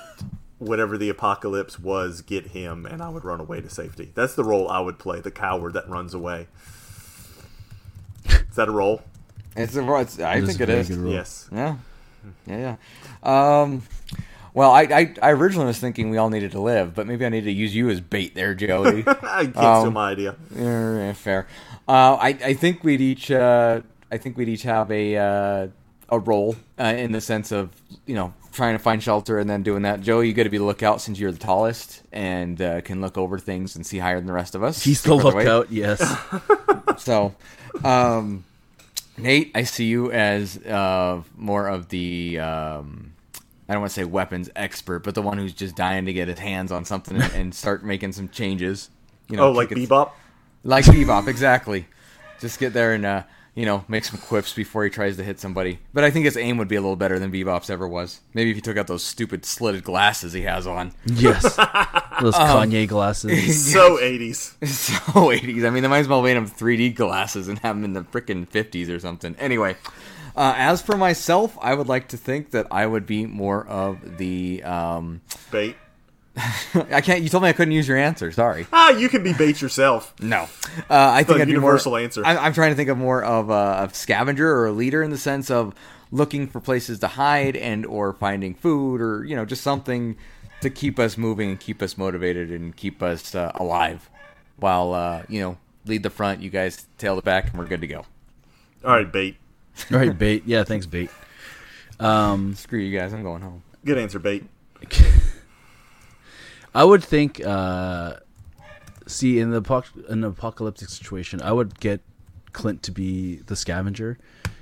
[0.58, 4.10] whatever the apocalypse was get him, and I would run away to safety.
[4.16, 6.48] That's the role I would play, the coward that runs away.
[8.50, 9.02] Is that a role?
[9.56, 10.88] It's, a, it's I It is think a it very is.
[10.88, 11.12] good.
[11.12, 11.48] Yes.
[11.52, 11.76] Yeah,
[12.46, 12.76] yeah,
[13.24, 13.60] yeah.
[13.62, 13.82] Um,
[14.54, 17.28] well, I, I I originally was thinking we all needed to live, but maybe I
[17.28, 19.04] need to use you as bait there, Joey.
[19.06, 20.36] I can't Um, steal my idea.
[20.54, 21.46] Yeah, fair.
[21.88, 23.80] Uh, I I think we'd each uh,
[24.10, 25.68] I think we'd each have a uh,
[26.08, 27.70] a role uh, in the sense of
[28.06, 30.00] you know trying to find shelter and then doing that.
[30.00, 33.16] Joey, you got to be the lookout since you're the tallest and uh, can look
[33.16, 34.82] over things and see higher than the rest of us.
[34.82, 35.70] He's the lookout.
[35.70, 36.02] Yes.
[36.98, 37.34] So,
[37.84, 38.44] um,
[39.16, 43.12] Nate, I see you as uh, more of the um,
[43.68, 46.26] I don't want to say weapons expert, but the one who's just dying to get
[46.26, 48.90] his hands on something and, start making some changes.
[49.28, 50.10] You know, oh, like Bebop?
[50.64, 51.86] like Bebop, exactly.
[52.40, 53.22] Just get there and uh,
[53.60, 55.78] you know make some quips before he tries to hit somebody.
[55.92, 58.20] But I think his aim would be a little better than Bebop's ever was.
[58.32, 60.92] Maybe if he took out those stupid slitted glasses he has on.
[61.04, 61.42] yes.
[62.22, 63.72] Those Um, Kanye glasses.
[63.72, 64.66] So 80s.
[64.66, 65.66] so 80s.
[65.66, 68.02] I mean, they might as well made him 3D glasses and have him in the
[68.02, 69.34] frickin' 50s or something.
[69.38, 69.76] Anyway,
[70.36, 74.18] uh, as for myself, I would like to think that I would be more of
[74.18, 74.62] the.
[74.64, 75.20] Um,
[75.50, 75.76] Bait.
[76.74, 77.22] I can't.
[77.22, 78.30] You told me I couldn't use your answer.
[78.32, 78.66] Sorry.
[78.72, 80.14] Ah, you can be bait yourself.
[80.20, 80.48] No, uh,
[80.90, 82.24] I think The I'd be universal more, answer.
[82.24, 85.10] I'm, I'm trying to think of more of a, a scavenger or a leader in
[85.10, 85.74] the sense of
[86.12, 90.16] looking for places to hide and or finding food or you know just something
[90.60, 94.08] to keep us moving and keep us motivated and keep us uh, alive,
[94.56, 96.40] while uh, you know lead the front.
[96.40, 98.04] You guys tail the back, and we're good to go.
[98.84, 99.36] All right, bait.
[99.92, 100.44] All right, bait.
[100.46, 101.10] Yeah, thanks, bait.
[101.98, 103.12] Um, Screw you guys.
[103.12, 103.62] I'm going home.
[103.84, 104.44] Good answer, bait.
[106.74, 107.44] I would think.
[107.44, 108.14] Uh,
[109.06, 112.00] see, in the apoc- an apocalyptic situation, I would get
[112.52, 114.18] Clint to be the scavenger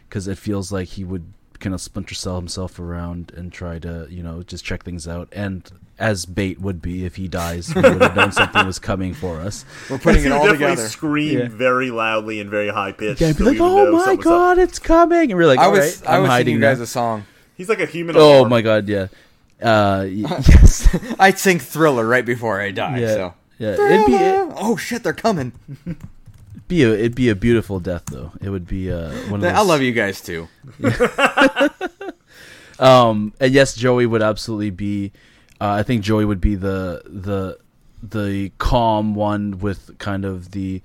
[0.08, 4.06] because it feels like he would kind of splinter cell himself around and try to,
[4.08, 5.28] you know, just check things out.
[5.32, 5.68] And
[5.98, 9.40] as bait would be, if he dies, we would have known something was coming for
[9.40, 9.64] us.
[9.90, 10.88] We're putting it all definitely together.
[10.88, 11.48] scream Yeah.
[11.50, 13.20] very loudly and very high pitched.
[13.20, 15.66] Yeah, be so like, "Oh my something's up." god, it's coming!" And we're like, I
[15.68, 17.24] was right, I I'm was hiding singing you now." guys a song.
[17.56, 18.16] He's like a human.
[18.16, 18.50] Oh alarm.
[18.50, 19.08] my god, yeah.
[19.62, 20.88] Uh, yes.
[21.18, 22.98] I'd sing Thriller right before I die.
[22.98, 23.14] Yeah.
[23.14, 23.34] So.
[23.58, 25.50] Yeah, it'd be it, oh shit, they're coming.
[26.68, 28.30] be a it'd be a beautiful death though.
[28.40, 30.46] It would be uh one of those, I love you guys too.
[32.78, 35.12] Um, and yes, Joey would absolutely be.
[35.60, 37.58] Uh, I think Joey would be the the
[38.02, 40.80] the calm one with kind of the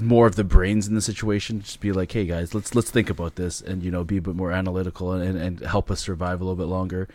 [0.00, 1.60] more of the brains in the situation.
[1.60, 4.22] Just be like, hey guys, let's let's think about this, and you know, be a
[4.22, 7.08] bit more analytical and, and, and help us survive a little bit longer.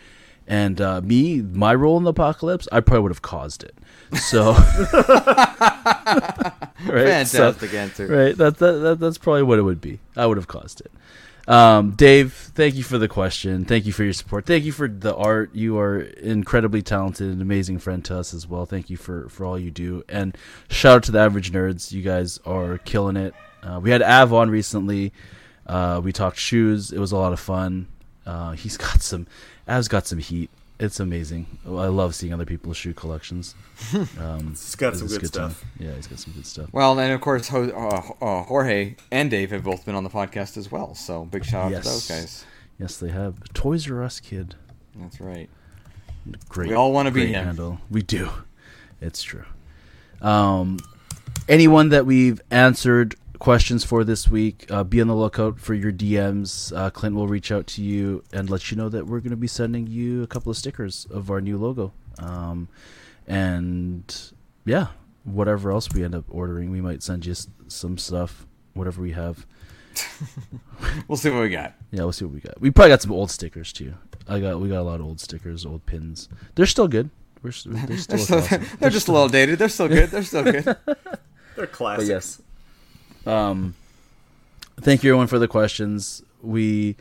[0.47, 3.76] And uh, me, my role in the apocalypse, I probably would have caused it.
[4.18, 4.51] So,
[6.85, 8.07] right, So- Fantastic answer.
[8.07, 8.35] right?
[8.38, 9.99] That, that, that that's probably what it would be.
[10.15, 10.91] I would have caused it.
[11.47, 13.65] Um, Dave, thank you for the question.
[13.65, 14.45] Thank you for your support.
[14.45, 15.53] Thank you for the art.
[15.55, 18.65] You are incredibly talented, and amazing friend to us as well.
[18.65, 20.03] Thank you for for all you do.
[20.07, 20.38] And
[20.69, 21.91] shout out to the average nerds.
[21.91, 23.34] You guys are killing it.
[23.63, 25.13] Uh, we had Av on recently.
[25.65, 26.91] Uh, we talked shoes.
[26.91, 27.88] It was a lot of fun.
[28.26, 29.26] Uh, he's got some.
[29.68, 30.50] Av's got some heat.
[30.80, 31.46] It's amazing.
[31.66, 33.54] I love seeing other people's shoe collections.
[34.20, 35.52] Um, He's got some it's good time.
[35.52, 35.66] stuff.
[35.80, 36.70] Yeah, he's got some good stuff.
[36.74, 37.70] Well, and of course, Ho-
[38.22, 40.96] uh, uh, Jorge and Dave have both been on the podcast as well.
[40.96, 41.84] So big shout out Yes.
[41.84, 42.46] to those guys.
[42.80, 43.36] Yes, they have.
[43.54, 44.56] Toys R Us kid.
[44.96, 45.50] That's right.
[46.50, 46.70] Great.
[46.70, 47.46] We all wanna be great him.
[47.46, 47.80] Handle.
[47.92, 48.30] We do.
[49.02, 49.46] It's true.
[50.22, 50.78] Um,
[51.48, 55.91] anyone that we've answered questions for this week, uh, be on the lookout for your
[55.91, 56.72] DMs.
[56.77, 59.35] Uh, Clint will reach out to you and let you know that we're going to
[59.35, 61.91] be sending you a couple of stickers of our new logo.
[62.19, 62.68] Um,
[63.27, 64.31] and
[64.63, 64.88] yeah,
[65.23, 67.34] whatever else we end up ordering, we might send you
[67.68, 68.45] some stuff,
[68.76, 69.45] whatever we have.
[71.07, 71.73] We'll see what we got.
[71.91, 72.59] Yeah, we'll see what we got.
[72.61, 73.93] We probably got some old stickers too.
[74.27, 76.27] I got we got a lot of old stickers, old pins.
[76.55, 77.09] They're still good.
[77.43, 78.65] We're s- they're still They're, still, awesome.
[78.80, 79.59] they're just a little dated.
[79.59, 80.09] They're still good.
[80.09, 80.63] They're still good.
[81.55, 82.07] They're classics.
[82.07, 82.41] But yes.
[83.26, 83.76] Um,
[84.80, 86.23] thank you everyone for the questions.
[86.41, 86.95] We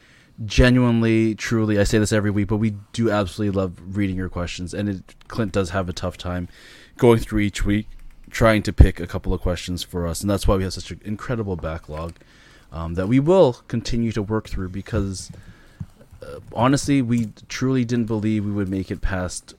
[0.45, 4.75] genuinely, truly, I say this every week, but we do absolutely love reading your questions,
[4.75, 6.49] and it, Clint does have a tough time
[6.97, 7.87] going through each week
[8.31, 10.91] trying to pick a couple of questions for us, and that's why we have such
[10.91, 12.15] an incredible backlog
[12.73, 15.31] um, that we will continue to work through because
[16.23, 19.55] uh, honestly, we truly didn't believe we would make it past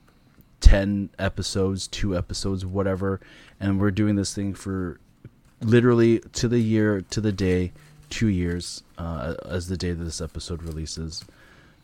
[0.61, 3.19] 10 episodes, two episodes, whatever.
[3.59, 4.99] And we're doing this thing for
[5.61, 7.71] literally to the year, to the day,
[8.09, 11.23] two years uh, as the day that this episode releases,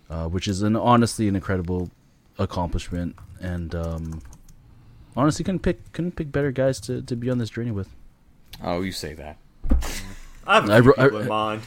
[0.09, 1.89] uh, which is an honestly an incredible
[2.37, 3.15] accomplishment.
[3.39, 4.21] And um,
[5.15, 7.89] honestly, couldn't pick couldn't pick better guys to, to be on this journey with.
[8.63, 9.37] Oh, you say that.
[10.47, 11.61] I have a I few wrote- I- people in mind.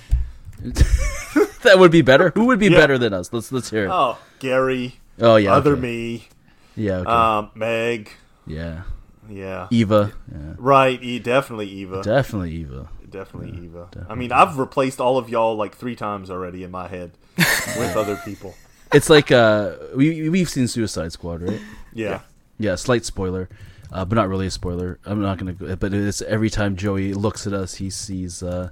[1.62, 2.30] that would be better.
[2.34, 2.78] Who would be Yeah.
[2.78, 3.32] better than us?
[3.32, 3.90] Let's let's hear it.
[3.90, 5.80] Oh, Gary, Oh yeah, Other okay.
[5.80, 6.28] Me,
[6.76, 7.10] Yeah, okay.
[7.10, 8.10] um, Meg.
[8.46, 8.82] yeah.
[9.30, 9.68] Yeah.
[9.70, 10.12] Eva.
[10.30, 10.54] Yeah.
[10.58, 12.02] Right, e- definitely Eva.
[12.02, 12.88] Definitely Eva.
[13.08, 13.88] definitely Eva.
[14.08, 17.96] I mean, I've replaced all of y'all like three times already in my head with
[17.96, 18.54] other people.
[18.92, 21.60] It's like uh, we we've seen Suicide Squad, right?
[21.94, 22.20] Yeah.
[22.58, 23.48] Yeah, slight spoiler,
[23.92, 24.98] uh, but not really a spoiler.
[25.06, 25.52] I'm not gonna.
[25.54, 28.70] go But it's every time Joey looks at us, he sees uh,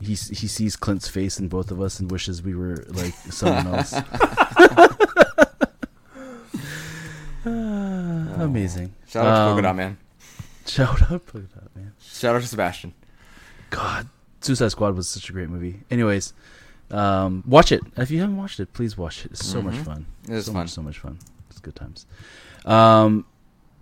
[0.00, 3.66] he he sees Clint's face in both of us and wishes we were like someone
[3.66, 3.94] else.
[7.48, 8.94] Ah, amazing.
[9.08, 9.98] Shout out to Um, Polka Dot Man.
[10.66, 11.92] Shout out, Polka Dot Man.
[12.00, 12.94] Shout out to Sebastian.
[13.70, 14.08] God,
[14.40, 15.80] Suicide Squad was such a great movie.
[15.90, 16.32] Anyways,
[16.90, 17.80] um, watch it.
[17.96, 19.32] If you haven't watched it, please watch it.
[19.32, 20.06] It's so much fun.
[20.28, 20.62] It is so fun.
[20.62, 21.18] Much, so much fun.
[21.50, 22.06] It's good times.
[22.64, 23.24] Um,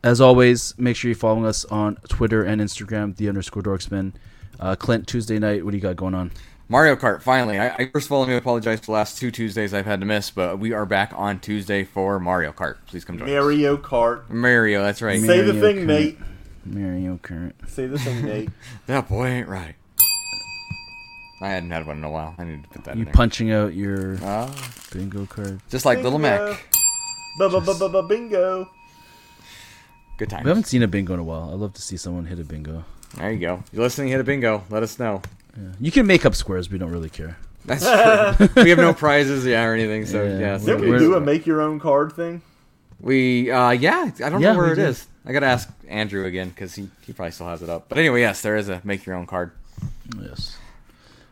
[0.03, 4.12] as always, make sure you're following us on Twitter and Instagram, the underscore dorksmen.
[4.61, 6.31] Uh, Clint, Tuesday night, what do you got going on?
[6.69, 7.59] Mario Kart, finally.
[7.59, 10.01] I, I first of all, let me apologize for the last two Tuesdays I've had
[10.01, 12.77] to miss, but we are back on Tuesday for Mario Kart.
[12.86, 13.32] Please come join us.
[13.32, 14.28] Mario Kart.
[14.31, 15.20] Mario, that's right.
[15.20, 15.86] Ma- Say the thing, Kart.
[15.86, 16.19] Nate.
[16.65, 17.53] Mario Kart.
[17.69, 18.49] Say the thing, Nate.
[18.86, 19.74] That boy ain't right.
[21.43, 22.35] I hadn't had one in a while.
[22.39, 23.15] I need to put that You in there.
[23.15, 24.51] punching out your Ah,
[24.93, 25.61] bingo card.
[25.69, 26.53] just like Little Bingo.
[26.53, 26.66] Mac.
[27.39, 28.70] Ba-ba-ba-ba-bingo.
[30.16, 30.45] Good times.
[30.45, 31.51] We haven't seen a bingo in a while.
[31.53, 32.85] I'd love to see someone hit a bingo.
[33.16, 33.62] There you go.
[33.73, 34.65] You're listening, hit a bingo.
[34.70, 35.20] Let us know.
[35.57, 35.63] Yeah.
[35.81, 36.71] You can make up squares.
[36.71, 37.37] We don't really care.
[37.65, 38.49] That's true.
[38.63, 40.05] we have no prizes, yeah, or anything.
[40.07, 40.39] So Yeah.
[40.39, 42.43] yeah, so Didn't we do a make your own card thing?
[43.01, 44.11] we uh, yeah.
[44.25, 44.89] I don't Yeah, know where we it did.
[44.89, 45.07] is.
[45.27, 47.89] I gotta ask Andrew again because he he probably still has it up.
[47.89, 49.53] But anyway, yes, there is a make your own card.
[50.21, 50.57] Yes.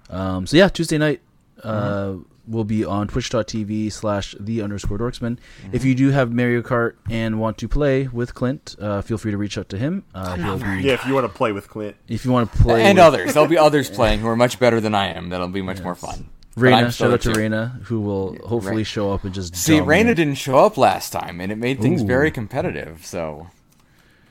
[0.08, 1.20] Um, so yeah, Tuesday night
[1.62, 2.14] uh,
[2.46, 5.38] will be on twitch.tv slash the underscore dorksmen.
[5.72, 9.30] If you do have Mario Kart and want to play with Clint, uh, feel free
[9.30, 10.04] to reach out to him.
[10.14, 11.96] Uh, he'll be, Yeah, if you want to play with Clint.
[12.08, 13.34] if you want to play and with others.
[13.34, 15.28] There'll be others playing who are much better than I am.
[15.28, 16.28] That'll be much more fun.
[16.54, 17.48] But Raina, shout out to there.
[17.48, 20.06] Raina, who will hopefully Ra- show up and just See, dominate.
[20.06, 22.06] Raina didn't show up last time, and it made things Ooh.
[22.06, 23.06] very competitive.
[23.06, 23.46] So,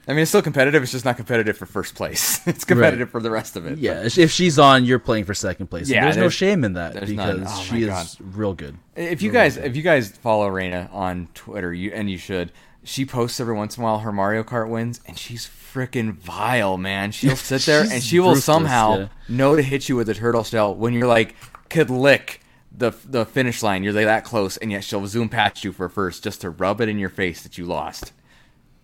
[0.07, 0.81] I mean, it's still competitive.
[0.81, 2.45] It's just not competitive for first place.
[2.47, 3.77] it's competitive for the rest of it.
[3.77, 5.89] Yeah, if she's on, you're playing for second place.
[5.89, 7.43] Yeah, there's, no shame in that because.
[7.45, 8.77] Oh she is real good.
[8.95, 12.51] If you guys, if you guys follow Raina on Twitter, you and you should.
[12.83, 16.77] She posts every once in a while her Mario Kart wins, and she's freaking vile,
[16.77, 17.11] man.
[17.11, 19.07] She'll sit there and she will ruthless, somehow yeah.
[19.29, 21.35] know to hit you with a turtle shell when you're like
[21.69, 22.41] could lick
[22.75, 23.83] the the finish line.
[23.83, 26.81] You're like that close, and yet she'll zoom past you for first just to rub
[26.81, 28.13] it in your face that you lost.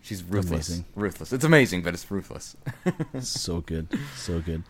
[0.08, 0.86] She's ruthless, Amazing.
[0.96, 1.34] ruthless.
[1.34, 2.56] It's amazing, but it's ruthless.
[3.20, 4.64] so good, so good.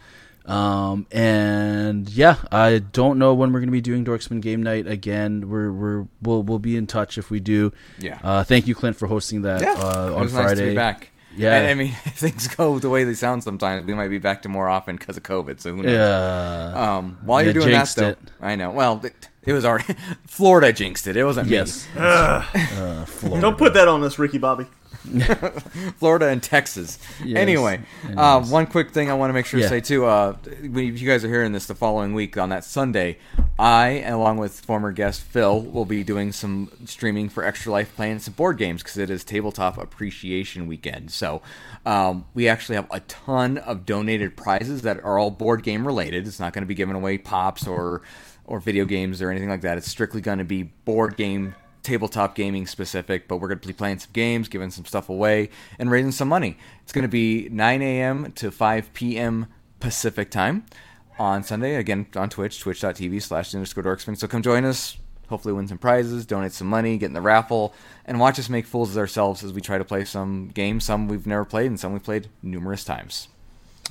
[0.46, 4.88] Um, and yeah, I don't know when we're going to be doing Dorksmen Game Night
[4.88, 5.50] again.
[5.50, 7.72] We're we're we'll we'll be in touch if we do.
[8.00, 8.18] Yeah.
[8.24, 10.48] Uh, thank you, Clint, for hosting that Yeah, uh, it on was Friday.
[10.50, 11.12] nice to be back.
[11.36, 11.54] Yeah.
[11.56, 14.42] and I mean, if things go the way they sound sometimes, we might be back
[14.44, 15.60] to more often because of COVID.
[15.60, 15.92] So who knows?
[15.92, 16.96] Yeah.
[16.98, 18.18] Um, while you're Yeah, doing that, jinxed though, it.
[18.42, 18.72] I know.
[18.72, 19.94] Well, it, it was already
[20.26, 21.16] Florida jinxed it.
[21.16, 21.86] It wasn't yes.
[21.94, 22.02] me.
[22.02, 23.42] uh, Florida.
[23.42, 24.66] Don't put that on us, Ricky Bobby.
[25.98, 27.00] Florida and Texas.
[27.24, 27.38] Yes.
[27.38, 28.14] Anyway, Yes.
[28.18, 29.66] uh, one quick thing I want to make sure Yeah.
[29.68, 30.06] to say too.
[30.06, 33.18] Uh, when you guys are hearing this the following week on that Sunday,
[33.60, 38.20] I, along with former guest Phil, will be doing some streaming for Extra Life, playing
[38.20, 41.12] some board games because it is Tabletop Appreciation Weekend.
[41.12, 41.42] So
[41.86, 46.28] um, we actually have a ton of donated prizes that are all board game related.
[46.28, 48.02] It's not going to be giving away pops or
[48.46, 49.78] or video games or anything like that.
[49.78, 51.54] It's strictly going to be board game
[51.88, 55.50] tabletop gaming specific, but we're going to be playing some games, giving some stuff away,
[55.80, 56.58] and raising some money.
[56.84, 58.34] It's going to be 9 a.m.
[58.34, 59.48] to 5 p.m.
[59.80, 60.66] Pacific time
[61.18, 64.18] on Sunday, again on Twitch, twitch.tv slash underscore dorksmen.
[64.18, 64.98] So come join us.
[65.30, 67.74] Hopefully win some prizes, donate some money, get in the raffle,
[68.06, 71.08] and watch us make fools of ourselves as we try to play some games, some
[71.08, 73.28] we've never played and some we've played numerous times.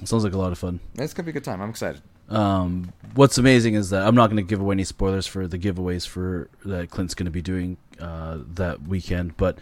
[0.04, 0.80] Sounds like a lot of fun.
[0.94, 1.60] It's going to be a good time.
[1.60, 2.02] I'm excited.
[2.28, 5.58] Um, what's amazing is that I'm not going to give away any spoilers for the
[5.58, 9.58] giveaways for that Clint's going to be doing uh, that weekend, but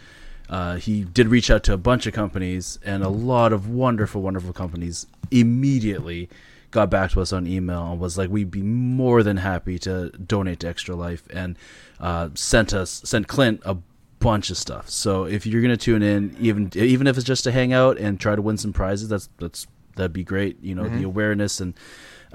[0.49, 4.21] uh, he did reach out to a bunch of companies, and a lot of wonderful,
[4.21, 6.29] wonderful companies immediately
[6.71, 10.09] got back to us on email and was like, "We'd be more than happy to
[10.09, 11.57] donate to Extra Life," and
[11.99, 13.77] uh, sent us sent Clint a
[14.19, 14.89] bunch of stuff.
[14.89, 17.97] So if you're going to tune in, even even if it's just to hang out
[17.97, 19.65] and try to win some prizes, that's that's
[19.95, 20.61] that'd be great.
[20.61, 21.73] You know, the awareness and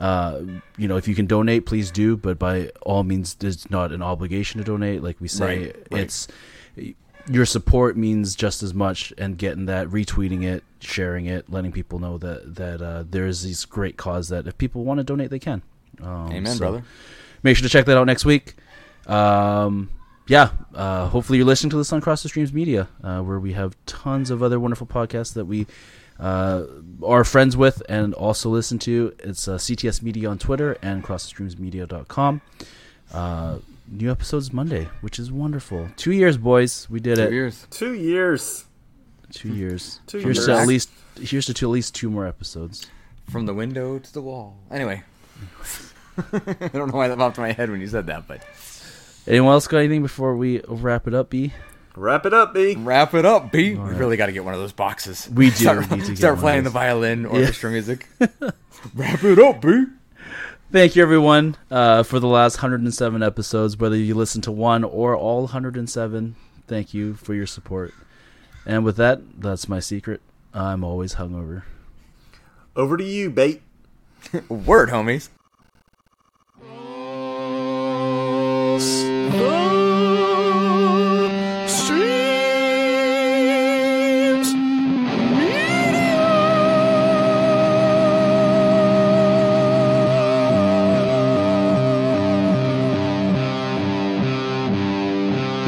[0.01, 0.41] uh,
[0.79, 2.17] you know, if you can donate, please do.
[2.17, 5.03] But by all means, there's not an obligation to donate.
[5.03, 6.01] Like we say, Right, right.
[6.03, 6.27] it's
[7.29, 11.99] your support means just as much, and getting that, retweeting it, sharing it, letting people
[11.99, 15.39] know that that uh, there's this great cause that if people want to donate, they
[15.39, 15.63] can.
[16.03, 16.85] Um, Amen, so brother.
[17.43, 18.55] Make sure to check that out next week.
[19.07, 19.91] Um,
[20.27, 23.53] yeah, uh, hopefully you're listening to this on Cross the Streams Media, uh, where we
[23.53, 25.67] have tons of other wonderful podcasts that we
[26.21, 26.65] uh,
[27.03, 29.15] are friends with and also listen to.
[29.21, 32.41] It's uh, CTS Media on Twitter and CrossTheStreamsMedia.com.
[33.13, 35.89] Uh, new episodes Monday, which is wonderful.
[35.97, 36.89] Two years, boys.
[36.91, 37.33] We did Two it.
[37.33, 37.67] years.
[37.71, 38.65] Two years.
[39.33, 40.01] Two years.
[40.07, 40.47] Two here's years.
[40.47, 40.91] to at least
[41.21, 42.87] here's to, to at least two more episodes.
[43.31, 44.59] From the window to the wall.
[44.71, 45.03] Anyway.
[46.33, 48.45] I don't know why that popped in my head when you said that, but
[49.27, 51.53] Anyone else got anything before we wrap it up, B?
[52.01, 52.77] Wrap it up, B.
[52.77, 53.75] wrap it up, B.
[53.75, 53.95] We right.
[53.95, 55.29] really got to get one of those boxes.
[55.29, 56.73] We do Start, need to get start one of playing the those.
[56.73, 58.09] violin orchestra music.
[58.95, 59.85] wrap it up, B.
[60.73, 63.77] Thank you, everyone, uh, for the last 107 episodes.
[63.77, 66.37] Whether you listen to one or all 107,
[66.67, 67.93] thank you for your support.
[68.65, 70.23] And with that, that's my secret.
[70.55, 71.65] I'm always hungover.
[72.77, 73.61] Over to you, bait.
[74.49, 75.29] Word, homies.